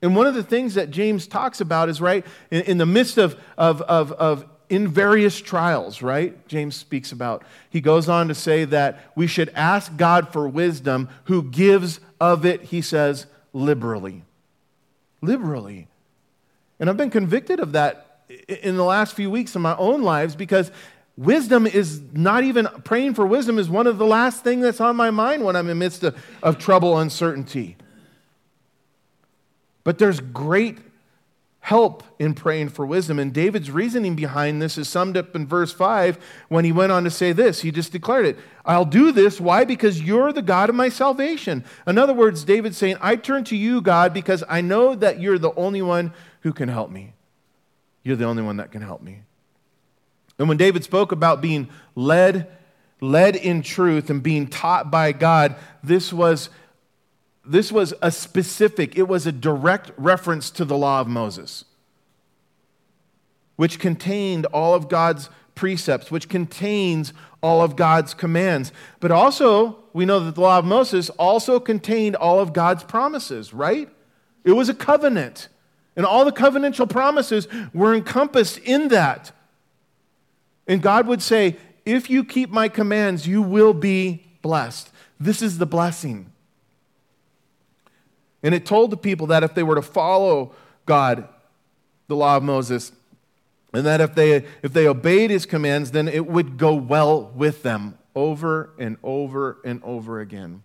and 0.00 0.16
one 0.16 0.26
of 0.26 0.34
the 0.34 0.42
things 0.42 0.74
that 0.74 0.90
james 0.90 1.26
talks 1.26 1.60
about 1.60 1.88
is 1.88 2.00
right 2.00 2.24
in, 2.52 2.62
in 2.62 2.78
the 2.78 2.86
midst 2.86 3.18
of, 3.18 3.36
of, 3.58 3.82
of, 3.82 4.12
of 4.12 4.46
in 4.68 4.88
various 4.88 5.40
trials, 5.40 6.02
right? 6.02 6.46
James 6.48 6.74
speaks 6.74 7.12
about. 7.12 7.42
He 7.70 7.80
goes 7.80 8.08
on 8.08 8.28
to 8.28 8.34
say 8.34 8.64
that 8.66 9.10
we 9.14 9.26
should 9.26 9.50
ask 9.50 9.96
God 9.96 10.32
for 10.32 10.48
wisdom, 10.48 11.08
who 11.24 11.42
gives 11.42 12.00
of 12.20 12.46
it, 12.46 12.62
he 12.62 12.80
says, 12.80 13.26
liberally. 13.52 14.22
Liberally. 15.20 15.88
And 16.80 16.88
I've 16.88 16.96
been 16.96 17.10
convicted 17.10 17.60
of 17.60 17.72
that 17.72 18.24
in 18.48 18.76
the 18.76 18.84
last 18.84 19.14
few 19.14 19.30
weeks 19.30 19.54
in 19.54 19.62
my 19.62 19.76
own 19.76 20.02
lives 20.02 20.34
because 20.34 20.70
wisdom 21.16 21.66
is 21.66 22.00
not 22.12 22.44
even, 22.44 22.66
praying 22.84 23.14
for 23.14 23.26
wisdom 23.26 23.58
is 23.58 23.68
one 23.68 23.86
of 23.86 23.98
the 23.98 24.06
last 24.06 24.42
things 24.42 24.62
that's 24.62 24.80
on 24.80 24.96
my 24.96 25.10
mind 25.10 25.44
when 25.44 25.56
I'm 25.56 25.66
in 25.66 25.78
the 25.78 25.84
midst 25.84 26.02
of, 26.02 26.16
of 26.42 26.58
trouble, 26.58 26.98
uncertainty. 26.98 27.76
But 29.84 29.98
there's 29.98 30.20
great 30.20 30.78
help 31.64 32.02
in 32.18 32.34
praying 32.34 32.68
for 32.68 32.84
wisdom. 32.84 33.18
And 33.18 33.32
David's 33.32 33.70
reasoning 33.70 34.14
behind 34.14 34.60
this 34.60 34.76
is 34.76 34.86
summed 34.86 35.16
up 35.16 35.34
in 35.34 35.46
verse 35.46 35.72
5 35.72 36.18
when 36.50 36.62
he 36.62 36.72
went 36.72 36.92
on 36.92 37.04
to 37.04 37.10
say 37.10 37.32
this. 37.32 37.62
He 37.62 37.70
just 37.70 37.90
declared 37.90 38.26
it 38.26 38.38
I'll 38.66 38.84
do 38.84 39.12
this. 39.12 39.40
Why? 39.40 39.64
Because 39.64 40.02
you're 40.02 40.30
the 40.30 40.42
God 40.42 40.68
of 40.68 40.74
my 40.74 40.90
salvation. 40.90 41.64
In 41.86 41.96
other 41.96 42.12
words, 42.12 42.44
David's 42.44 42.76
saying, 42.76 42.98
I 43.00 43.16
turn 43.16 43.44
to 43.44 43.56
you, 43.56 43.80
God, 43.80 44.12
because 44.12 44.44
I 44.46 44.60
know 44.60 44.94
that 44.94 45.20
you're 45.20 45.38
the 45.38 45.54
only 45.54 45.80
one 45.80 46.12
who 46.42 46.52
can 46.52 46.68
help 46.68 46.90
me. 46.90 47.14
You're 48.02 48.16
the 48.16 48.26
only 48.26 48.42
one 48.42 48.58
that 48.58 48.70
can 48.70 48.82
help 48.82 49.00
me. 49.00 49.20
And 50.38 50.48
when 50.50 50.58
David 50.58 50.84
spoke 50.84 51.12
about 51.12 51.40
being 51.40 51.70
led, 51.94 52.46
led 53.00 53.36
in 53.36 53.62
truth 53.62 54.10
and 54.10 54.22
being 54.22 54.48
taught 54.48 54.90
by 54.90 55.12
God, 55.12 55.56
this 55.82 56.12
was 56.12 56.50
this 57.46 57.70
was 57.70 57.92
a 58.00 58.10
specific, 58.10 58.96
it 58.96 59.08
was 59.08 59.26
a 59.26 59.32
direct 59.32 59.92
reference 59.96 60.50
to 60.52 60.64
the 60.64 60.76
law 60.76 61.00
of 61.00 61.08
Moses, 61.08 61.64
which 63.56 63.78
contained 63.78 64.46
all 64.46 64.74
of 64.74 64.88
God's 64.88 65.28
precepts, 65.54 66.10
which 66.10 66.28
contains 66.28 67.12
all 67.42 67.62
of 67.62 67.76
God's 67.76 68.14
commands. 68.14 68.72
But 69.00 69.10
also, 69.10 69.78
we 69.92 70.04
know 70.04 70.20
that 70.20 70.34
the 70.34 70.40
law 70.40 70.58
of 70.58 70.64
Moses 70.64 71.10
also 71.10 71.60
contained 71.60 72.16
all 72.16 72.40
of 72.40 72.52
God's 72.52 72.82
promises, 72.82 73.52
right? 73.52 73.88
It 74.44 74.52
was 74.52 74.68
a 74.68 74.74
covenant. 74.74 75.48
And 75.96 76.04
all 76.04 76.24
the 76.24 76.32
covenantal 76.32 76.88
promises 76.88 77.46
were 77.72 77.94
encompassed 77.94 78.58
in 78.58 78.88
that. 78.88 79.30
And 80.66 80.82
God 80.82 81.06
would 81.06 81.22
say, 81.22 81.56
If 81.84 82.10
you 82.10 82.24
keep 82.24 82.50
my 82.50 82.68
commands, 82.68 83.28
you 83.28 83.42
will 83.42 83.74
be 83.74 84.24
blessed. 84.42 84.90
This 85.20 85.40
is 85.40 85.58
the 85.58 85.66
blessing. 85.66 86.32
And 88.44 88.54
it 88.54 88.64
told 88.64 88.92
the 88.92 88.96
people 88.96 89.26
that 89.28 89.42
if 89.42 89.54
they 89.54 89.64
were 89.64 89.74
to 89.74 89.82
follow 89.82 90.54
God, 90.86 91.26
the 92.06 92.14
law 92.14 92.36
of 92.36 92.44
Moses, 92.44 92.92
And 93.74 93.84
that 93.86 94.00
if 94.00 94.14
they, 94.14 94.44
if 94.62 94.72
they 94.72 94.86
obeyed 94.86 95.30
his 95.30 95.46
commands, 95.46 95.90
then 95.90 96.06
it 96.06 96.26
would 96.26 96.56
go 96.56 96.74
well 96.74 97.32
with 97.34 97.64
them 97.64 97.98
over 98.14 98.70
and 98.78 98.96
over 99.02 99.58
and 99.64 99.82
over 99.82 100.20
again. 100.20 100.62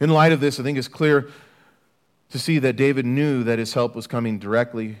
In 0.00 0.08
light 0.08 0.32
of 0.32 0.40
this, 0.40 0.58
I 0.58 0.62
think 0.62 0.78
it's 0.78 0.88
clear 0.88 1.28
to 2.30 2.38
see 2.38 2.58
that 2.60 2.76
David 2.76 3.04
knew 3.04 3.44
that 3.44 3.58
his 3.58 3.74
help 3.74 3.94
was 3.94 4.06
coming 4.06 4.38
directly, 4.38 4.96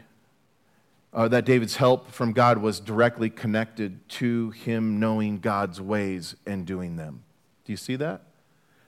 uh, 1.14 1.26
that 1.28 1.46
David's 1.46 1.76
help 1.76 2.12
from 2.12 2.32
God 2.32 2.58
was 2.58 2.80
directly 2.80 3.30
connected 3.30 4.06
to 4.10 4.50
him 4.50 5.00
knowing 5.00 5.38
God's 5.38 5.80
ways 5.80 6.36
and 6.46 6.66
doing 6.66 6.96
them. 6.96 7.22
Do 7.64 7.72
you 7.72 7.78
see 7.78 7.96
that? 7.96 8.22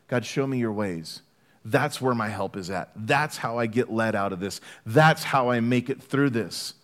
God, 0.07 0.27
show 0.27 0.47
me 0.47 0.59
your 0.59 0.73
ways. 0.73 1.23
That's 1.65 2.01
where 2.01 2.15
my 2.15 2.29
help 2.29 2.57
is 2.57 2.71
at. 2.71 2.91
That's 2.97 3.37
how 3.39 3.59
I 3.59 3.67
get 3.67 3.93
led 3.93 4.15
out 4.15 4.33
of 4.33 4.41
this. 4.41 4.61
That's 4.87 5.25
how 5.25 5.51
I 5.51 5.61
make 5.61 5.91
it 5.91 6.03
through 6.03 6.31
this. 6.31 6.75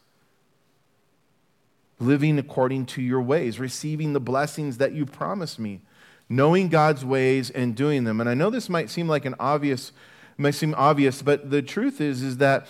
Living 1.99 2.39
according 2.39 2.87
to 2.87 3.03
your 3.03 3.23
ways, 3.23 3.59
receiving 3.59 4.13
the 4.13 4.21
blessings 4.21 4.77
that 4.79 4.93
you 4.93 5.07
promised 5.07 5.59
me, 5.59 5.81
knowing 6.29 6.69
God's 6.69 7.05
ways 7.05 7.49
and 7.51 7.75
doing 7.75 8.05
them. 8.05 8.21
And 8.21 8.29
I 8.29 8.35
know 8.35 8.51
this 8.51 8.69
might 8.69 8.91
seem 8.91 9.09
like 9.09 9.25
an 9.25 9.35
obvious 9.41 9.93
might 10.39 10.55
seem 10.55 10.75
obvious, 10.77 11.23
but 11.23 11.51
the 11.51 11.63
truth 11.63 12.01
is, 12.01 12.23
is 12.23 12.39
that 12.39 12.67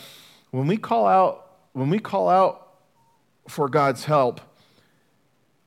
when 0.51 0.67
we 0.67 0.77
call 0.77 1.07
out, 1.07 1.51
when 1.73 1.91
we 1.91 1.99
call 1.99 2.29
out 2.29 2.75
for 3.49 3.69
God's 3.69 4.05
help, 4.05 4.41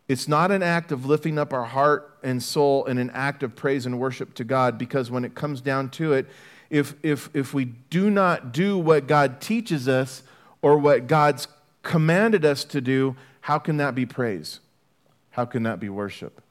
it's 0.10 0.28
not 0.28 0.50
an 0.50 0.64
act 0.64 0.92
of 0.92 1.06
lifting 1.06 1.38
up 1.38 1.54
our 1.54 1.66
heart 1.66 2.18
and 2.24 2.42
soul 2.42 2.84
in 2.86 2.98
an 2.98 3.12
act 3.12 3.44
of 3.44 3.56
praise 3.56 3.86
and 3.86 4.00
worship 4.00 4.34
to 4.34 4.44
God, 4.44 4.80
because 4.80 5.12
when 5.12 5.24
it 5.24 5.36
comes 5.36 5.62
down 5.62 5.90
to 5.92 6.14
it, 6.14 6.26
if, 6.72 6.96
if, 7.04 7.30
if 7.36 7.54
we 7.54 7.66
do 7.66 8.10
not 8.10 8.52
do 8.52 8.76
what 8.78 9.06
God 9.06 9.40
teaches 9.40 9.88
us 9.88 10.24
or 10.64 10.80
what 10.80 11.06
God's 11.06 11.48
commanded 11.84 12.44
us 12.44 12.64
to 12.66 12.82
do, 12.82 13.16
how 13.42 13.60
can 13.60 13.78
that 13.78 13.94
be 13.94 14.06
praise? 14.06 14.60
How 15.30 15.46
can 15.46 15.62
that 15.64 15.80
be 15.80 15.90
worship? 15.90 16.42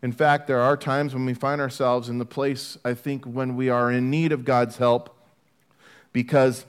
In 0.00 0.12
fact, 0.12 0.46
there 0.46 0.60
are 0.60 0.76
times 0.76 1.12
when 1.12 1.26
we 1.26 1.34
find 1.34 1.60
ourselves 1.60 2.08
in 2.08 2.18
the 2.18 2.24
place, 2.24 2.78
I 2.84 2.94
think, 2.94 3.24
when 3.24 3.56
we 3.56 3.68
are 3.68 3.90
in 3.90 4.10
need 4.10 4.30
of 4.30 4.44
God's 4.44 4.76
help 4.76 5.12
because 6.12 6.66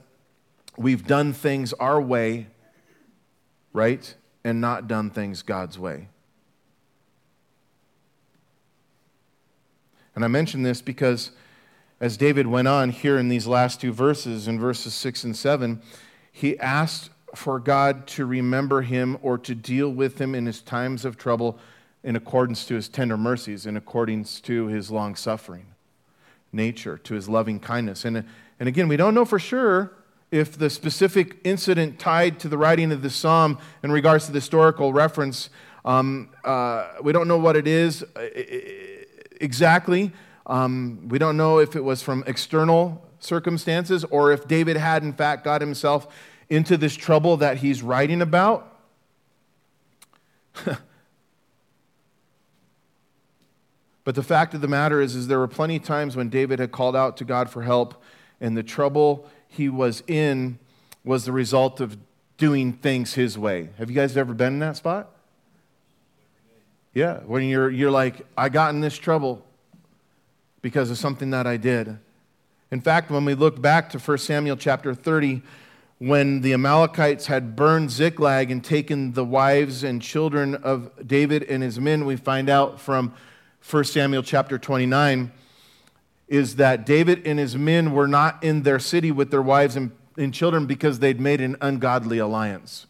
we've 0.78 1.06
done 1.06 1.32
things 1.32 1.74
our 1.74 2.02
way, 2.02 2.48
right? 3.72 4.16
And 4.50 4.60
not 4.60 4.88
done 4.88 5.12
things 5.12 5.44
God's 5.44 5.78
way. 5.78 6.08
And 10.16 10.26
I 10.26 10.28
mention 10.28 10.64
this 10.64 10.82
because 10.82 11.30
as 12.02 12.18
David 12.18 12.48
went 12.48 12.68
on 12.68 12.90
here 12.90 13.20
in 13.20 13.30
these 13.30 13.46
last 13.46 13.80
two 13.80 13.94
verses, 13.94 14.48
in 14.48 14.60
verses 14.60 14.96
6 14.96 15.24
and 15.24 15.38
7, 15.38 15.82
he 16.32 16.58
asked 16.58 17.12
for 17.36 17.60
God 17.60 18.08
to 18.08 18.26
remember 18.26 18.82
him 18.82 19.20
or 19.22 19.38
to 19.38 19.54
deal 19.54 19.92
with 19.92 20.20
him 20.20 20.34
in 20.34 20.48
his 20.48 20.64
times 20.64 21.06
of 21.06 21.16
trouble 21.16 21.60
in 22.04 22.16
accordance 22.16 22.66
to 22.66 22.74
his 22.74 22.90
tender 22.90 23.18
mercies, 23.18 23.68
in 23.68 23.78
accordance 23.78 24.42
to 24.42 24.66
his 24.66 24.90
long 24.90 25.16
suffering 25.16 25.68
nature, 26.52 26.98
to 26.98 27.14
his 27.14 27.30
loving 27.30 27.60
kindness. 27.60 28.04
And, 28.04 28.26
and 28.60 28.68
again, 28.68 28.88
we 28.88 28.98
don't 28.98 29.14
know 29.14 29.26
for 29.26 29.38
sure 29.38 29.94
if 30.32 30.58
the 30.58 30.70
specific 30.70 31.38
incident 31.44 32.00
tied 32.00 32.40
to 32.40 32.48
the 32.48 32.58
writing 32.58 32.92
of 32.92 33.02
the 33.02 33.10
psalm 33.10 33.58
in 33.84 33.92
regards 33.92 34.26
to 34.28 34.32
the 34.32 34.38
historical 34.38 34.94
reference, 34.94 35.50
um, 35.86 36.30
uh, 36.44 36.88
we 37.02 37.12
don't 37.12 37.28
know 37.28 37.38
what 37.38 37.56
it 37.56 37.68
is 37.68 38.04
uh, 38.04 38.30
exactly. 39.42 40.12
Um, 40.46 41.08
we 41.10 41.20
don't 41.20 41.38
know 41.38 41.60
if 41.60 41.76
it 41.76 41.84
was 41.84 42.02
from 42.02 42.24
external 42.28 43.06
circumstances 43.20 44.04
or 44.06 44.32
if 44.32 44.48
David 44.48 44.78
had, 44.78 45.04
in 45.04 45.14
fact, 45.14 45.44
got 45.44 45.62
himself 45.62 46.08
into 46.50 46.78
this 46.78 46.96
trouble 46.96 47.38
that 47.38 47.58
he's 47.58 47.82
writing 47.82 48.22
about. 48.22 48.78
But 54.10 54.16
the 54.16 54.24
fact 54.24 54.56
of 54.56 54.62
the 54.62 54.68
matter 54.68 55.02
is, 55.02 55.16
is 55.16 55.28
there 55.28 55.38
were 55.38 55.48
plenty 55.48 55.76
of 55.76 55.84
times 55.84 56.16
when 56.16 56.30
David 56.30 56.58
had 56.58 56.72
called 56.72 56.96
out 56.96 57.16
to 57.18 57.24
God 57.24 57.48
for 57.48 57.62
help, 57.62 58.02
and 58.42 58.58
the 58.58 58.64
trouble 58.64 59.30
he 59.50 59.68
was 59.68 60.04
in 60.08 60.58
was 61.04 61.26
the 61.26 61.32
result 61.32 61.82
of 61.82 61.98
doing 62.38 62.74
things 62.74 63.14
his 63.16 63.38
way. 63.38 63.70
Have 63.78 63.90
you 63.90 63.96
guys 63.96 64.16
ever 64.16 64.34
been 64.34 64.54
in 64.54 64.60
that 64.60 64.78
spot? 64.78 65.10
Yeah, 66.94 67.20
when 67.26 67.44
you're, 67.44 67.70
you're 67.70 67.92
like, 67.92 68.26
I 68.38 68.50
got 68.50 68.74
in 68.74 68.82
this 68.82 68.98
trouble 68.98 69.44
because 70.62 70.90
of 70.90 70.98
something 70.98 71.32
that 71.32 71.46
I 71.46 71.58
did. 71.58 71.98
In 72.72 72.82
fact, 72.82 73.12
when 73.12 73.26
we 73.26 73.34
look 73.34 73.62
back 73.62 73.90
to 73.92 74.00
1 74.00 74.18
Samuel 74.20 74.56
chapter 74.56 74.94
30, 74.94 75.42
when 75.98 76.42
the 76.42 76.54
Amalekites 76.54 77.26
had 77.26 77.56
burned 77.56 77.92
Ziklag 77.92 78.52
and 78.52 78.64
taken 78.64 79.14
the 79.14 79.26
wives 79.26 79.84
and 79.84 80.02
children 80.02 80.56
of 80.56 80.92
David 81.06 81.44
and 81.44 81.62
his 81.62 81.80
men, 81.80 82.06
we 82.06 82.16
find 82.16 82.50
out 82.50 82.80
from 82.80 83.14
1 83.70 83.84
Samuel 83.84 84.24
chapter 84.24 84.58
29 84.58 85.32
is 86.30 86.56
that 86.58 86.86
David 86.86 87.26
and 87.26 87.40
his 87.40 87.58
men 87.58 87.92
were 87.92 88.08
not 88.08 88.42
in 88.44 88.62
their 88.62 88.80
city 88.80 89.12
with 89.12 89.32
their 89.32 89.42
wives 89.42 89.76
and, 89.76 89.92
and 90.16 90.32
children 90.34 90.68
because 90.68 91.00
they'd 91.00 91.20
made 91.20 91.42
an 91.42 91.58
ungodly 91.60 92.20
alliance. 92.20 92.86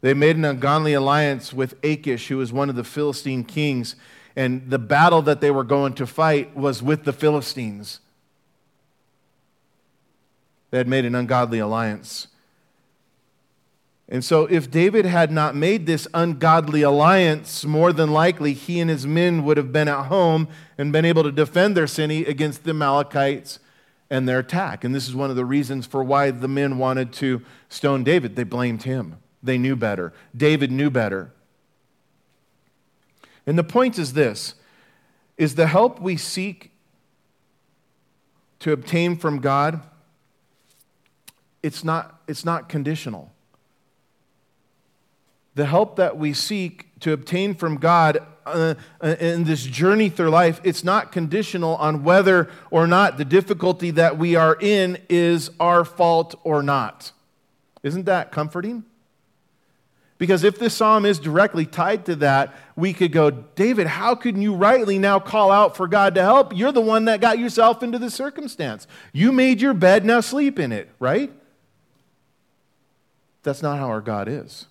They 0.00 0.14
made 0.14 0.36
an 0.36 0.44
ungodly 0.44 0.94
alliance 0.94 1.52
with 1.52 1.76
Achish, 1.84 2.28
who 2.28 2.38
was 2.38 2.52
one 2.52 2.70
of 2.70 2.76
the 2.76 2.82
Philistine 2.82 3.44
kings, 3.44 3.94
and 4.34 4.68
the 4.68 4.78
battle 4.78 5.22
that 5.22 5.40
they 5.42 5.50
were 5.50 5.64
going 5.64 5.92
to 5.94 6.06
fight 6.06 6.56
was 6.56 6.82
with 6.82 7.04
the 7.04 7.12
Philistines. 7.12 8.00
They 10.70 10.78
had 10.78 10.88
made 10.88 11.04
an 11.04 11.14
ungodly 11.14 11.58
alliance. 11.58 12.28
And 14.12 14.22
so, 14.22 14.44
if 14.44 14.70
David 14.70 15.06
had 15.06 15.32
not 15.32 15.56
made 15.56 15.86
this 15.86 16.06
ungodly 16.12 16.82
alliance, 16.82 17.64
more 17.64 17.94
than 17.94 18.12
likely 18.12 18.52
he 18.52 18.78
and 18.78 18.90
his 18.90 19.06
men 19.06 19.42
would 19.42 19.56
have 19.56 19.72
been 19.72 19.88
at 19.88 20.08
home 20.08 20.48
and 20.76 20.92
been 20.92 21.06
able 21.06 21.22
to 21.22 21.32
defend 21.32 21.74
their 21.74 21.86
city 21.86 22.26
against 22.26 22.64
the 22.64 22.72
Amalekites 22.72 23.58
and 24.10 24.28
their 24.28 24.40
attack. 24.40 24.84
And 24.84 24.94
this 24.94 25.08
is 25.08 25.14
one 25.14 25.30
of 25.30 25.36
the 25.36 25.46
reasons 25.46 25.86
for 25.86 26.04
why 26.04 26.30
the 26.30 26.46
men 26.46 26.76
wanted 26.76 27.14
to 27.14 27.40
stone 27.70 28.04
David. 28.04 28.36
They 28.36 28.44
blamed 28.44 28.82
him, 28.82 29.16
they 29.42 29.56
knew 29.56 29.76
better. 29.76 30.12
David 30.36 30.70
knew 30.70 30.90
better. 30.90 31.32
And 33.46 33.58
the 33.58 33.64
point 33.64 33.98
is 33.98 34.12
this 34.12 34.56
is 35.38 35.54
the 35.54 35.68
help 35.68 36.02
we 36.02 36.18
seek 36.18 36.70
to 38.58 38.72
obtain 38.72 39.16
from 39.16 39.38
God 39.38 39.80
it's 41.62 41.82
not, 41.82 42.20
it's 42.28 42.44
not 42.44 42.68
conditional 42.68 43.32
the 45.54 45.66
help 45.66 45.96
that 45.96 46.16
we 46.16 46.32
seek 46.32 46.88
to 47.00 47.12
obtain 47.12 47.54
from 47.54 47.76
God 47.76 48.18
uh, 48.46 48.74
uh, 49.00 49.16
in 49.20 49.44
this 49.44 49.62
journey 49.62 50.08
through 50.08 50.30
life, 50.30 50.60
it's 50.64 50.82
not 50.82 51.12
conditional 51.12 51.76
on 51.76 52.02
whether 52.02 52.50
or 52.70 52.86
not 52.86 53.18
the 53.18 53.24
difficulty 53.24 53.90
that 53.92 54.18
we 54.18 54.34
are 54.34 54.56
in 54.60 54.98
is 55.08 55.50
our 55.60 55.84
fault 55.84 56.34
or 56.42 56.62
not. 56.62 57.12
Isn't 57.82 58.06
that 58.06 58.32
comforting? 58.32 58.84
Because 60.18 60.44
if 60.44 60.58
this 60.58 60.74
psalm 60.74 61.04
is 61.04 61.18
directly 61.18 61.66
tied 61.66 62.06
to 62.06 62.14
that, 62.16 62.54
we 62.76 62.92
could 62.92 63.10
go, 63.10 63.30
David, 63.30 63.88
how 63.88 64.14
can 64.14 64.40
you 64.40 64.54
rightly 64.54 64.98
now 64.98 65.18
call 65.18 65.50
out 65.50 65.76
for 65.76 65.88
God 65.88 66.14
to 66.14 66.22
help? 66.22 66.56
You're 66.56 66.70
the 66.70 66.80
one 66.80 67.06
that 67.06 67.20
got 67.20 67.40
yourself 67.40 67.82
into 67.82 67.98
this 67.98 68.14
circumstance. 68.14 68.86
You 69.12 69.32
made 69.32 69.60
your 69.60 69.74
bed, 69.74 70.04
now 70.04 70.20
sleep 70.20 70.60
in 70.60 70.70
it, 70.70 70.88
right? 71.00 71.32
That's 73.42 73.62
not 73.62 73.78
how 73.78 73.88
our 73.88 74.00
God 74.00 74.28
is. 74.28 74.66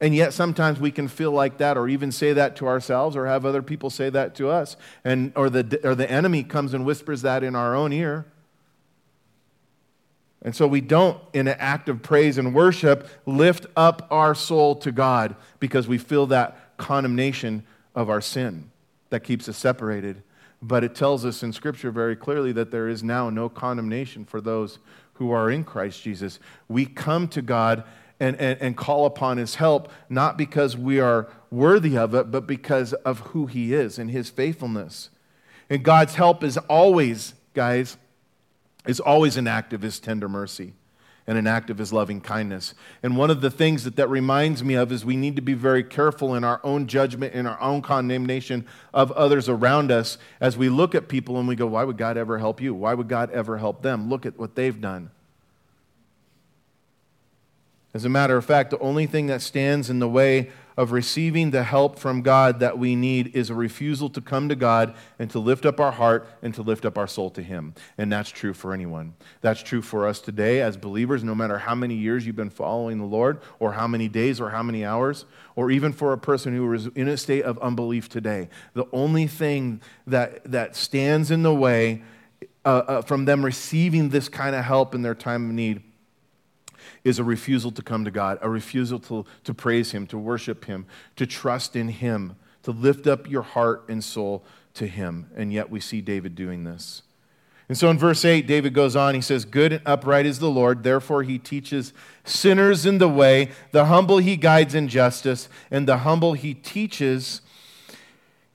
And 0.00 0.14
yet, 0.14 0.34
sometimes 0.34 0.78
we 0.78 0.90
can 0.90 1.08
feel 1.08 1.32
like 1.32 1.56
that, 1.58 1.78
or 1.78 1.88
even 1.88 2.12
say 2.12 2.34
that 2.34 2.56
to 2.56 2.66
ourselves, 2.66 3.16
or 3.16 3.26
have 3.26 3.46
other 3.46 3.62
people 3.62 3.88
say 3.88 4.10
that 4.10 4.34
to 4.34 4.50
us, 4.50 4.76
and, 5.04 5.32
or, 5.34 5.48
the, 5.48 5.80
or 5.82 5.94
the 5.94 6.10
enemy 6.10 6.42
comes 6.42 6.74
and 6.74 6.84
whispers 6.84 7.22
that 7.22 7.42
in 7.42 7.54
our 7.54 7.74
own 7.74 7.92
ear. 7.92 8.26
And 10.42 10.54
so 10.54 10.66
we 10.66 10.80
don't, 10.80 11.18
in 11.32 11.48
an 11.48 11.56
act 11.58 11.88
of 11.88 12.02
praise 12.02 12.38
and 12.38 12.54
worship, 12.54 13.08
lift 13.24 13.66
up 13.74 14.06
our 14.10 14.34
soul 14.34 14.76
to 14.76 14.92
God 14.92 15.34
because 15.60 15.88
we 15.88 15.98
feel 15.98 16.26
that 16.26 16.76
condemnation 16.76 17.64
of 17.94 18.10
our 18.10 18.20
sin 18.20 18.70
that 19.10 19.24
keeps 19.24 19.48
us 19.48 19.56
separated. 19.56 20.22
But 20.62 20.84
it 20.84 20.94
tells 20.94 21.24
us 21.24 21.42
in 21.42 21.52
Scripture 21.52 21.90
very 21.90 22.16
clearly 22.16 22.52
that 22.52 22.70
there 22.70 22.88
is 22.88 23.02
now 23.02 23.30
no 23.30 23.48
condemnation 23.48 24.24
for 24.24 24.40
those 24.40 24.78
who 25.14 25.32
are 25.32 25.50
in 25.50 25.64
Christ 25.64 26.02
Jesus. 26.02 26.38
We 26.68 26.86
come 26.86 27.28
to 27.28 27.42
God 27.42 27.84
and, 28.18 28.36
and, 28.36 28.60
and 28.60 28.76
call 28.76 29.06
upon 29.06 29.36
his 29.36 29.56
help, 29.56 29.90
not 30.08 30.36
because 30.36 30.76
we 30.76 31.00
are 31.00 31.28
worthy 31.50 31.96
of 31.96 32.14
it, 32.14 32.30
but 32.30 32.46
because 32.46 32.92
of 32.92 33.20
who 33.20 33.46
he 33.46 33.74
is 33.74 33.98
and 33.98 34.10
his 34.10 34.30
faithfulness. 34.30 35.10
And 35.68 35.82
God's 35.82 36.14
help 36.14 36.42
is 36.42 36.56
always, 36.56 37.34
guys, 37.54 37.96
is 38.86 39.00
always 39.00 39.36
an 39.36 39.46
act 39.46 39.72
of 39.72 39.82
his 39.82 39.98
tender 39.98 40.28
mercy 40.28 40.74
and 41.26 41.36
an 41.36 41.46
act 41.46 41.70
of 41.70 41.78
his 41.78 41.92
loving 41.92 42.20
kindness. 42.20 42.72
And 43.02 43.16
one 43.16 43.30
of 43.30 43.40
the 43.40 43.50
things 43.50 43.82
that 43.84 43.96
that 43.96 44.08
reminds 44.08 44.62
me 44.62 44.74
of 44.74 44.92
is 44.92 45.04
we 45.04 45.16
need 45.16 45.34
to 45.36 45.42
be 45.42 45.54
very 45.54 45.82
careful 45.82 46.34
in 46.36 46.44
our 46.44 46.60
own 46.62 46.86
judgment, 46.86 47.34
in 47.34 47.46
our 47.46 47.60
own 47.60 47.82
condemnation 47.82 48.64
of 48.94 49.10
others 49.12 49.48
around 49.48 49.90
us 49.90 50.18
as 50.40 50.56
we 50.56 50.68
look 50.68 50.94
at 50.94 51.08
people 51.08 51.38
and 51.38 51.48
we 51.48 51.56
go, 51.56 51.66
why 51.66 51.82
would 51.82 51.96
God 51.96 52.16
ever 52.16 52.38
help 52.38 52.60
you? 52.60 52.72
Why 52.74 52.94
would 52.94 53.08
God 53.08 53.30
ever 53.32 53.58
help 53.58 53.82
them? 53.82 54.08
Look 54.08 54.24
at 54.24 54.38
what 54.38 54.54
they've 54.54 54.80
done. 54.80 55.10
As 57.96 58.04
a 58.04 58.10
matter 58.10 58.36
of 58.36 58.44
fact, 58.44 58.68
the 58.68 58.78
only 58.80 59.06
thing 59.06 59.28
that 59.28 59.40
stands 59.40 59.88
in 59.88 60.00
the 60.00 60.08
way 60.08 60.50
of 60.76 60.92
receiving 60.92 61.50
the 61.50 61.62
help 61.62 61.98
from 61.98 62.20
God 62.20 62.60
that 62.60 62.78
we 62.78 62.94
need 62.94 63.34
is 63.34 63.48
a 63.48 63.54
refusal 63.54 64.10
to 64.10 64.20
come 64.20 64.50
to 64.50 64.54
God 64.54 64.94
and 65.18 65.30
to 65.30 65.38
lift 65.38 65.64
up 65.64 65.80
our 65.80 65.92
heart 65.92 66.28
and 66.42 66.52
to 66.56 66.60
lift 66.60 66.84
up 66.84 66.98
our 66.98 67.06
soul 67.06 67.30
to 67.30 67.42
Him. 67.42 67.72
And 67.96 68.12
that's 68.12 68.28
true 68.28 68.52
for 68.52 68.74
anyone. 68.74 69.14
That's 69.40 69.62
true 69.62 69.80
for 69.80 70.06
us 70.06 70.20
today 70.20 70.60
as 70.60 70.76
believers, 70.76 71.24
no 71.24 71.34
matter 71.34 71.56
how 71.56 71.74
many 71.74 71.94
years 71.94 72.26
you've 72.26 72.36
been 72.36 72.50
following 72.50 72.98
the 72.98 73.06
Lord, 73.06 73.40
or 73.60 73.72
how 73.72 73.88
many 73.88 74.08
days, 74.08 74.42
or 74.42 74.50
how 74.50 74.62
many 74.62 74.84
hours, 74.84 75.24
or 75.54 75.70
even 75.70 75.90
for 75.94 76.12
a 76.12 76.18
person 76.18 76.54
who 76.54 76.70
is 76.74 76.88
in 76.88 77.08
a 77.08 77.16
state 77.16 77.44
of 77.44 77.58
unbelief 77.60 78.10
today. 78.10 78.50
The 78.74 78.84
only 78.92 79.26
thing 79.26 79.80
that, 80.06 80.44
that 80.52 80.76
stands 80.76 81.30
in 81.30 81.42
the 81.42 81.54
way 81.54 82.02
uh, 82.66 82.68
uh, 82.68 83.00
from 83.00 83.24
them 83.24 83.42
receiving 83.42 84.10
this 84.10 84.28
kind 84.28 84.54
of 84.54 84.66
help 84.66 84.94
in 84.94 85.00
their 85.00 85.14
time 85.14 85.48
of 85.48 85.54
need 85.54 85.85
is 87.06 87.20
a 87.20 87.24
refusal 87.24 87.70
to 87.70 87.82
come 87.82 88.04
to 88.04 88.10
God, 88.10 88.36
a 88.42 88.50
refusal 88.50 88.98
to, 88.98 89.24
to 89.44 89.54
praise 89.54 89.92
Him, 89.92 90.08
to 90.08 90.18
worship 90.18 90.64
Him, 90.64 90.86
to 91.14 91.24
trust 91.24 91.76
in 91.76 91.86
Him, 91.86 92.34
to 92.64 92.72
lift 92.72 93.06
up 93.06 93.30
your 93.30 93.42
heart 93.42 93.84
and 93.88 94.02
soul 94.02 94.44
to 94.74 94.88
Him. 94.88 95.30
And 95.36 95.52
yet 95.52 95.70
we 95.70 95.78
see 95.78 96.00
David 96.00 96.34
doing 96.34 96.64
this. 96.64 97.02
And 97.68 97.78
so 97.78 97.90
in 97.90 97.98
verse 97.98 98.24
8, 98.24 98.48
David 98.48 98.74
goes 98.74 98.96
on, 98.96 99.14
he 99.14 99.20
says, 99.20 99.44
Good 99.44 99.72
and 99.72 99.82
upright 99.86 100.26
is 100.26 100.40
the 100.40 100.50
Lord, 100.50 100.82
therefore 100.82 101.22
he 101.22 101.38
teaches 101.38 101.92
sinners 102.24 102.84
in 102.84 102.98
the 102.98 103.08
way, 103.08 103.52
the 103.70 103.84
humble 103.84 104.18
he 104.18 104.36
guides 104.36 104.74
in 104.74 104.88
justice, 104.88 105.48
and 105.70 105.86
the 105.86 105.98
humble 105.98 106.32
he 106.32 106.54
teaches. 106.54 107.40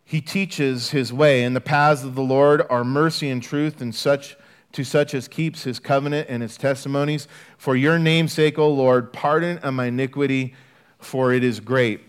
He 0.04 0.20
teaches 0.20 0.90
his 0.90 1.14
way, 1.14 1.46
and 1.46 1.56
the 1.56 1.62
paths 1.62 2.04
of 2.04 2.16
the 2.16 2.22
Lord 2.22 2.64
are 2.70 2.84
mercy 2.84 3.30
and 3.30 3.42
truth, 3.42 3.80
and 3.80 3.96
such 3.96 4.36
to 4.74 4.84
such 4.84 5.14
as 5.14 5.28
keeps 5.28 5.64
his 5.64 5.80
covenant 5.80 6.28
and 6.30 6.42
his 6.42 6.58
testimonies. 6.58 7.28
For 7.58 7.76
your 7.76 8.00
name's 8.00 8.34
sake, 8.34 8.58
O 8.58 8.70
Lord, 8.70 9.12
pardon 9.12 9.58
of 9.60 9.74
my 9.74 9.86
iniquity, 9.86 10.56
for 11.00 11.34
it 11.34 11.44
is 11.44 11.60
great. 11.60 12.02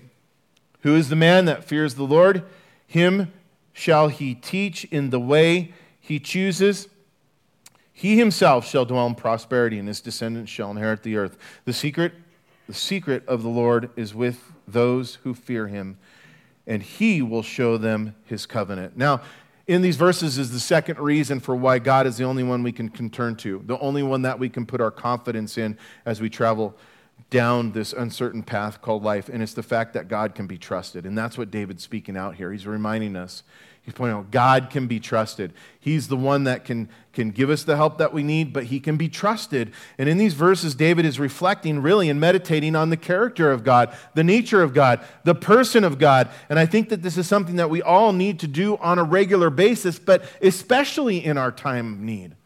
Who 0.81 0.95
is 0.97 1.09
the 1.09 1.17
man 1.17 1.45
that 1.47 1.65
fears 1.65 1.95
the 1.95 2.05
Lord? 2.05 2.45
Him 2.87 3.33
shall 3.73 4.09
he 4.09 4.35
teach 4.35 4.85
in 4.85 5.11
the 5.11 5.21
way 5.21 5.73
he 6.01 6.19
chooses. 6.19 6.89
He 7.93 8.19
himself 8.19 8.67
shall 8.67 8.85
dwell 8.85 9.07
in 9.07 9.15
prosperity, 9.15 9.79
and 9.79 9.87
his 9.87 10.01
descendants 10.01 10.51
shall 10.51 10.71
inherit 10.71 11.03
the 11.03 11.17
earth. 11.17 11.39
The 11.65 11.73
secret, 11.73 12.13
the 12.67 12.75
secret 12.75 13.27
of 13.27 13.43
the 13.43 13.49
Lord 13.49 13.91
is 13.97 14.15
with 14.15 14.53
those 14.67 15.17
who 15.17 15.35
fear 15.35 15.69
him, 15.69 15.99
and 16.67 16.83
he 16.83 17.23
will 17.23 17.43
show 17.43 17.77
them 17.77 18.15
his 18.25 18.47
covenant. 18.47 18.97
Now, 18.97 19.21
in 19.67 19.83
these 19.83 19.97
verses 19.97 20.39
is 20.39 20.51
the 20.51 20.61
second 20.61 20.99
reason 20.99 21.41
for 21.41 21.55
why 21.55 21.79
God 21.79 22.07
is 22.07 22.17
the 22.17 22.25
only 22.25 22.43
one 22.43 22.63
we 22.63 22.73
can, 22.73 22.89
can 22.89 23.11
turn 23.11 23.37
to, 23.37 23.63
the 23.67 23.79
only 23.79 24.03
one 24.03 24.23
that 24.23 24.39
we 24.39 24.49
can 24.49 24.67
put 24.67 24.81
our 24.81 24.91
confidence 24.91 25.59
in 25.59 25.79
as 26.05 26.21
we 26.21 26.29
travel 26.29 26.77
down 27.33 27.73
this 27.73 27.93
uncertain 27.93 28.45
path 28.45 28.81
called 28.81 29.03
life. 29.03 29.29
And 29.29 29.43
it's 29.43 29.55
the 29.55 29.65
fact 29.65 29.95
that 29.95 30.07
God 30.07 30.37
can 30.37 30.47
be 30.47 30.57
trusted. 30.57 31.05
And 31.05 31.19
that's 31.19 31.37
what 31.37 31.51
David's 31.51 31.83
speaking 31.83 32.17
out 32.17 32.37
here. 32.37 32.53
He's 32.53 32.67
reminding 32.67 33.17
us 33.17 33.43
He's 33.85 33.95
pointing 33.95 34.17
out 34.17 34.31
God 34.31 34.71
can 34.71 34.87
be 34.87 35.01
trusted. 35.01 35.53
He's 35.81 36.07
the 36.07 36.17
one 36.17 36.45
that 36.45 36.65
can, 36.65 36.89
can 37.13 37.33
give 37.33 37.51
us 37.51 37.65
the 37.65 37.75
help 37.75 37.99
that 37.99 38.13
we 38.13 38.23
need, 38.23 38.53
but 38.53 38.65
he 38.65 38.79
can 38.79 38.97
be 38.97 39.09
trusted. 39.09 39.73
And 39.99 40.09
in 40.09 40.19
these 40.19 40.35
verses, 40.35 40.77
David 40.77 41.05
is 41.05 41.19
reflecting 41.19 41.83
really 41.83 42.09
and 42.09 42.21
meditating 42.21 42.77
on 42.77 42.91
the 42.91 42.97
character 42.97 43.51
of 43.51 43.65
God, 43.65 43.93
the 44.15 44.23
nature 44.23 44.63
of 44.63 44.73
God, 44.73 45.05
the 45.25 45.35
person 45.35 45.83
of 45.83 45.99
God. 45.99 46.29
And 46.49 46.61
I 46.61 46.67
think 46.67 46.91
that 46.91 47.03
this 47.03 47.19
is 47.19 47.27
something 47.27 47.57
that 47.57 47.71
we 47.71 47.83
all 47.83 48.13
need 48.13 48.39
to 48.41 48.47
do 48.47 48.77
on 48.77 49.01
a 49.01 49.05
regular 49.05 49.51
basis, 49.51 49.99
but 49.99 50.25
especially 50.41 51.25
in 51.25 51.37
our 51.37 51.51
time 51.51 51.95
of 51.95 51.99
need 51.99 52.37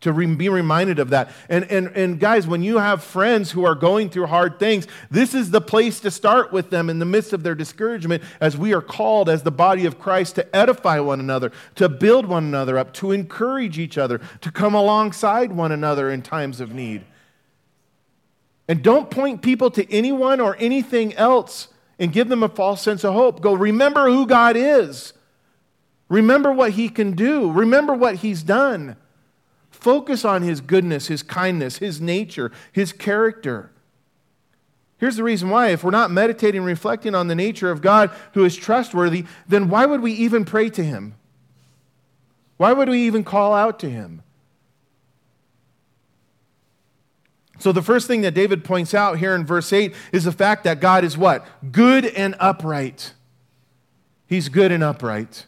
to 0.00 0.12
re- 0.12 0.26
be 0.34 0.48
reminded 0.48 0.98
of 0.98 1.10
that. 1.10 1.30
And, 1.48 1.64
and, 1.70 1.88
and 1.88 2.20
guys, 2.20 2.46
when 2.46 2.62
you 2.62 2.78
have 2.78 3.02
friends 3.02 3.50
who 3.50 3.64
are 3.64 3.74
going 3.74 4.10
through 4.10 4.26
hard 4.26 4.58
things, 4.58 4.86
this 5.10 5.34
is 5.34 5.50
the 5.50 5.60
place 5.60 6.00
to 6.00 6.10
start 6.10 6.52
with 6.52 6.70
them 6.70 6.88
in 6.88 6.98
the 6.98 7.04
midst 7.04 7.32
of 7.32 7.42
their 7.42 7.54
discouragement 7.54 8.22
as 8.40 8.56
we 8.56 8.72
are 8.72 8.82
called 8.82 9.28
as 9.28 9.42
the 9.42 9.50
body 9.50 9.86
of 9.86 9.98
Christ 9.98 10.36
to 10.36 10.56
edify 10.56 11.00
one 11.00 11.20
another, 11.20 11.52
to 11.74 11.88
build 11.88 12.26
one 12.26 12.44
another 12.44 12.78
up, 12.78 12.92
to 12.94 13.10
encourage 13.10 13.78
each 13.78 13.98
other, 13.98 14.20
to 14.40 14.52
come 14.52 14.74
alongside 14.74 15.52
one 15.52 15.72
another 15.72 16.10
in 16.10 16.22
times 16.22 16.60
of 16.60 16.72
need. 16.72 17.04
And 18.68 18.82
don't 18.82 19.10
point 19.10 19.42
people 19.42 19.70
to 19.72 19.92
anyone 19.92 20.40
or 20.40 20.54
anything 20.58 21.14
else 21.14 21.68
and 21.98 22.12
give 22.12 22.28
them 22.28 22.42
a 22.42 22.48
false 22.48 22.82
sense 22.82 23.02
of 23.02 23.14
hope. 23.14 23.40
Go, 23.40 23.54
remember 23.54 24.08
who 24.08 24.26
God 24.26 24.56
is. 24.56 25.14
Remember 26.08 26.52
what 26.52 26.72
He 26.72 26.88
can 26.88 27.12
do. 27.12 27.50
Remember 27.50 27.94
what 27.94 28.16
He's 28.16 28.42
done. 28.42 28.96
Focus 29.78 30.24
on 30.24 30.42
his 30.42 30.60
goodness, 30.60 31.06
his 31.06 31.22
kindness, 31.22 31.78
his 31.78 32.00
nature, 32.00 32.50
his 32.72 32.92
character. 32.92 33.70
Here's 34.98 35.14
the 35.14 35.22
reason 35.22 35.50
why. 35.50 35.68
If 35.68 35.84
we're 35.84 35.92
not 35.92 36.10
meditating, 36.10 36.62
reflecting 36.62 37.14
on 37.14 37.28
the 37.28 37.36
nature 37.36 37.70
of 37.70 37.80
God 37.80 38.10
who 38.34 38.44
is 38.44 38.56
trustworthy, 38.56 39.24
then 39.46 39.68
why 39.68 39.86
would 39.86 40.00
we 40.00 40.12
even 40.12 40.44
pray 40.44 40.68
to 40.70 40.82
him? 40.82 41.14
Why 42.56 42.72
would 42.72 42.88
we 42.88 43.06
even 43.06 43.22
call 43.22 43.54
out 43.54 43.78
to 43.78 43.88
him? 43.88 44.24
So, 47.60 47.70
the 47.70 47.82
first 47.82 48.08
thing 48.08 48.22
that 48.22 48.34
David 48.34 48.64
points 48.64 48.94
out 48.94 49.18
here 49.18 49.34
in 49.34 49.46
verse 49.46 49.72
8 49.72 49.94
is 50.12 50.24
the 50.24 50.32
fact 50.32 50.64
that 50.64 50.80
God 50.80 51.04
is 51.04 51.16
what? 51.16 51.46
Good 51.70 52.04
and 52.04 52.34
upright. 52.40 53.14
He's 54.26 54.48
good 54.48 54.72
and 54.72 54.82
upright. 54.82 55.46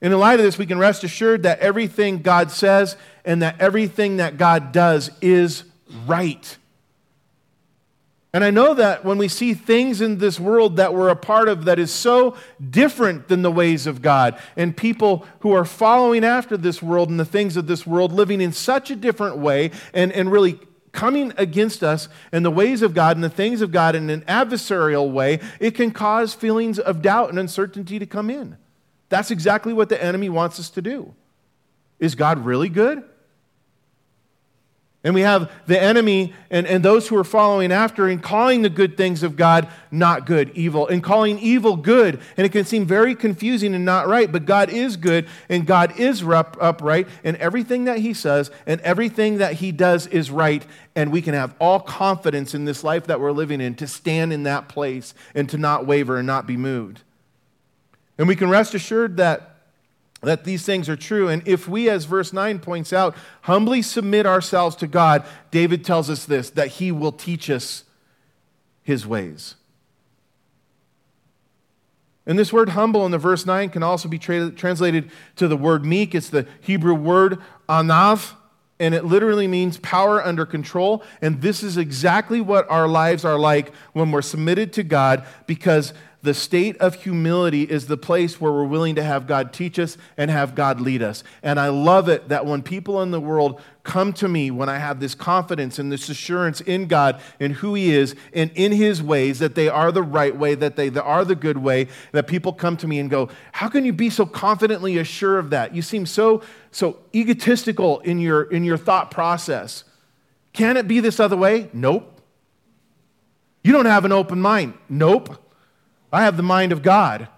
And 0.00 0.12
in 0.12 0.20
light 0.20 0.38
of 0.38 0.44
this, 0.44 0.58
we 0.58 0.66
can 0.66 0.78
rest 0.78 1.04
assured 1.04 1.44
that 1.44 1.60
everything 1.60 2.18
God 2.18 2.50
says 2.50 2.96
and 3.24 3.42
that 3.42 3.60
everything 3.60 4.18
that 4.18 4.36
God 4.36 4.72
does 4.72 5.10
is 5.20 5.64
right. 6.06 6.56
And 8.36 8.44
I 8.44 8.50
know 8.50 8.74
that 8.74 9.02
when 9.02 9.16
we 9.16 9.28
see 9.28 9.54
things 9.54 10.02
in 10.02 10.18
this 10.18 10.38
world 10.38 10.76
that 10.76 10.92
we're 10.92 11.08
a 11.08 11.16
part 11.16 11.48
of 11.48 11.64
that 11.64 11.78
is 11.78 11.90
so 11.90 12.36
different 12.68 13.28
than 13.28 13.40
the 13.40 13.50
ways 13.50 13.86
of 13.86 14.02
God, 14.02 14.38
and 14.58 14.76
people 14.76 15.26
who 15.40 15.52
are 15.52 15.64
following 15.64 16.22
after 16.22 16.58
this 16.58 16.82
world 16.82 17.08
and 17.08 17.18
the 17.18 17.24
things 17.24 17.56
of 17.56 17.66
this 17.66 17.86
world, 17.86 18.12
living 18.12 18.42
in 18.42 18.52
such 18.52 18.90
a 18.90 18.96
different 18.96 19.38
way 19.38 19.70
and, 19.94 20.12
and 20.12 20.30
really 20.30 20.60
coming 20.92 21.32
against 21.38 21.82
us 21.82 22.10
and 22.30 22.44
the 22.44 22.50
ways 22.50 22.82
of 22.82 22.92
God 22.92 23.16
and 23.16 23.24
the 23.24 23.30
things 23.30 23.62
of 23.62 23.72
God 23.72 23.94
in 23.94 24.10
an 24.10 24.20
adversarial 24.22 25.10
way, 25.10 25.40
it 25.58 25.70
can 25.70 25.90
cause 25.90 26.34
feelings 26.34 26.78
of 26.78 27.00
doubt 27.00 27.30
and 27.30 27.38
uncertainty 27.38 27.98
to 27.98 28.06
come 28.06 28.28
in. 28.28 28.58
That's 29.08 29.30
exactly 29.30 29.72
what 29.72 29.88
the 29.88 30.02
enemy 30.02 30.28
wants 30.28 30.58
us 30.58 30.70
to 30.70 30.82
do. 30.82 31.14
Is 31.98 32.14
God 32.14 32.44
really 32.44 32.68
good? 32.68 33.04
And 35.06 35.14
we 35.14 35.20
have 35.20 35.52
the 35.66 35.80
enemy 35.80 36.34
and, 36.50 36.66
and 36.66 36.84
those 36.84 37.06
who 37.06 37.16
are 37.16 37.22
following 37.22 37.70
after 37.70 38.08
and 38.08 38.20
calling 38.20 38.62
the 38.62 38.68
good 38.68 38.96
things 38.96 39.22
of 39.22 39.36
God 39.36 39.68
not 39.92 40.26
good, 40.26 40.50
evil, 40.56 40.88
and 40.88 41.00
calling 41.00 41.38
evil 41.38 41.76
good. 41.76 42.20
And 42.36 42.44
it 42.44 42.50
can 42.50 42.64
seem 42.64 42.86
very 42.86 43.14
confusing 43.14 43.72
and 43.76 43.84
not 43.84 44.08
right, 44.08 44.32
but 44.32 44.46
God 44.46 44.68
is 44.68 44.96
good 44.96 45.28
and 45.48 45.64
God 45.64 45.96
is 46.00 46.24
upright, 46.24 47.06
and 47.22 47.36
everything 47.36 47.84
that 47.84 47.98
He 47.98 48.14
says 48.14 48.50
and 48.66 48.80
everything 48.80 49.38
that 49.38 49.52
He 49.52 49.70
does 49.70 50.08
is 50.08 50.32
right. 50.32 50.66
And 50.96 51.12
we 51.12 51.22
can 51.22 51.34
have 51.34 51.54
all 51.60 51.78
confidence 51.78 52.52
in 52.52 52.64
this 52.64 52.82
life 52.82 53.06
that 53.06 53.20
we're 53.20 53.30
living 53.30 53.60
in 53.60 53.76
to 53.76 53.86
stand 53.86 54.32
in 54.32 54.42
that 54.42 54.68
place 54.68 55.14
and 55.36 55.48
to 55.50 55.56
not 55.56 55.86
waver 55.86 56.16
and 56.16 56.26
not 56.26 56.48
be 56.48 56.56
moved. 56.56 57.04
And 58.18 58.28
we 58.28 58.36
can 58.36 58.48
rest 58.48 58.74
assured 58.74 59.16
that, 59.18 59.56
that 60.22 60.44
these 60.44 60.64
things 60.64 60.88
are 60.88 60.96
true. 60.96 61.28
And 61.28 61.46
if 61.46 61.68
we, 61.68 61.88
as 61.90 62.04
verse 62.04 62.32
9 62.32 62.58
points 62.60 62.92
out, 62.92 63.14
humbly 63.42 63.82
submit 63.82 64.26
ourselves 64.26 64.76
to 64.76 64.86
God, 64.86 65.24
David 65.50 65.84
tells 65.84 66.08
us 66.08 66.24
this 66.24 66.50
that 66.50 66.68
he 66.68 66.90
will 66.92 67.12
teach 67.12 67.50
us 67.50 67.84
his 68.82 69.06
ways. 69.06 69.56
And 72.26 72.38
this 72.38 72.52
word 72.52 72.70
humble 72.70 73.06
in 73.06 73.12
the 73.12 73.18
verse 73.18 73.46
9 73.46 73.70
can 73.70 73.82
also 73.82 74.08
be 74.08 74.18
tra- 74.18 74.50
translated 74.50 75.10
to 75.36 75.46
the 75.46 75.56
word 75.56 75.84
meek. 75.84 76.14
It's 76.14 76.28
the 76.28 76.46
Hebrew 76.60 76.94
word 76.94 77.38
anav, 77.68 78.32
and 78.80 78.94
it 78.94 79.04
literally 79.04 79.46
means 79.46 79.78
power 79.78 80.22
under 80.22 80.44
control. 80.44 81.04
And 81.22 81.40
this 81.40 81.62
is 81.62 81.76
exactly 81.76 82.40
what 82.40 82.68
our 82.68 82.88
lives 82.88 83.24
are 83.24 83.38
like 83.38 83.72
when 83.92 84.10
we're 84.10 84.22
submitted 84.22 84.72
to 84.74 84.82
God 84.82 85.24
because 85.46 85.94
the 86.26 86.34
state 86.34 86.76
of 86.78 86.96
humility 86.96 87.62
is 87.62 87.86
the 87.86 87.96
place 87.96 88.40
where 88.40 88.50
we're 88.50 88.64
willing 88.64 88.96
to 88.96 89.02
have 89.02 89.28
God 89.28 89.52
teach 89.52 89.78
us 89.78 89.96
and 90.16 90.28
have 90.28 90.56
God 90.56 90.80
lead 90.80 91.00
us. 91.00 91.22
And 91.40 91.58
I 91.60 91.68
love 91.68 92.08
it 92.08 92.28
that 92.28 92.44
when 92.44 92.62
people 92.62 93.00
in 93.00 93.12
the 93.12 93.20
world 93.20 93.60
come 93.84 94.12
to 94.14 94.26
me, 94.26 94.50
when 94.50 94.68
I 94.68 94.78
have 94.78 94.98
this 94.98 95.14
confidence 95.14 95.78
and 95.78 95.92
this 95.92 96.08
assurance 96.08 96.60
in 96.60 96.88
God 96.88 97.20
and 97.38 97.52
who 97.54 97.74
He 97.74 97.94
is 97.94 98.16
and 98.34 98.50
in 98.56 98.72
His 98.72 99.00
ways, 99.00 99.38
that 99.38 99.54
they 99.54 99.68
are 99.68 99.92
the 99.92 100.02
right 100.02 100.36
way, 100.36 100.56
that 100.56 100.74
they 100.74 100.88
are 100.88 101.24
the 101.24 101.36
good 101.36 101.58
way, 101.58 101.86
that 102.10 102.26
people 102.26 102.52
come 102.52 102.76
to 102.78 102.88
me 102.88 102.98
and 102.98 103.08
go, 103.08 103.28
How 103.52 103.68
can 103.68 103.84
you 103.84 103.92
be 103.92 104.10
so 104.10 104.26
confidently 104.26 104.98
assured 104.98 105.38
of 105.38 105.50
that? 105.50 105.74
You 105.76 105.82
seem 105.82 106.06
so, 106.06 106.42
so 106.72 106.98
egotistical 107.14 108.00
in 108.00 108.18
your, 108.18 108.42
in 108.42 108.64
your 108.64 108.76
thought 108.76 109.12
process. 109.12 109.84
Can 110.52 110.76
it 110.76 110.88
be 110.88 110.98
this 110.98 111.20
other 111.20 111.36
way? 111.36 111.70
Nope. 111.72 112.20
You 113.62 113.72
don't 113.72 113.86
have 113.86 114.04
an 114.04 114.12
open 114.12 114.40
mind. 114.40 114.74
Nope. 114.88 115.40
I 116.16 116.22
have 116.22 116.38
the 116.38 116.42
mind 116.42 116.72
of 116.72 116.82
God. 116.82 117.28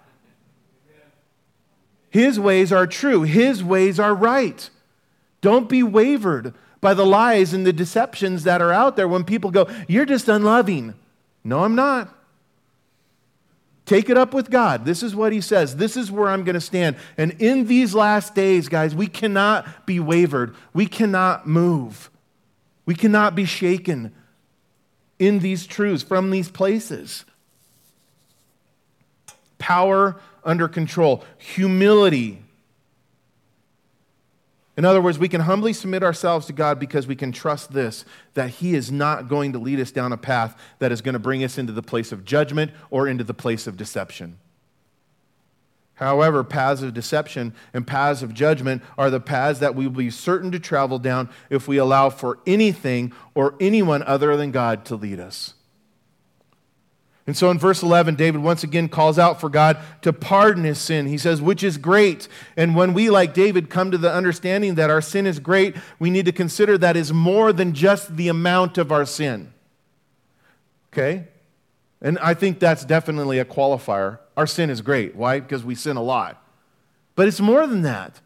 His 2.11 2.39
ways 2.39 2.73
are 2.73 2.87
true, 2.87 3.23
His 3.23 3.63
ways 3.65 3.99
are 3.99 4.15
right. 4.15 4.71
Don't 5.41 5.69
be 5.69 5.83
wavered 5.83 6.55
by 6.81 6.95
the 6.95 7.05
lies 7.05 7.53
and 7.53 7.67
the 7.67 7.73
deceptions 7.73 8.45
that 8.45 8.63
are 8.63 8.73
out 8.73 8.95
there 8.95 9.09
when 9.09 9.25
people 9.25 9.51
go, 9.51 9.69
You're 9.89 10.07
just 10.07 10.29
unloving. 10.29 10.95
No, 11.43 11.65
I'm 11.65 11.75
not. 11.75 12.15
Take 13.85 14.09
it 14.11 14.17
up 14.17 14.33
with 14.33 14.49
God. 14.49 14.85
This 14.85 15.03
is 15.03 15.17
what 15.17 15.33
He 15.33 15.41
says. 15.41 15.75
This 15.75 15.97
is 15.97 16.13
where 16.13 16.29
I'm 16.29 16.45
going 16.45 16.55
to 16.55 16.61
stand. 16.61 16.95
And 17.17 17.33
in 17.41 17.67
these 17.67 17.97
last 17.97 18.37
days, 18.37 18.69
guys, 18.69 18.95
we 18.95 19.09
cannot 19.09 19.87
be 19.87 19.99
wavered. 19.99 20.55
We 20.73 20.87
cannot 20.87 21.49
move. 21.49 22.11
We 22.87 22.95
cannot 22.95 23.35
be 23.35 23.45
shaken 23.45 24.15
in 25.19 25.41
these 25.41 25.67
truths 25.67 26.05
from 26.05 26.31
these 26.31 26.49
places. 26.49 27.25
Power 29.69 30.17
under 30.45 30.67
control, 30.69 31.25
humility 31.37 32.43
in 34.79 34.85
other 34.85 35.03
words, 35.03 35.19
we 35.19 35.29
can 35.29 35.41
humbly 35.41 35.73
submit 35.73 36.05
ourselves 36.05 36.47
to 36.47 36.53
God 36.53 36.79
because 36.79 37.09
we 37.09 37.17
can 37.17 37.33
trust 37.33 37.73
this 37.73 38.05
that 38.35 38.51
He 38.51 38.77
is 38.77 38.93
not 38.93 39.27
going 39.27 39.53
to 39.55 39.59
lead 39.59 39.81
us 39.81 39.91
down 39.91 40.13
a 40.13 40.17
path 40.17 40.57
that 40.79 40.93
is 40.93 41.01
going 41.01 41.15
to 41.15 41.19
bring 41.19 41.43
us 41.43 41.59
into 41.59 41.73
the 41.73 41.83
place 41.83 42.13
of 42.13 42.25
judgment 42.25 42.71
or 42.89 43.09
into 43.09 43.25
the 43.25 43.35
place 43.35 43.67
of 43.67 43.77
deception. 43.77 44.39
However, 45.95 46.45
paths 46.45 46.83
of 46.83 46.95
deception 46.95 47.55
and 47.75 47.89
paths 47.89 48.23
of 48.23 48.33
judgment 48.33 48.85
are 48.97 49.11
the 49.11 49.19
paths 49.19 49.59
that 49.59 49.75
we 49.75 49.89
will 49.89 49.97
be 49.97 50.11
certain 50.11 50.53
to 50.53 50.61
travel 50.61 51.01
down 51.01 51.29
if 51.51 51.67
we 51.67 51.77
allow 51.79 52.09
for 52.09 52.39
anything 52.47 53.13
or 53.35 53.57
anyone 53.59 54.05
other 54.05 54.37
than 54.37 54.53
God 54.53 54.85
to 54.85 54.95
lead 54.95 55.19
us. 55.19 55.55
And 57.29 57.37
so 57.37 57.51
in 57.51 57.59
verse 57.59 57.83
11, 57.83 58.15
David 58.15 58.41
once 58.41 58.65
again 58.65 58.89
calls 58.89 59.19
out 59.19 59.39
for 59.39 59.51
God 59.51 59.77
to 60.01 60.15
pardon 60.15 60.65
his 60.65 60.79
sin. 60.79 61.07
He 61.07 61.19
says, 61.19 61.43
which 61.43 61.63
is 61.63 61.77
great. 61.77 62.27
And 62.57 62.75
when 62.75 62.95
we, 62.95 63.11
like 63.11 63.35
David, 63.35 63.69
come 63.69 63.91
to 63.91 63.99
the 63.99 64.11
understanding 64.11 64.77
that 64.77 64.89
our 64.89 65.03
sin 65.03 65.27
is 65.27 65.39
great, 65.39 65.77
we 65.99 66.09
need 66.09 66.25
to 66.25 66.33
consider 66.33 66.79
that 66.79 66.97
is 66.97 67.13
more 67.13 67.53
than 67.53 67.75
just 67.75 68.17
the 68.17 68.29
amount 68.29 68.79
of 68.79 68.91
our 68.91 69.05
sin. 69.05 69.53
Okay? 70.91 71.29
And 72.01 72.19
I 72.21 72.33
think 72.33 72.61
that's 72.61 72.87
definitely 72.87 73.39
a 73.39 73.45
qualifier. 73.45 74.21
Our 74.35 74.47
sin 74.47 74.71
is 74.71 74.81
great. 74.81 75.15
Why? 75.15 75.41
Because 75.41 75.63
we 75.63 75.75
sin 75.75 75.99
a 75.99 76.03
lot. 76.03 76.43
But 77.15 77.29
it's 77.29 77.41
more 77.41 77.67
than 77.67 77.83
that. 77.83 78.23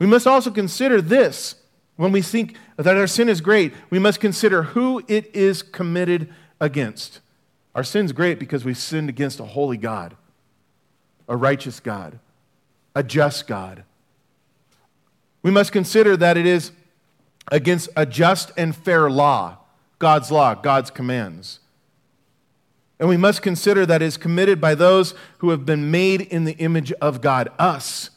We 0.00 0.06
must 0.06 0.26
also 0.26 0.50
consider 0.50 1.00
this. 1.00 1.54
When 1.94 2.10
we 2.10 2.22
think 2.22 2.56
that 2.76 2.96
our 2.96 3.06
sin 3.06 3.28
is 3.28 3.40
great, 3.40 3.72
we 3.88 4.00
must 4.00 4.18
consider 4.18 4.64
who 4.64 5.04
it 5.06 5.32
is 5.32 5.62
committed 5.62 6.34
against. 6.58 7.20
Our 7.74 7.84
sin's 7.84 8.12
great 8.12 8.38
because 8.38 8.64
we 8.64 8.74
sinned 8.74 9.08
against 9.08 9.40
a 9.40 9.44
holy 9.44 9.76
God, 9.76 10.16
a 11.28 11.36
righteous 11.36 11.80
God, 11.80 12.18
a 12.94 13.02
just 13.02 13.46
God. 13.46 13.84
We 15.42 15.50
must 15.50 15.72
consider 15.72 16.16
that 16.16 16.36
it 16.36 16.46
is 16.46 16.72
against 17.50 17.88
a 17.96 18.06
just 18.06 18.52
and 18.56 18.76
fair 18.76 19.10
law, 19.10 19.58
God's 19.98 20.30
law, 20.30 20.54
God's 20.54 20.90
commands. 20.90 21.60
And 23.00 23.08
we 23.08 23.16
must 23.16 23.42
consider 23.42 23.84
that 23.86 24.00
it 24.00 24.04
is 24.04 24.16
committed 24.16 24.60
by 24.60 24.76
those 24.76 25.14
who 25.38 25.50
have 25.50 25.66
been 25.66 25.90
made 25.90 26.20
in 26.20 26.44
the 26.44 26.56
image 26.58 26.92
of 26.92 27.20
God, 27.20 27.48
us. 27.58 28.10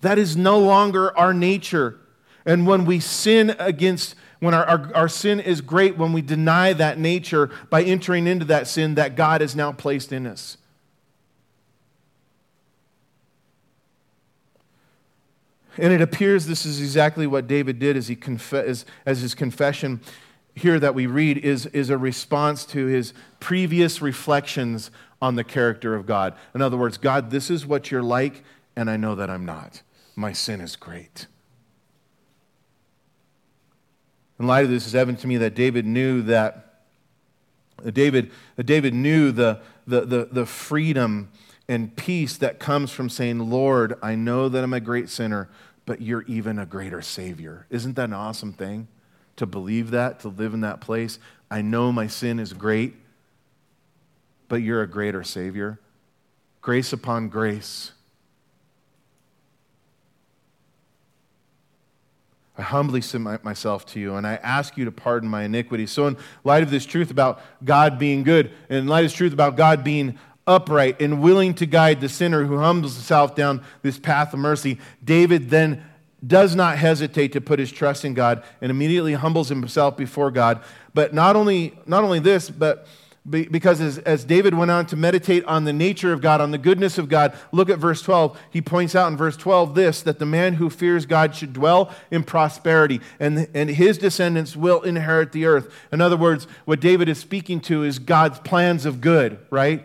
That 0.00 0.18
is 0.18 0.36
no 0.36 0.58
longer 0.58 1.16
our 1.16 1.34
nature. 1.34 1.98
And 2.46 2.66
when 2.66 2.86
we 2.86 3.00
sin 3.00 3.54
against 3.58 4.14
when 4.42 4.54
our, 4.54 4.64
our, 4.64 4.90
our, 4.96 5.08
sin 5.08 5.38
is 5.38 5.60
great, 5.60 5.96
when 5.96 6.12
we 6.12 6.20
deny 6.20 6.72
that 6.72 6.98
nature 6.98 7.48
by 7.70 7.80
entering 7.80 8.26
into 8.26 8.44
that 8.44 8.66
sin 8.66 8.96
that 8.96 9.14
God 9.14 9.40
has 9.40 9.54
now 9.54 9.70
placed 9.70 10.12
in 10.12 10.26
us. 10.26 10.56
And 15.78 15.92
it 15.92 16.00
appears 16.00 16.46
this 16.46 16.66
is 16.66 16.80
exactly 16.80 17.24
what 17.24 17.46
David 17.46 17.78
did 17.78 17.96
as, 17.96 18.08
he 18.08 18.18
as, 18.50 18.84
as 19.06 19.20
his 19.20 19.36
confession 19.36 20.00
here 20.56 20.80
that 20.80 20.96
we 20.96 21.06
read 21.06 21.38
is, 21.38 21.66
is 21.66 21.88
a 21.88 21.96
response 21.96 22.64
to 22.66 22.86
his 22.86 23.14
previous 23.38 24.02
reflections 24.02 24.90
on 25.20 25.36
the 25.36 25.44
character 25.44 25.94
of 25.94 26.04
God. 26.04 26.34
In 26.52 26.62
other 26.62 26.76
words, 26.76 26.98
God, 26.98 27.30
this 27.30 27.48
is 27.48 27.64
what 27.64 27.92
you're 27.92 28.02
like, 28.02 28.42
and 28.74 28.90
I 28.90 28.96
know 28.96 29.14
that 29.14 29.30
I'm 29.30 29.46
not. 29.46 29.82
My 30.16 30.32
sin 30.32 30.60
is 30.60 30.74
great. 30.74 31.28
In 34.42 34.48
light 34.48 34.64
of 34.64 34.70
this, 34.70 34.86
it's 34.86 34.96
evident 34.96 35.20
to 35.20 35.28
me 35.28 35.36
that 35.36 35.54
David 35.54 35.86
knew 35.86 36.20
that 36.22 36.82
David, 37.92 38.32
David 38.58 38.92
knew 38.92 39.30
the, 39.30 39.60
the, 39.86 40.00
the, 40.00 40.28
the 40.32 40.46
freedom 40.46 41.30
and 41.68 41.94
peace 41.94 42.38
that 42.38 42.58
comes 42.58 42.90
from 42.90 43.08
saying, 43.08 43.38
Lord, 43.38 43.96
I 44.02 44.16
know 44.16 44.48
that 44.48 44.64
I'm 44.64 44.72
a 44.72 44.80
great 44.80 45.08
sinner, 45.08 45.48
but 45.86 46.00
you're 46.00 46.22
even 46.22 46.58
a 46.58 46.66
greater 46.66 47.00
Savior. 47.02 47.68
Isn't 47.70 47.94
that 47.94 48.06
an 48.06 48.14
awesome 48.14 48.52
thing? 48.52 48.88
To 49.36 49.46
believe 49.46 49.92
that, 49.92 50.18
to 50.20 50.28
live 50.28 50.54
in 50.54 50.60
that 50.62 50.80
place. 50.80 51.20
I 51.48 51.62
know 51.62 51.92
my 51.92 52.08
sin 52.08 52.40
is 52.40 52.52
great, 52.52 52.96
but 54.48 54.56
you're 54.56 54.82
a 54.82 54.88
greater 54.88 55.22
Savior. 55.22 55.78
Grace 56.62 56.92
upon 56.92 57.28
grace. 57.28 57.92
I 62.56 62.62
humbly 62.62 63.00
submit 63.00 63.44
myself 63.44 63.86
to 63.86 64.00
you, 64.00 64.16
and 64.16 64.26
I 64.26 64.34
ask 64.36 64.76
you 64.76 64.84
to 64.84 64.92
pardon 64.92 65.28
my 65.28 65.44
iniquity. 65.44 65.86
So, 65.86 66.06
in 66.06 66.16
light 66.44 66.62
of 66.62 66.70
this 66.70 66.84
truth 66.84 67.10
about 67.10 67.40
God 67.64 67.98
being 67.98 68.22
good, 68.24 68.50
and 68.68 68.78
in 68.78 68.86
light 68.86 69.00
of 69.00 69.10
this 69.10 69.16
truth 69.16 69.32
about 69.32 69.56
God 69.56 69.82
being 69.82 70.18
upright 70.46 71.00
and 71.00 71.22
willing 71.22 71.54
to 71.54 71.66
guide 71.66 72.00
the 72.00 72.08
sinner 72.08 72.44
who 72.44 72.58
humbles 72.58 72.94
himself 72.94 73.34
down 73.34 73.64
this 73.80 73.98
path 73.98 74.34
of 74.34 74.38
mercy, 74.38 74.78
David 75.02 75.48
then 75.48 75.82
does 76.24 76.54
not 76.54 76.78
hesitate 76.78 77.32
to 77.32 77.40
put 77.40 77.58
his 77.58 77.72
trust 77.72 78.04
in 78.04 78.14
God 78.14 78.44
and 78.60 78.70
immediately 78.70 79.14
humbles 79.14 79.48
himself 79.48 79.96
before 79.96 80.30
God. 80.30 80.62
But 80.94 81.14
not 81.14 81.36
only, 81.36 81.78
not 81.86 82.04
only 82.04 82.18
this, 82.18 82.50
but 82.50 82.86
because 83.28 83.80
as, 83.80 83.98
as 83.98 84.24
David 84.24 84.54
went 84.54 84.72
on 84.72 84.84
to 84.86 84.96
meditate 84.96 85.44
on 85.44 85.64
the 85.64 85.72
nature 85.72 86.12
of 86.12 86.20
God, 86.20 86.40
on 86.40 86.50
the 86.50 86.58
goodness 86.58 86.98
of 86.98 87.08
God, 87.08 87.36
look 87.52 87.70
at 87.70 87.78
verse 87.78 88.02
12. 88.02 88.36
He 88.50 88.60
points 88.60 88.96
out 88.96 89.12
in 89.12 89.16
verse 89.16 89.36
12 89.36 89.76
this 89.76 90.02
that 90.02 90.18
the 90.18 90.26
man 90.26 90.54
who 90.54 90.68
fears 90.68 91.06
God 91.06 91.36
should 91.36 91.52
dwell 91.52 91.94
in 92.10 92.24
prosperity, 92.24 93.00
and, 93.20 93.48
and 93.54 93.70
his 93.70 93.96
descendants 93.96 94.56
will 94.56 94.82
inherit 94.82 95.30
the 95.30 95.46
earth. 95.46 95.72
In 95.92 96.00
other 96.00 96.16
words, 96.16 96.48
what 96.64 96.80
David 96.80 97.08
is 97.08 97.18
speaking 97.18 97.60
to 97.62 97.84
is 97.84 98.00
God's 98.00 98.40
plans 98.40 98.84
of 98.86 99.00
good, 99.00 99.38
right? 99.50 99.84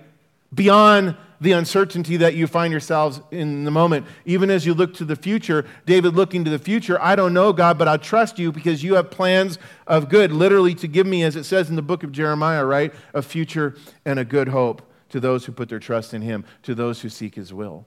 Beyond 0.54 1.16
the 1.40 1.52
uncertainty 1.52 2.18
that 2.18 2.36
you 2.36 2.48
find 2.48 2.72
yourselves 2.72 3.22
in 3.32 3.64
the 3.64 3.72
moment. 3.72 4.06
Even 4.26 4.50
as 4.50 4.66
you 4.66 4.74
look 4.74 4.94
to 4.96 5.06
the 5.06 5.16
future, 5.16 5.66
David 5.86 6.16
looking 6.16 6.44
to 6.44 6.50
the 6.50 6.60
future, 6.60 7.02
I 7.02 7.16
don't 7.16 7.34
know, 7.34 7.54
God, 7.54 7.78
but 7.78 7.88
I 7.88 7.98
trust 7.98 8.40
you 8.40 8.52
because 8.52 8.84
you 8.84 8.96
have 8.96 9.12
plans 9.12 9.60
of 9.86 10.10
good, 10.10 10.32
literally 10.32 10.74
to 10.76 10.88
give 10.88 11.06
me, 11.06 11.24
as 11.24 11.36
it 11.36 11.44
says 11.44 11.70
in 11.70 11.76
the 11.76 11.82
book 11.82 12.04
of 12.04 12.12
Jeremiah, 12.12 12.66
right, 12.66 12.94
a 13.14 13.22
future 13.22 13.76
and 14.06 14.20
a 14.20 14.26
good 14.26 14.48
hope 14.48 14.82
to 15.10 15.20
those 15.20 15.46
who 15.46 15.52
put 15.52 15.70
their 15.70 15.80
trust 15.80 16.14
in 16.14 16.22
him, 16.22 16.44
to 16.64 16.74
those 16.74 17.02
who 17.02 17.10
seek 17.10 17.36
his 17.36 17.54
will. 17.54 17.86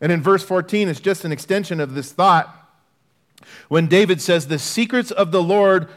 And 0.00 0.10
in 0.10 0.22
verse 0.22 0.42
14, 0.42 0.88
it's 0.88 1.00
just 1.00 1.24
an 1.24 1.32
extension 1.32 1.78
of 1.80 1.94
this 1.94 2.12
thought. 2.12 2.56
When 3.68 3.86
David 3.86 4.20
says, 4.20 4.48
The 4.48 4.58
secrets 4.58 5.10
of 5.10 5.30
the 5.30 5.42
Lord 5.42 5.88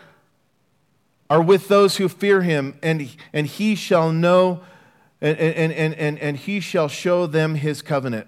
are 1.29 1.41
with 1.41 1.67
those 1.67 1.97
who 1.97 2.09
fear 2.09 2.41
him, 2.41 2.77
and, 2.83 3.09
and 3.31 3.47
he 3.47 3.75
shall 3.75 4.11
know 4.11 4.61
and, 5.23 5.37
and, 5.39 5.71
and, 5.71 5.93
and, 5.95 6.19
and 6.19 6.37
he 6.37 6.59
shall 6.59 6.89
show 6.89 7.25
them 7.25 7.55
his 7.55 7.81
covenant. 7.81 8.27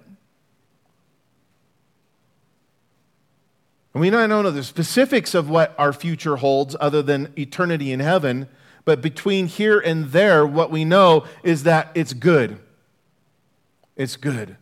And 3.92 4.00
we 4.00 4.08
don't 4.08 4.30
know 4.30 4.50
the 4.50 4.64
specifics 4.64 5.34
of 5.34 5.50
what 5.50 5.74
our 5.78 5.92
future 5.92 6.36
holds 6.36 6.74
other 6.80 7.02
than 7.02 7.32
eternity 7.38 7.92
in 7.92 8.00
heaven, 8.00 8.48
but 8.86 9.02
between 9.02 9.46
here 9.46 9.78
and 9.78 10.06
there, 10.06 10.46
what 10.46 10.70
we 10.70 10.86
know 10.86 11.24
is 11.42 11.64
that 11.64 11.90
it's 11.94 12.14
good. 12.14 12.58
It's 13.94 14.16
good. 14.16 14.56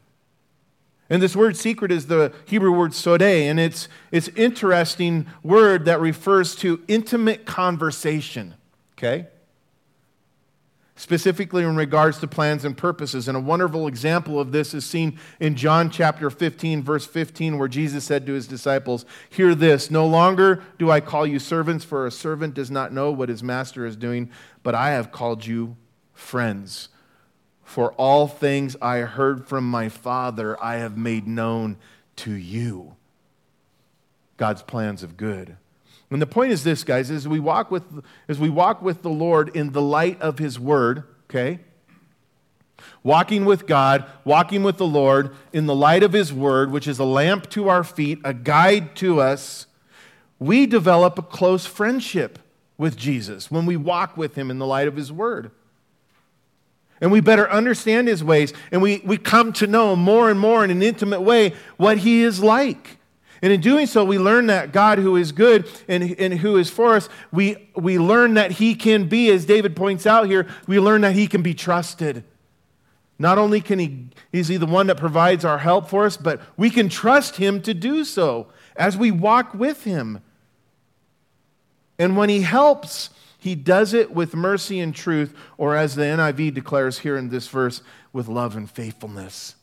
And 1.09 1.23
this 1.23 1.37
word 1.37 1.57
secret 1.57 1.93
is 1.93 2.07
the 2.07 2.33
Hebrew 2.47 2.73
word 2.73 2.93
sodeh, 2.93 3.43
and 3.43 3.61
it's 3.61 3.89
it's 4.11 4.29
interesting 4.29 5.27
word 5.43 5.85
that 5.85 6.01
refers 6.01 6.57
to 6.57 6.83
intimate 6.89 7.45
conversation. 7.45 8.55
Okay? 8.97 9.29
Specifically 10.97 11.65
in 11.65 11.75
regards 11.77 12.19
to 12.19 12.29
plans 12.29 12.65
and 12.65 12.77
purposes. 12.77 13.27
And 13.27 13.37
a 13.37 13.41
wonderful 13.41 13.87
example 13.87 14.39
of 14.39 14.53
this 14.53 14.75
is 14.75 14.87
seen 14.87 15.19
in 15.41 15.57
John 15.57 15.91
chapter 15.91 16.31
15, 16.31 16.83
verse 16.83 17.07
15, 17.07 17.59
where 17.59 17.69
Jesus 17.69 18.05
said 18.05 18.27
to 18.27 18.33
his 18.33 18.47
disciples, 18.47 19.05
Hear 19.29 19.55
this, 19.55 19.91
no 19.91 20.07
longer 20.07 20.63
do 20.79 20.91
I 20.91 21.01
call 21.01 21.27
you 21.27 21.39
servants, 21.39 21.85
for 21.85 22.07
a 22.07 22.11
servant 22.11 22.55
does 22.55 22.71
not 22.71 22.93
know 22.93 23.11
what 23.11 23.29
his 23.29 23.43
master 23.43 23.85
is 23.85 23.97
doing, 23.97 24.31
but 24.63 24.75
I 24.75 24.91
have 24.91 25.11
called 25.11 25.47
you 25.47 25.77
friends. 26.13 26.91
For 27.65 27.93
all 27.95 28.29
things 28.29 28.77
I 28.81 28.99
heard 28.99 29.49
from 29.49 29.69
my 29.69 29.89
Father, 29.89 30.63
I 30.63 30.77
have 30.77 30.97
made 30.97 31.27
known 31.27 31.77
to 32.17 32.33
you. 32.33 32.95
God's 34.37 34.63
plans 34.63 35.03
of 35.03 35.17
good. 35.17 35.57
And 36.15 36.23
the 36.23 36.27
point 36.27 36.53
is 36.53 36.65
this, 36.65 36.85
guys, 36.85 37.11
as 37.11 37.29
we 37.29 37.41
walk 37.41 37.71
with, 37.71 37.85
as 38.29 38.39
we 38.39 38.49
walk 38.49 38.81
with 38.81 39.03
the 39.03 39.11
Lord 39.11 39.55
in 39.55 39.73
the 39.73 39.83
light 39.83 40.19
of 40.23 40.39
his 40.39 40.59
word, 40.59 41.05
okay? 41.29 41.59
walking 43.03 43.45
with 43.45 43.67
God, 43.67 44.05
walking 44.25 44.63
with 44.63 44.79
the 44.79 44.87
Lord 44.87 45.35
in 45.53 45.67
the 45.67 45.75
light 45.75 46.03
of 46.03 46.13
His 46.13 46.33
Word, 46.33 46.73
which 46.73 46.89
is 46.89 46.99
a 46.99 47.05
lamp 47.05 47.49
to 47.51 47.69
our 47.69 47.85
feet, 47.85 48.19
a 48.25 48.35
guide 48.35 48.97
to 48.97 49.21
us, 49.21 49.67
we 50.39 50.67
develop 50.67 51.19
a 51.19 51.23
close 51.23 51.67
friendship 51.67 52.39
with 52.77 52.97
Jesus 52.97 53.51
when 53.51 53.67
we 53.67 53.77
walk 53.77 54.17
with 54.17 54.35
Him 54.35 54.51
in 54.51 54.59
the 54.59 54.67
light 54.67 54.89
of 54.89 54.97
His 54.97 55.13
Word. 55.13 55.51
And 57.01 57.13
we 57.13 57.21
better 57.21 57.49
understand 57.51 58.09
His 58.09 58.25
ways, 58.25 58.53
and 58.73 58.83
we, 58.83 59.03
we 59.05 59.19
come 59.19 59.53
to 59.55 59.67
know 59.67 59.95
more 59.95 60.31
and 60.31 60.41
more 60.41 60.65
in 60.65 60.71
an 60.71 60.83
intimate 60.83 61.21
way 61.21 61.55
what 61.77 61.99
He 61.99 62.23
is 62.23 62.43
like. 62.43 62.99
And 63.45 63.53
in 63.53 63.61
doing 63.61 63.85
so, 63.85 64.07
we 64.07 64.19
learn 64.19 64.47
that 64.47 64.73
God, 64.73 64.97
who 64.97 65.17
is 65.17 65.31
good 65.31 65.71
and, 65.87 66.19
and 66.19 66.33
who 66.33 66.57
is 66.57 66.71
for 66.71 66.95
us, 66.95 67.11
we, 67.31 67.69
we 67.77 67.99
learn 67.99 68.33
that 68.35 68.53
He 68.53 68.75
can 68.75 69.07
be, 69.07 69.31
as 69.31 69.45
David 69.45 69.77
points 69.77 70.07
out 70.07 70.29
here, 70.29 70.47
we 70.67 70.81
learn 70.81 71.03
that 71.03 71.15
He 71.15 71.27
can 71.27 71.43
be 71.43 71.53
trusted. 71.53 72.25
Not 73.19 73.37
only 73.37 73.61
can 73.61 73.79
he, 73.79 74.07
is 74.33 74.49
he 74.49 74.57
the 74.57 74.65
one 74.65 74.87
that 74.87 74.97
provides 74.97 75.45
our 75.45 75.59
help 75.59 75.91
for 75.91 76.07
us, 76.07 76.17
but 76.17 76.41
we 76.57 76.71
can 76.71 76.89
trust 76.89 77.37
him 77.37 77.61
to 77.61 77.75
do 77.75 78.03
so 78.03 78.47
as 78.77 78.97
we 78.97 79.11
walk 79.11 79.53
with 79.53 79.85
him. 79.85 80.23
And 81.99 82.17
when 82.17 82.31
he 82.31 82.41
helps, 82.41 83.11
he 83.39 83.55
does 83.55 83.93
it 83.93 84.13
with 84.13 84.35
mercy 84.35 84.81
and 84.81 84.95
truth, 84.95 85.37
or 85.59 85.77
as 85.77 85.97
the 85.97 86.05
NIV 86.05 86.55
declares 86.55 87.01
here 87.01 87.19
in 87.19 87.29
this 87.29 87.47
verse, 87.47 87.83
with 88.11 88.27
love 88.27 88.57
and 88.57 88.71
faithfulness. 88.71 89.55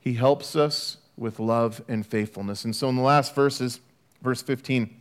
He 0.00 0.14
helps 0.14 0.56
us 0.56 0.96
with 1.20 1.38
love 1.38 1.82
and 1.86 2.04
faithfulness. 2.04 2.64
And 2.64 2.74
so 2.74 2.88
in 2.88 2.96
the 2.96 3.02
last 3.02 3.34
verses, 3.34 3.80
verse 4.22 4.42
15, 4.42 4.96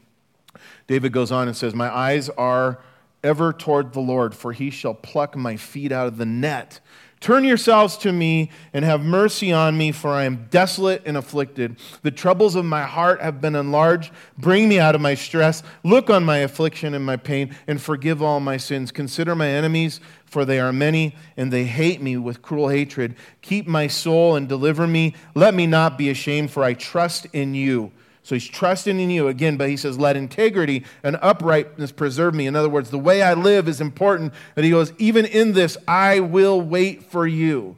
David 0.86 1.14
goes 1.14 1.32
on 1.32 1.48
and 1.48 1.56
says, 1.56 1.74
My 1.74 1.94
eyes 1.94 2.30
are 2.30 2.80
ever 3.24 3.54
toward 3.54 3.94
the 3.94 4.02
Lord, 4.02 4.36
for 4.36 4.52
he 4.52 4.70
shall 4.70 4.94
pluck 4.94 5.36
my 5.36 5.56
feet 5.56 5.92
out 5.92 6.08
of 6.08 6.18
the 6.18 6.26
net. 6.26 6.82
Turn 7.20 7.44
yourselves 7.44 7.98
to 7.98 8.14
me 8.14 8.50
and 8.72 8.86
have 8.86 9.04
mercy 9.04 9.52
on 9.52 9.78
me, 9.78 9.92
for 9.92 10.12
I 10.12 10.24
am 10.24 10.48
desolate 10.50 11.02
and 11.06 11.18
afflicted. 11.18 11.76
The 12.02 12.12
troubles 12.12 12.56
of 12.56 12.64
my 12.64 12.84
heart 12.84 13.22
have 13.22 13.42
been 13.42 13.56
enlarged. 13.56 14.14
Bring 14.38 14.70
me 14.70 14.80
out 14.80 14.96
of 14.96 15.02
my 15.02 15.16
stress. 15.16 15.62
Look 15.84 16.10
on 16.10 16.24
my 16.24 16.38
affliction 16.38 16.94
and 16.94 17.06
my 17.06 17.18
pain, 17.18 17.54
and 17.68 17.82
forgive 17.82 18.22
all 18.22 18.40
my 18.40 18.56
sins. 18.56 18.92
Consider 18.92 19.36
my 19.36 19.50
enemies, 19.50 20.00
for 20.26 20.46
they 20.46 20.62
are 20.62 20.72
many, 20.72 21.14
and 21.36 21.52
they 21.52 21.66
hate 21.66 22.02
me 22.02 22.16
with 22.16 22.42
cruel 22.42 22.70
hatred. 22.70 23.16
Keep 23.42 23.68
my 23.68 23.88
soul 23.88 24.38
and 24.38 24.48
deliver 24.48 24.88
me. 24.88 25.14
Let 25.36 25.54
me 25.54 25.68
not 25.68 25.98
be 25.98 26.10
ashamed, 26.10 26.52
for 26.52 26.64
I 26.64 26.74
trust 26.74 27.28
in 27.34 27.54
you. 27.54 27.92
So 28.24 28.36
he's 28.36 28.48
trusting 28.48 29.00
in 29.00 29.10
you 29.10 29.28
again, 29.28 29.58
but 29.58 29.70
he 29.70 29.78
says, 29.78 29.98
Let 29.98 30.16
integrity 30.16 30.84
and 31.04 31.18
uprightness 31.22 31.92
preserve 31.92 32.36
me. 32.36 32.48
In 32.48 32.56
other 32.56 32.70
words, 32.70 32.90
the 32.90 33.00
way 33.00 33.22
I 33.22 33.34
live 33.34 33.68
is 33.68 33.82
important. 33.82 34.34
That 34.56 34.64
he 34.64 34.72
goes, 34.72 34.94
Even 34.98 35.26
in 35.26 35.54
this, 35.54 35.78
I 35.88 36.20
will 36.20 36.62
wait 36.62 37.04
for 37.04 37.26
you. 37.26 37.78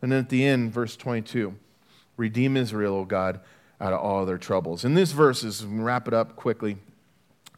And 0.00 0.10
then 0.10 0.18
at 0.18 0.28
the 0.28 0.44
end, 0.44 0.72
verse 0.72 0.96
22 0.96 1.54
Redeem 2.16 2.56
Israel, 2.56 2.96
O 2.96 3.04
God, 3.04 3.40
out 3.80 3.92
of 3.92 4.00
all 4.00 4.26
their 4.26 4.38
troubles. 4.38 4.84
In 4.84 4.94
this 4.94 5.12
verse, 5.12 5.44
is 5.44 5.64
wrap 5.64 6.08
it 6.08 6.14
up 6.14 6.36
quickly. 6.36 6.76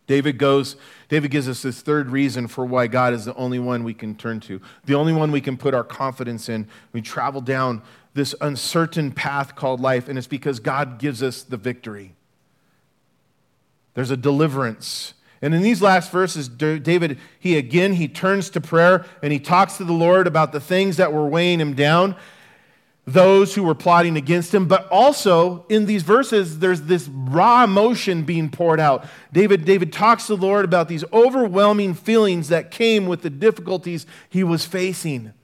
David 0.07 0.37
goes, 0.37 0.77
David 1.09 1.31
gives 1.31 1.49
us 1.49 1.63
this 1.63 1.81
third 1.81 2.11
reason 2.11 2.47
for 2.47 2.67
why 2.67 2.89
God 2.89 3.15
is 3.15 3.25
the 3.25 3.35
only 3.37 3.59
one 3.59 3.85
we 3.85 3.95
can 3.95 4.15
turn 4.15 4.39
to, 4.41 4.61
the 4.85 4.95
only 4.95 5.15
one 5.15 5.33
we 5.33 5.41
can 5.41 5.57
put 5.57 5.73
our 5.73 5.85
confidence 5.85 6.49
in. 6.49 6.69
We 6.93 7.01
travel 7.01 7.41
down 7.41 7.83
this 8.13 8.35
uncertain 8.41 9.13
path 9.13 9.57
called 9.57 9.81
life, 9.81 10.09
and 10.09 10.19
it's 10.19 10.27
because 10.27 10.61
God 10.61 10.99
gives 10.99 11.23
us 11.23 11.43
the 11.43 11.57
victory. 11.57 12.15
There's 13.95 14.11
a 14.11 14.17
deliverance. 14.17 15.15
And 15.41 15.55
in 15.55 15.63
these 15.63 15.83
last 15.83 16.11
verses, 16.11 16.49
David, 16.49 17.19
he 17.39 17.59
again, 17.59 17.95
he 17.95 18.09
turns 18.09 18.51
to 18.51 18.61
prayer 18.61 19.05
and 19.23 19.33
he 19.33 19.39
talks 19.39 19.77
to 19.77 19.85
the 19.85 19.93
Lord 19.93 20.27
about 20.27 20.53
the 20.53 20.61
things 20.61 20.97
that 20.97 21.13
were 21.13 21.27
weighing 21.27 21.61
him 21.61 21.75
down, 21.75 22.17
those 23.05 23.55
who 23.55 23.63
were 23.63 23.75
plotting 23.75 24.17
against 24.17 24.55
him. 24.55 24.67
But 24.67 24.89
also 24.89 25.67
in 25.69 25.85
these 25.85 26.03
verses, 26.03 26.61
there's 26.61 26.83
this 26.83 27.09
raw 27.09 27.65
emotion 27.65 28.25
being 28.25 28.49
poured 28.49 28.81
out. 28.81 29.05
David, 29.33 29.67
David 29.67 29.93
talks 29.93 30.29
to 30.29 30.37
the 30.37 30.43
Lord 30.43 30.65
about 30.65 30.89
these 30.89 31.05
overwhelming 31.13 31.93
feelings 31.93 32.49
that 32.49 32.71
came 32.71 33.07
with 33.07 33.21
the 33.21 33.31
difficulties 33.31 34.07
he 34.31 34.43
was 34.43 34.65
facing. 34.65 35.35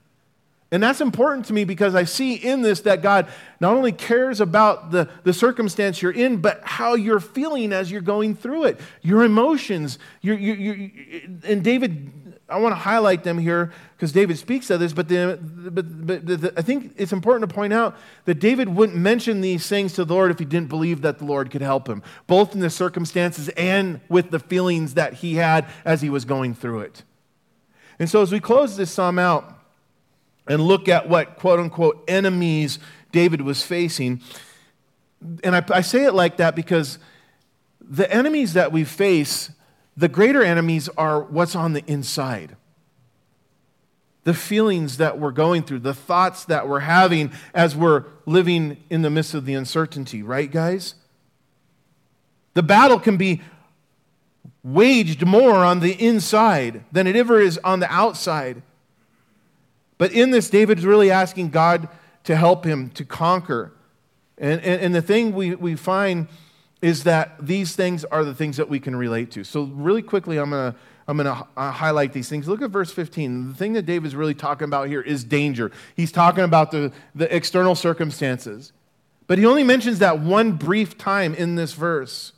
And 0.73 0.81
that's 0.81 1.01
important 1.01 1.47
to 1.47 1.53
me 1.53 1.65
because 1.65 1.95
I 1.95 2.05
see 2.05 2.35
in 2.35 2.61
this 2.61 2.79
that 2.81 3.01
God 3.01 3.27
not 3.59 3.75
only 3.75 3.91
cares 3.91 4.39
about 4.39 4.91
the, 4.91 5.09
the 5.23 5.33
circumstance 5.33 6.01
you're 6.01 6.13
in, 6.13 6.37
but 6.37 6.61
how 6.63 6.93
you're 6.93 7.19
feeling 7.19 7.73
as 7.73 7.91
you're 7.91 7.99
going 7.99 8.35
through 8.35 8.63
it, 8.65 8.79
your 9.01 9.23
emotions. 9.23 9.99
Your, 10.21 10.37
your, 10.37 10.55
your, 10.55 10.89
and 11.43 11.61
David, 11.61 12.09
I 12.47 12.57
want 12.57 12.71
to 12.71 12.79
highlight 12.79 13.25
them 13.25 13.37
here 13.37 13.73
because 13.97 14.13
David 14.13 14.37
speaks 14.37 14.69
of 14.69 14.79
this, 14.79 14.93
but, 14.93 15.09
the, 15.09 15.37
but, 15.41 16.07
but 16.07 16.25
the, 16.25 16.53
I 16.55 16.61
think 16.61 16.93
it's 16.95 17.11
important 17.11 17.49
to 17.49 17.53
point 17.53 17.73
out 17.73 17.97
that 18.23 18.35
David 18.35 18.69
wouldn't 18.69 18.97
mention 18.97 19.41
these 19.41 19.67
things 19.67 19.91
to 19.95 20.05
the 20.05 20.13
Lord 20.13 20.31
if 20.31 20.39
he 20.39 20.45
didn't 20.45 20.69
believe 20.69 21.01
that 21.01 21.19
the 21.19 21.25
Lord 21.25 21.51
could 21.51 21.61
help 21.61 21.89
him, 21.89 22.01
both 22.27 22.53
in 22.53 22.61
the 22.61 22.69
circumstances 22.69 23.49
and 23.49 23.99
with 24.07 24.31
the 24.31 24.39
feelings 24.39 24.93
that 24.93 25.15
he 25.15 25.35
had 25.35 25.65
as 25.83 26.01
he 26.01 26.09
was 26.09 26.23
going 26.23 26.55
through 26.55 26.79
it. 26.79 27.03
And 27.99 28.09
so 28.09 28.21
as 28.21 28.31
we 28.31 28.39
close 28.39 28.77
this 28.77 28.89
psalm 28.89 29.19
out, 29.19 29.57
and 30.47 30.61
look 30.61 30.87
at 30.87 31.07
what 31.07 31.37
quote 31.37 31.59
unquote 31.59 32.03
enemies 32.07 32.79
David 33.11 33.41
was 33.41 33.63
facing. 33.63 34.21
And 35.43 35.55
I, 35.55 35.63
I, 35.69 35.81
say 35.81 36.05
it 36.05 36.13
like 36.13 36.37
that 36.37 36.55
because 36.55 36.97
the 37.79 38.11
enemies 38.11 38.53
that 38.53 38.71
we 38.71 38.83
face, 38.83 39.51
the 39.95 40.07
greater 40.07 40.43
enemies 40.43 40.89
are 40.97 41.21
what's 41.21 41.55
on 41.55 41.73
the 41.73 41.83
inside. 41.85 42.55
The 44.23 44.33
feelings 44.33 44.97
that 44.97 45.19
we're 45.19 45.31
going 45.31 45.63
through, 45.63 45.79
the 45.79 45.93
thoughts 45.93 46.45
that 46.45 46.67
we're 46.67 46.81
having 46.81 47.31
as 47.53 47.75
we're 47.75 48.05
living 48.25 48.77
in 48.89 49.01
the 49.01 49.09
midst 49.09 49.33
of 49.33 49.45
the 49.45 49.53
uncertainty, 49.53 50.23
right, 50.23 50.49
guys? 50.49 50.95
The 52.53 52.63
battle 52.63 52.99
can 52.99 53.17
be 53.17 53.41
waged 54.63 55.25
more 55.25 55.57
on 55.65 55.79
the 55.79 55.93
inside 55.93 56.83
than 56.91 57.07
it 57.07 57.15
ever 57.15 57.39
is 57.39 57.57
on 57.63 57.79
the 57.79 57.91
outside. 57.91 58.61
But 60.01 60.13
in 60.13 60.31
this, 60.31 60.49
David 60.49 60.79
is 60.79 60.85
really 60.87 61.11
asking 61.11 61.51
God 61.51 61.87
to 62.23 62.35
help 62.35 62.65
him 62.65 62.89
to 62.95 63.05
conquer. 63.05 63.71
And, 64.35 64.59
and, 64.61 64.81
and, 64.81 64.95
the 64.95 65.01
thing 65.03 65.31
we, 65.31 65.53
we 65.53 65.75
find 65.75 66.27
is 66.81 67.03
that 67.03 67.35
these 67.39 67.75
things 67.75 68.03
are 68.05 68.25
the 68.25 68.33
things 68.33 68.57
that 68.57 68.67
we 68.67 68.79
can 68.79 68.95
relate 68.95 69.29
to. 69.33 69.43
So, 69.43 69.65
really 69.65 70.01
quickly, 70.01 70.39
I'm 70.39 70.49
going 70.49 70.73
to 70.73 70.79
I'm 71.07 71.17
going 71.17 71.27
to 71.27 71.45
uh, 71.55 71.69
highlight 71.69 72.13
these 72.13 72.27
things. 72.27 72.47
Look 72.47 72.63
at 72.63 72.71
verse 72.71 72.91
15. 72.91 73.49
The 73.49 73.53
thing 73.53 73.73
that 73.73 73.85
David's 73.85 74.15
really 74.15 74.33
talking 74.33 74.65
about 74.65 74.87
here 74.87 75.01
is 75.01 75.23
danger. 75.23 75.71
He's 75.95 76.11
talking 76.11 76.45
about 76.45 76.71
the, 76.71 76.91
the 77.13 77.31
external 77.35 77.75
circumstances. 77.75 78.73
But 79.27 79.37
he 79.37 79.45
only 79.45 79.63
mentions 79.63 79.99
that 79.99 80.19
one 80.19 80.53
brief 80.53 80.97
time 80.97 81.35
in 81.35 81.57
this 81.57 81.73
verse. 81.73 82.33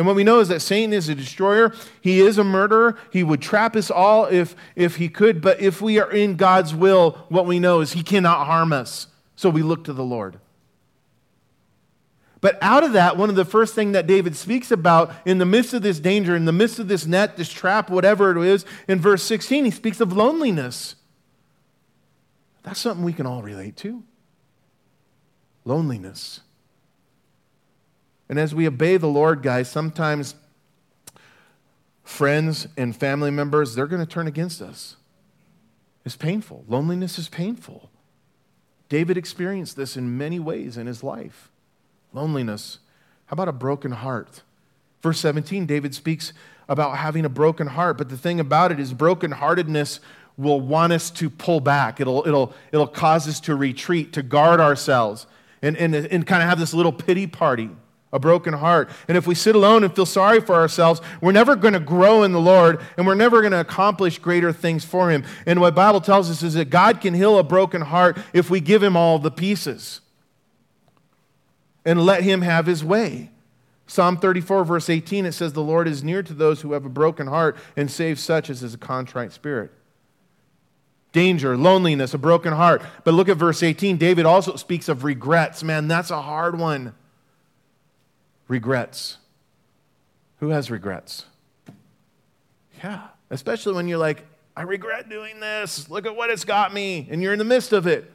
And 0.00 0.06
what 0.06 0.16
we 0.16 0.24
know 0.24 0.40
is 0.40 0.48
that 0.48 0.60
Satan 0.60 0.94
is 0.94 1.10
a 1.10 1.14
destroyer. 1.14 1.74
He 2.00 2.20
is 2.20 2.38
a 2.38 2.42
murderer. 2.42 2.96
He 3.12 3.22
would 3.22 3.42
trap 3.42 3.76
us 3.76 3.90
all 3.90 4.24
if, 4.24 4.56
if 4.74 4.96
he 4.96 5.10
could. 5.10 5.42
But 5.42 5.60
if 5.60 5.82
we 5.82 5.98
are 5.98 6.10
in 6.10 6.36
God's 6.36 6.74
will, 6.74 7.26
what 7.28 7.44
we 7.44 7.58
know 7.58 7.82
is 7.82 7.92
he 7.92 8.02
cannot 8.02 8.46
harm 8.46 8.72
us. 8.72 9.08
So 9.36 9.50
we 9.50 9.62
look 9.62 9.84
to 9.84 9.92
the 9.92 10.02
Lord. 10.02 10.40
But 12.40 12.56
out 12.62 12.82
of 12.82 12.94
that, 12.94 13.18
one 13.18 13.28
of 13.28 13.36
the 13.36 13.44
first 13.44 13.74
things 13.74 13.92
that 13.92 14.06
David 14.06 14.36
speaks 14.36 14.70
about 14.70 15.12
in 15.26 15.36
the 15.36 15.44
midst 15.44 15.74
of 15.74 15.82
this 15.82 16.00
danger, 16.00 16.34
in 16.34 16.46
the 16.46 16.50
midst 16.50 16.78
of 16.78 16.88
this 16.88 17.04
net, 17.04 17.36
this 17.36 17.50
trap, 17.50 17.90
whatever 17.90 18.34
it 18.34 18.42
is, 18.42 18.64
in 18.88 19.00
verse 19.00 19.22
16, 19.24 19.66
he 19.66 19.70
speaks 19.70 20.00
of 20.00 20.14
loneliness. 20.14 20.96
That's 22.62 22.80
something 22.80 23.04
we 23.04 23.12
can 23.12 23.26
all 23.26 23.42
relate 23.42 23.76
to. 23.76 24.02
Loneliness. 25.66 26.40
And 28.30 28.38
as 28.38 28.54
we 28.54 28.68
obey 28.68 28.96
the 28.96 29.08
Lord, 29.08 29.42
guys, 29.42 29.68
sometimes 29.68 30.36
friends 32.04 32.68
and 32.76 32.94
family 32.94 33.32
members, 33.32 33.74
they're 33.74 33.88
going 33.88 34.06
to 34.06 34.10
turn 34.10 34.28
against 34.28 34.62
us. 34.62 34.94
It's 36.04 36.14
painful. 36.14 36.64
Loneliness 36.68 37.18
is 37.18 37.28
painful. 37.28 37.90
David 38.88 39.16
experienced 39.16 39.76
this 39.76 39.96
in 39.96 40.16
many 40.16 40.38
ways 40.38 40.76
in 40.76 40.86
his 40.86 41.02
life. 41.02 41.50
Loneliness. 42.12 42.78
How 43.26 43.34
about 43.34 43.48
a 43.48 43.52
broken 43.52 43.90
heart? 43.90 44.42
Verse 45.02 45.18
17, 45.18 45.66
David 45.66 45.92
speaks 45.92 46.32
about 46.68 46.98
having 46.98 47.24
a 47.24 47.28
broken 47.28 47.66
heart, 47.66 47.98
but 47.98 48.10
the 48.10 48.16
thing 48.16 48.38
about 48.38 48.70
it 48.70 48.78
is 48.78 48.94
brokenheartedness 48.94 49.98
will 50.38 50.60
want 50.60 50.92
us 50.92 51.10
to 51.10 51.30
pull 51.30 51.58
back. 51.58 51.98
It'll, 52.00 52.22
it'll, 52.24 52.54
it'll 52.70 52.86
cause 52.86 53.26
us 53.26 53.40
to 53.40 53.56
retreat, 53.56 54.12
to 54.12 54.22
guard 54.22 54.60
ourselves, 54.60 55.26
and, 55.62 55.76
and, 55.76 55.96
and 55.96 56.24
kind 56.24 56.44
of 56.44 56.48
have 56.48 56.60
this 56.60 56.72
little 56.72 56.92
pity 56.92 57.26
party 57.26 57.70
a 58.12 58.18
broken 58.18 58.54
heart. 58.54 58.90
And 59.06 59.16
if 59.16 59.26
we 59.26 59.34
sit 59.34 59.54
alone 59.54 59.84
and 59.84 59.94
feel 59.94 60.06
sorry 60.06 60.40
for 60.40 60.54
ourselves, 60.54 61.00
we're 61.20 61.32
never 61.32 61.54
going 61.54 61.74
to 61.74 61.80
grow 61.80 62.22
in 62.22 62.32
the 62.32 62.40
Lord 62.40 62.80
and 62.96 63.06
we're 63.06 63.14
never 63.14 63.40
going 63.40 63.52
to 63.52 63.60
accomplish 63.60 64.18
greater 64.18 64.52
things 64.52 64.84
for 64.84 65.10
him. 65.10 65.24
And 65.46 65.60
what 65.60 65.74
Bible 65.74 66.00
tells 66.00 66.28
us 66.28 66.42
is 66.42 66.54
that 66.54 66.70
God 66.70 67.00
can 67.00 67.14
heal 67.14 67.38
a 67.38 67.44
broken 67.44 67.82
heart 67.82 68.18
if 68.32 68.50
we 68.50 68.60
give 68.60 68.82
him 68.82 68.96
all 68.96 69.18
the 69.18 69.30
pieces 69.30 70.00
and 71.84 72.04
let 72.04 72.22
him 72.22 72.42
have 72.42 72.66
his 72.66 72.84
way. 72.84 73.30
Psalm 73.86 74.16
34 74.16 74.64
verse 74.64 74.90
18 74.90 75.26
it 75.26 75.32
says 75.32 75.52
the 75.52 75.62
Lord 75.62 75.88
is 75.88 76.04
near 76.04 76.22
to 76.22 76.34
those 76.34 76.60
who 76.60 76.72
have 76.72 76.84
a 76.84 76.90
broken 76.90 77.26
heart 77.26 77.56
and 77.76 77.90
saves 77.90 78.22
such 78.22 78.50
as 78.50 78.62
is 78.62 78.74
a 78.74 78.78
contrite 78.78 79.32
spirit. 79.32 79.72
danger, 81.12 81.56
loneliness, 81.56 82.14
a 82.14 82.18
broken 82.18 82.52
heart. 82.52 82.82
But 83.04 83.14
look 83.14 83.28
at 83.28 83.36
verse 83.36 83.62
18. 83.62 83.96
David 83.96 84.26
also 84.26 84.56
speaks 84.56 84.88
of 84.88 85.02
regrets. 85.04 85.62
Man, 85.62 85.88
that's 85.88 86.10
a 86.10 86.22
hard 86.22 86.58
one. 86.58 86.94
Regrets. 88.50 89.18
Who 90.40 90.48
has 90.48 90.72
regrets? 90.72 91.26
Yeah, 92.82 93.02
especially 93.30 93.74
when 93.74 93.86
you're 93.86 93.96
like, 93.96 94.26
I 94.56 94.62
regret 94.62 95.08
doing 95.08 95.38
this. 95.38 95.88
Look 95.88 96.04
at 96.04 96.16
what 96.16 96.30
it's 96.30 96.42
got 96.42 96.74
me. 96.74 97.06
And 97.12 97.22
you're 97.22 97.32
in 97.32 97.38
the 97.38 97.44
midst 97.44 97.72
of 97.72 97.86
it. 97.86 98.12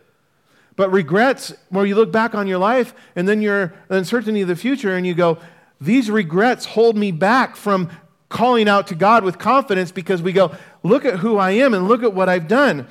But 0.76 0.92
regrets, 0.92 1.54
where 1.70 1.86
you 1.86 1.96
look 1.96 2.12
back 2.12 2.36
on 2.36 2.48
your 2.48 2.58
life 2.58 2.94
and 3.16 3.30
then 3.30 3.42
your 3.42 3.74
uncertainty 3.88 4.42
of 4.42 4.50
the 4.50 4.58
future 4.58 4.94
and 4.98 5.08
you 5.08 5.14
go, 5.14 5.38
these 5.80 6.12
regrets 6.12 6.66
hold 6.66 6.98
me 6.98 7.14
back 7.14 7.56
from 7.56 7.90
calling 8.28 8.68
out 8.68 8.88
to 8.88 8.96
God 8.96 9.24
with 9.24 9.40
confidence 9.40 9.94
because 9.94 10.22
we 10.22 10.34
go, 10.34 10.54
look 10.84 11.06
at 11.06 11.20
who 11.20 11.38
I 11.38 11.52
am 11.52 11.74
and 11.74 11.88
look 11.88 12.04
at 12.04 12.14
what 12.14 12.28
I've 12.28 12.50
done. 12.50 12.88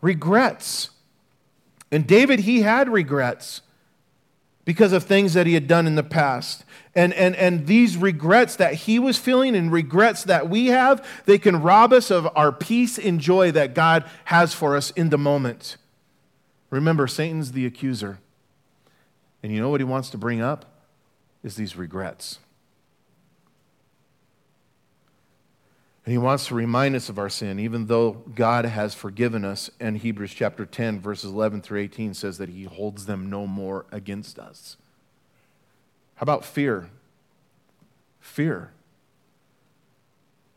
Regrets. 0.00 0.90
And 1.90 2.06
David, 2.06 2.38
he 2.38 2.62
had 2.62 2.88
regrets 2.88 3.62
because 4.64 4.92
of 4.92 5.04
things 5.04 5.34
that 5.34 5.46
he 5.46 5.54
had 5.54 5.66
done 5.66 5.86
in 5.86 5.94
the 5.94 6.02
past. 6.02 6.64
And, 6.94 7.12
and, 7.14 7.34
and 7.36 7.66
these 7.66 7.96
regrets 7.96 8.56
that 8.56 8.74
he 8.74 8.98
was 8.98 9.18
feeling 9.18 9.56
and 9.56 9.72
regrets 9.72 10.24
that 10.24 10.48
we 10.48 10.66
have, 10.66 11.06
they 11.24 11.38
can 11.38 11.62
rob 11.62 11.92
us 11.92 12.10
of 12.10 12.28
our 12.36 12.52
peace 12.52 12.98
and 12.98 13.18
joy 13.20 13.50
that 13.52 13.74
God 13.74 14.08
has 14.26 14.54
for 14.54 14.76
us 14.76 14.90
in 14.92 15.08
the 15.08 15.18
moment. 15.18 15.76
Remember, 16.70 17.06
Satan's 17.06 17.52
the 17.52 17.66
accuser. 17.66 18.18
And 19.42 19.52
you 19.52 19.60
know 19.60 19.70
what 19.70 19.80
he 19.80 19.84
wants 19.84 20.10
to 20.10 20.18
bring 20.18 20.40
up? 20.40 20.66
Is 21.42 21.56
these 21.56 21.76
regrets. 21.76 22.38
And 26.04 26.12
he 26.12 26.18
wants 26.18 26.48
to 26.48 26.54
remind 26.54 26.96
us 26.96 27.08
of 27.08 27.18
our 27.18 27.28
sin, 27.28 27.60
even 27.60 27.86
though 27.86 28.12
God 28.34 28.64
has 28.64 28.94
forgiven 28.94 29.44
us. 29.44 29.70
And 29.78 29.98
Hebrews 29.98 30.34
chapter 30.34 30.66
10, 30.66 31.00
verses 31.00 31.30
11 31.30 31.62
through 31.62 31.80
18 31.80 32.14
says 32.14 32.38
that 32.38 32.48
he 32.48 32.64
holds 32.64 33.06
them 33.06 33.30
no 33.30 33.46
more 33.46 33.86
against 33.92 34.38
us. 34.38 34.76
How 36.16 36.24
about 36.24 36.44
fear? 36.44 36.90
Fear. 38.18 38.72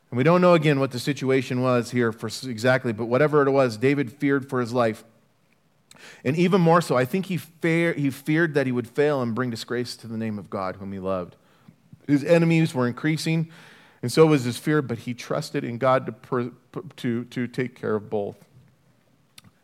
And 0.10 0.18
we 0.18 0.24
don't 0.24 0.42
know 0.42 0.54
again 0.54 0.80
what 0.80 0.92
the 0.92 1.00
situation 1.00 1.62
was 1.62 1.92
here 1.92 2.12
for 2.12 2.28
exactly, 2.50 2.94
but 2.94 3.06
whatever 3.06 3.46
it 3.46 3.52
was, 3.52 3.78
David 3.78 4.12
feared 4.12 4.50
for 4.50 4.60
his 4.62 4.74
life. 4.74 5.04
And 6.24 6.36
even 6.36 6.62
more 6.62 6.82
so, 6.82 6.96
I 6.96 7.06
think 7.06 7.28
he, 7.28 7.38
fear, 7.38 7.94
he 7.94 8.10
feared 8.10 8.54
that 8.56 8.66
he 8.66 8.72
would 8.72 8.88
fail 8.88 9.22
and 9.22 9.36
bring 9.36 9.50
disgrace 9.50 9.96
to 9.98 10.08
the 10.08 10.18
name 10.18 10.40
of 10.40 10.50
God, 10.50 10.78
whom 10.78 10.92
he 10.92 11.00
loved. 11.00 11.36
His 12.08 12.24
enemies 12.24 12.74
were 12.74 12.88
increasing, 12.88 13.52
and 14.06 14.12
so 14.12 14.28
was 14.28 14.44
his 14.44 14.56
fear, 14.56 14.84
but 14.84 15.00
he 15.00 15.16
trusted 15.16 15.64
in 15.64 15.80
God 15.80 16.14
to, 16.30 16.52
to, 16.98 17.24
to 17.26 17.48
take 17.48 17.74
care 17.74 17.96
of 17.96 18.08
both. 18.08 18.36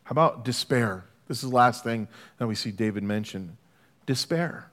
How 0.05 0.13
about 0.13 0.43
despair? 0.43 1.05
This 1.27 1.43
is 1.43 1.51
the 1.51 1.55
last 1.55 1.83
thing 1.83 2.07
that 2.39 2.47
we 2.47 2.55
see 2.55 2.71
David 2.71 3.03
mention 3.03 3.55
despair. 4.07 4.71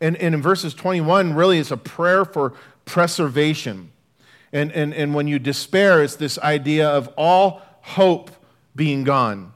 And, 0.00 0.16
and 0.16 0.34
in 0.34 0.42
verses 0.42 0.74
21, 0.74 1.34
really, 1.34 1.60
it's 1.60 1.70
a 1.70 1.76
prayer 1.76 2.24
for 2.24 2.54
preservation. 2.86 3.92
And, 4.52 4.72
and, 4.72 4.92
and 4.92 5.14
when 5.14 5.28
you 5.28 5.38
despair, 5.38 6.02
it's 6.02 6.16
this 6.16 6.36
idea 6.36 6.88
of 6.88 7.06
all 7.16 7.62
hope 7.82 8.32
being 8.74 9.04
gone. 9.04 9.52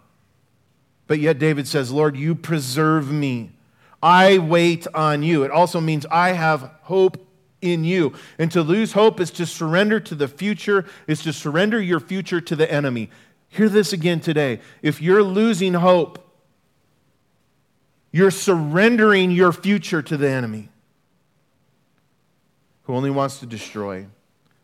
But 1.08 1.18
yet 1.18 1.40
David 1.40 1.66
says, 1.66 1.90
Lord, 1.90 2.16
you 2.16 2.36
preserve 2.36 3.10
me. 3.10 3.50
I 4.00 4.38
wait 4.38 4.86
on 4.94 5.24
you. 5.24 5.42
It 5.42 5.50
also 5.50 5.80
means 5.80 6.06
I 6.06 6.28
have 6.30 6.70
hope 6.82 7.26
in 7.62 7.84
you. 7.84 8.14
And 8.38 8.50
to 8.52 8.62
lose 8.62 8.92
hope 8.92 9.20
is 9.20 9.30
to 9.32 9.46
surrender 9.46 10.00
to 10.00 10.14
the 10.14 10.28
future, 10.28 10.84
is 11.06 11.22
to 11.22 11.32
surrender 11.32 11.80
your 11.80 12.00
future 12.00 12.40
to 12.40 12.56
the 12.56 12.70
enemy. 12.70 13.10
Hear 13.48 13.68
this 13.68 13.92
again 13.92 14.20
today. 14.20 14.60
If 14.82 15.02
you're 15.02 15.22
losing 15.22 15.74
hope, 15.74 16.26
you're 18.12 18.30
surrendering 18.30 19.30
your 19.30 19.52
future 19.52 20.02
to 20.02 20.16
the 20.16 20.28
enemy 20.28 20.68
who 22.82 22.94
only 22.94 23.10
wants 23.10 23.38
to 23.38 23.46
destroy. 23.46 24.06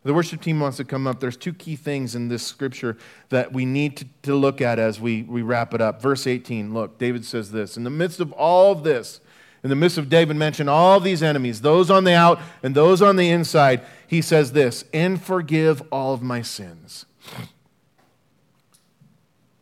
The 0.02 0.14
worship 0.14 0.40
team 0.40 0.60
wants 0.60 0.76
to 0.76 0.84
come 0.84 1.06
up. 1.06 1.18
There's 1.18 1.36
two 1.36 1.52
key 1.52 1.74
things 1.74 2.14
in 2.14 2.28
this 2.28 2.44
scripture 2.44 2.96
that 3.28 3.52
we 3.52 3.64
need 3.64 3.96
to, 3.96 4.06
to 4.22 4.34
look 4.36 4.60
at 4.60 4.78
as 4.78 5.00
we, 5.00 5.22
we 5.24 5.42
wrap 5.42 5.74
it 5.74 5.80
up. 5.80 6.00
Verse 6.00 6.28
18, 6.28 6.72
look, 6.72 6.98
David 6.98 7.24
says 7.24 7.50
this 7.50 7.76
In 7.76 7.82
the 7.82 7.90
midst 7.90 8.20
of 8.20 8.32
all 8.32 8.70
of 8.70 8.84
this, 8.84 9.20
in 9.62 9.70
the 9.70 9.76
midst 9.76 9.98
of 9.98 10.08
David 10.08 10.36
mentioned 10.36 10.70
all 10.70 11.00
these 11.00 11.22
enemies, 11.22 11.60
those 11.60 11.90
on 11.90 12.04
the 12.04 12.14
out 12.14 12.40
and 12.62 12.74
those 12.74 13.02
on 13.02 13.16
the 13.16 13.30
inside, 13.30 13.82
he 14.06 14.22
says 14.22 14.52
this, 14.52 14.84
and 14.92 15.20
forgive 15.20 15.82
all 15.90 16.14
of 16.14 16.22
my 16.22 16.42
sins. 16.42 17.06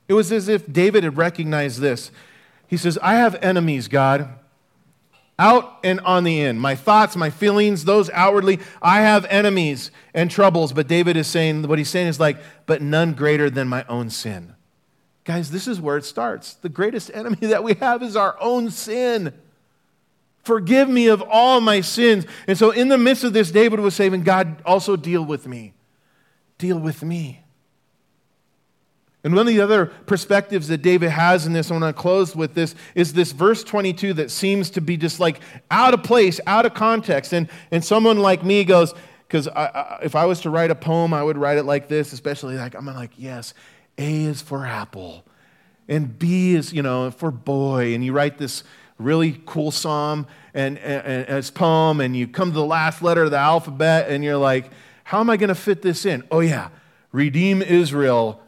It 0.09 0.15
was 0.15 0.31
as 0.31 0.49
if 0.49 0.71
David 0.71 1.05
had 1.05 1.17
recognized 1.17 1.81
this. 1.81 2.11
He 2.67 2.77
says, 2.77 2.99
I 3.03 3.15
have 3.15 3.37
enemies, 3.37 3.89
God 3.89 4.29
out 5.39 5.79
and 5.83 6.01
on 6.01 6.25
the 6.25 6.41
in. 6.41 6.59
My 6.59 6.75
thoughts, 6.75 7.17
my 7.17 7.31
feelings, 7.31 7.85
those 7.85 8.11
outwardly, 8.11 8.61
I 8.81 9.01
have 9.01 9.25
enemies 9.27 9.91
and 10.13 10.31
troubles. 10.31 10.73
But 10.73 10.89
David 10.89 11.17
is 11.17 11.27
saying, 11.27 11.67
what 11.67 11.79
he's 11.79 11.89
saying 11.89 12.09
is 12.09 12.21
like, 12.21 12.39
but 12.67 12.83
none 12.83 13.15
greater 13.15 13.51
than 13.51 13.69
my 13.69 13.85
own 13.89 14.11
sin. 14.11 14.55
Guys, 15.25 15.51
this 15.51 15.67
is 15.67 15.81
where 15.81 15.97
it 15.97 16.05
starts. 16.05 16.55
The 16.55 16.69
greatest 16.69 17.11
enemy 17.15 17.37
that 17.41 17.65
we 17.65 17.75
have 17.75 18.03
is 18.03 18.17
our 18.17 18.37
own 18.41 18.71
sin. 18.71 19.33
Forgive 20.45 20.89
me 20.89 21.09
of 21.09 21.23
all 21.23 21.61
my 21.61 21.81
sins. 21.81 22.27
And 22.47 22.57
so, 22.57 22.71
in 22.71 22.89
the 22.89 22.99
midst 22.99 23.25
of 23.25 23.33
this, 23.33 23.51
David 23.51 23.81
was 23.81 23.95
saying, 23.95 24.23
God, 24.23 24.63
also 24.65 24.95
deal 24.95 25.25
with 25.25 25.47
me. 25.47 25.73
Deal 26.59 26.79
with 26.79 27.03
me. 27.03 27.45
And 29.25 29.35
one 29.35 29.49
of 29.49 29.55
the 29.55 29.63
other 29.63 29.87
perspectives 29.87 30.69
that 30.69 30.83
David 30.83 31.09
has 31.09 31.47
in 31.47 31.55
this, 31.55 31.71
I 31.71 31.79
want 31.79 31.85
to 31.97 31.99
close 31.99 32.37
with 32.37 32.53
this, 32.53 32.75
is 32.95 33.15
this 33.15 33.33
verse 33.33 33.65
22 33.65 34.13
that 34.15 34.31
seems 34.31 34.69
to 34.71 34.83
be 34.83 34.99
just 34.99 35.19
like 35.19 35.41
out 35.71 35.95
of 35.95 36.03
place, 36.03 36.41
out 36.47 36.67
of 36.67 36.75
context. 36.75 37.33
And, 37.33 37.49
and 37.71 37.83
someone 37.83 38.19
like 38.19 38.45
me 38.45 38.65
goes, 38.65 38.93
because 39.27 39.49
if 40.03 40.15
I 40.15 40.27
was 40.27 40.43
to 40.43 40.51
write 40.51 40.71
a 40.71 40.75
poem, 40.75 41.15
I 41.15 41.23
would 41.23 41.39
write 41.39 41.57
it 41.57 41.63
like 41.63 41.89
this, 41.89 42.13
especially 42.13 42.57
like, 42.57 42.75
I'm 42.75 42.85
like, 42.85 43.13
yes, 43.17 43.55
A 43.97 44.25
is 44.25 44.43
for 44.43 44.67
apple, 44.67 45.25
and 45.89 46.19
B 46.19 46.55
is, 46.55 46.75
you 46.75 46.83
know, 46.83 47.11
for 47.11 47.31
boy. 47.31 47.95
And 47.95 48.05
you 48.05 48.13
write 48.13 48.37
this 48.37 48.63
really 48.99 49.41
cool 49.47 49.71
psalm 49.71 50.27
and, 50.53 50.79
and, 50.79 51.07
and 51.07 51.27
as 51.27 51.51
poem, 51.51 52.01
and 52.01 52.17
you 52.17 52.29
come 52.29 52.51
to 52.51 52.55
the 52.55 52.65
last 52.65 53.03
letter 53.03 53.25
of 53.25 53.31
the 53.31 53.39
alphabet, 53.39 54.11
and 54.11 54.23
you're 54.23 54.37
like, 54.37 54.71
how 55.05 55.21
am 55.21 55.29
I 55.29 55.37
going 55.37 55.49
to 55.49 55.55
fit 55.55 55.83
this 55.83 56.07
in? 56.07 56.23
Oh, 56.31 56.41
yeah, 56.41 56.69
redeem 57.13 57.61
Israel 57.63 58.41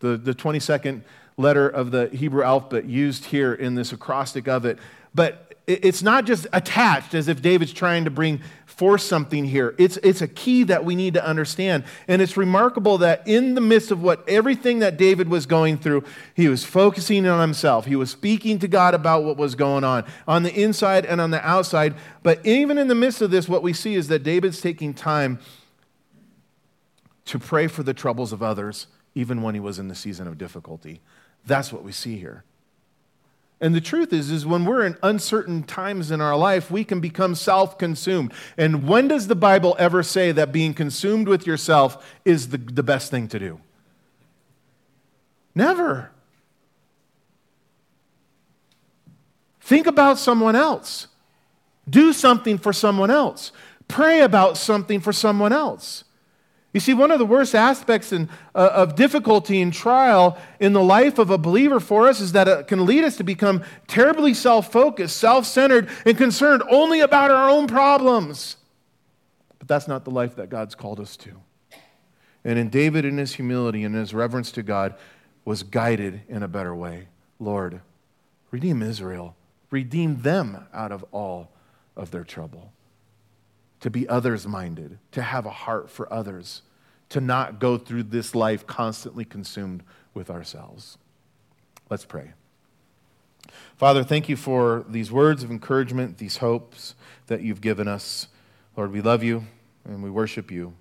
the, 0.00 0.16
the 0.16 0.34
22nd 0.34 1.02
letter 1.36 1.68
of 1.68 1.90
the 1.90 2.08
Hebrew 2.08 2.42
alphabet 2.42 2.84
used 2.84 3.26
here 3.26 3.54
in 3.54 3.74
this 3.74 3.92
acrostic 3.92 4.46
of 4.46 4.64
it. 4.64 4.78
But 5.14 5.43
it's 5.66 6.02
not 6.02 6.26
just 6.26 6.46
attached 6.52 7.14
as 7.14 7.28
if 7.28 7.40
David's 7.40 7.72
trying 7.72 8.04
to 8.04 8.10
bring 8.10 8.40
forth 8.66 9.00
something 9.00 9.46
here. 9.46 9.74
It's, 9.78 9.96
it's 9.98 10.20
a 10.20 10.28
key 10.28 10.64
that 10.64 10.84
we 10.84 10.94
need 10.94 11.14
to 11.14 11.24
understand. 11.24 11.84
And 12.06 12.20
it's 12.20 12.36
remarkable 12.36 12.98
that 12.98 13.26
in 13.26 13.54
the 13.54 13.60
midst 13.62 13.90
of 13.90 14.02
what 14.02 14.28
everything 14.28 14.80
that 14.80 14.98
David 14.98 15.28
was 15.28 15.46
going 15.46 15.78
through, 15.78 16.04
he 16.34 16.48
was 16.48 16.64
focusing 16.64 17.26
on 17.26 17.40
himself. 17.40 17.86
He 17.86 17.96
was 17.96 18.10
speaking 18.10 18.58
to 18.58 18.68
God 18.68 18.94
about 18.94 19.24
what 19.24 19.38
was 19.38 19.54
going 19.54 19.84
on 19.84 20.04
on 20.28 20.42
the 20.42 20.52
inside 20.52 21.06
and 21.06 21.20
on 21.20 21.30
the 21.30 21.46
outside. 21.46 21.94
But 22.22 22.44
even 22.44 22.76
in 22.76 22.88
the 22.88 22.94
midst 22.94 23.22
of 23.22 23.30
this, 23.30 23.48
what 23.48 23.62
we 23.62 23.72
see 23.72 23.94
is 23.94 24.08
that 24.08 24.22
David's 24.22 24.60
taking 24.60 24.92
time 24.92 25.38
to 27.24 27.38
pray 27.38 27.68
for 27.68 27.82
the 27.82 27.94
troubles 27.94 28.32
of 28.32 28.42
others 28.42 28.86
even 29.14 29.40
when 29.40 29.54
he 29.54 29.60
was 29.60 29.78
in 29.78 29.88
the 29.88 29.94
season 29.94 30.26
of 30.26 30.36
difficulty. 30.36 31.00
That's 31.46 31.72
what 31.72 31.84
we 31.84 31.92
see 31.92 32.18
here. 32.18 32.44
And 33.60 33.74
the 33.74 33.80
truth 33.80 34.12
is, 34.12 34.30
is 34.30 34.44
when 34.44 34.64
we're 34.64 34.84
in 34.84 34.98
uncertain 35.02 35.62
times 35.62 36.10
in 36.10 36.20
our 36.20 36.36
life, 36.36 36.70
we 36.70 36.84
can 36.84 37.00
become 37.00 37.34
self-consumed. 37.34 38.32
And 38.58 38.86
when 38.86 39.08
does 39.08 39.28
the 39.28 39.36
Bible 39.36 39.76
ever 39.78 40.02
say 40.02 40.32
that 40.32 40.52
being 40.52 40.74
consumed 40.74 41.28
with 41.28 41.46
yourself 41.46 42.04
is 42.24 42.48
the, 42.48 42.58
the 42.58 42.82
best 42.82 43.10
thing 43.10 43.28
to 43.28 43.38
do? 43.38 43.60
Never. 45.54 46.10
Think 49.60 49.86
about 49.86 50.18
someone 50.18 50.56
else. 50.56 51.06
Do 51.88 52.12
something 52.12 52.58
for 52.58 52.72
someone 52.72 53.10
else. 53.10 53.52
Pray 53.88 54.20
about 54.20 54.56
something 54.58 55.00
for 55.00 55.12
someone 55.12 55.52
else. 55.52 56.04
You 56.74 56.80
see, 56.80 56.92
one 56.92 57.12
of 57.12 57.20
the 57.20 57.24
worst 57.24 57.54
aspects 57.54 58.12
in, 58.12 58.28
uh, 58.52 58.70
of 58.74 58.96
difficulty 58.96 59.62
and 59.62 59.72
trial 59.72 60.36
in 60.58 60.72
the 60.72 60.82
life 60.82 61.20
of 61.20 61.30
a 61.30 61.38
believer 61.38 61.78
for 61.78 62.08
us 62.08 62.20
is 62.20 62.32
that 62.32 62.48
it 62.48 62.66
can 62.66 62.84
lead 62.84 63.04
us 63.04 63.16
to 63.18 63.24
become 63.24 63.62
terribly 63.86 64.34
self 64.34 64.72
focused, 64.72 65.16
self 65.16 65.46
centered, 65.46 65.88
and 66.04 66.18
concerned 66.18 66.64
only 66.68 66.98
about 66.98 67.30
our 67.30 67.48
own 67.48 67.68
problems. 67.68 68.56
But 69.60 69.68
that's 69.68 69.86
not 69.86 70.04
the 70.04 70.10
life 70.10 70.34
that 70.34 70.50
God's 70.50 70.74
called 70.74 70.98
us 70.98 71.16
to. 71.18 71.40
And 72.44 72.58
in 72.58 72.70
David, 72.70 73.04
in 73.04 73.18
his 73.18 73.36
humility 73.36 73.84
and 73.84 73.94
his 73.94 74.12
reverence 74.12 74.50
to 74.52 74.64
God, 74.64 74.96
was 75.44 75.62
guided 75.62 76.22
in 76.28 76.42
a 76.42 76.48
better 76.48 76.74
way. 76.74 77.06
Lord, 77.38 77.82
redeem 78.50 78.82
Israel, 78.82 79.36
redeem 79.70 80.22
them 80.22 80.66
out 80.74 80.90
of 80.90 81.04
all 81.12 81.52
of 81.96 82.10
their 82.10 82.24
trouble 82.24 82.73
to 83.84 83.90
be 83.90 84.08
others 84.08 84.46
minded, 84.46 84.98
to 85.12 85.20
have 85.20 85.44
a 85.44 85.50
heart 85.50 85.90
for 85.90 86.10
others, 86.10 86.62
to 87.10 87.20
not 87.20 87.58
go 87.58 87.76
through 87.76 88.02
this 88.02 88.34
life 88.34 88.66
constantly 88.66 89.26
consumed 89.26 89.82
with 90.14 90.30
ourselves. 90.30 90.96
Let's 91.90 92.06
pray. 92.06 92.30
Father, 93.76 94.02
thank 94.02 94.26
you 94.26 94.36
for 94.36 94.86
these 94.88 95.12
words 95.12 95.42
of 95.42 95.50
encouragement, 95.50 96.16
these 96.16 96.38
hopes 96.38 96.94
that 97.26 97.42
you've 97.42 97.60
given 97.60 97.86
us. 97.86 98.28
Lord, 98.74 98.90
we 98.90 99.02
love 99.02 99.22
you 99.22 99.44
and 99.84 100.02
we 100.02 100.08
worship 100.08 100.50
you. 100.50 100.72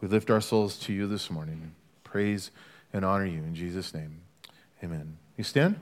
We 0.00 0.08
lift 0.08 0.30
our 0.30 0.40
souls 0.40 0.78
to 0.78 0.94
you 0.94 1.06
this 1.06 1.30
morning. 1.30 1.74
Praise 2.04 2.50
and 2.90 3.04
honor 3.04 3.26
you 3.26 3.40
in 3.40 3.54
Jesus' 3.54 3.92
name. 3.92 4.22
Amen. 4.82 5.18
You 5.36 5.44
stand? 5.44 5.78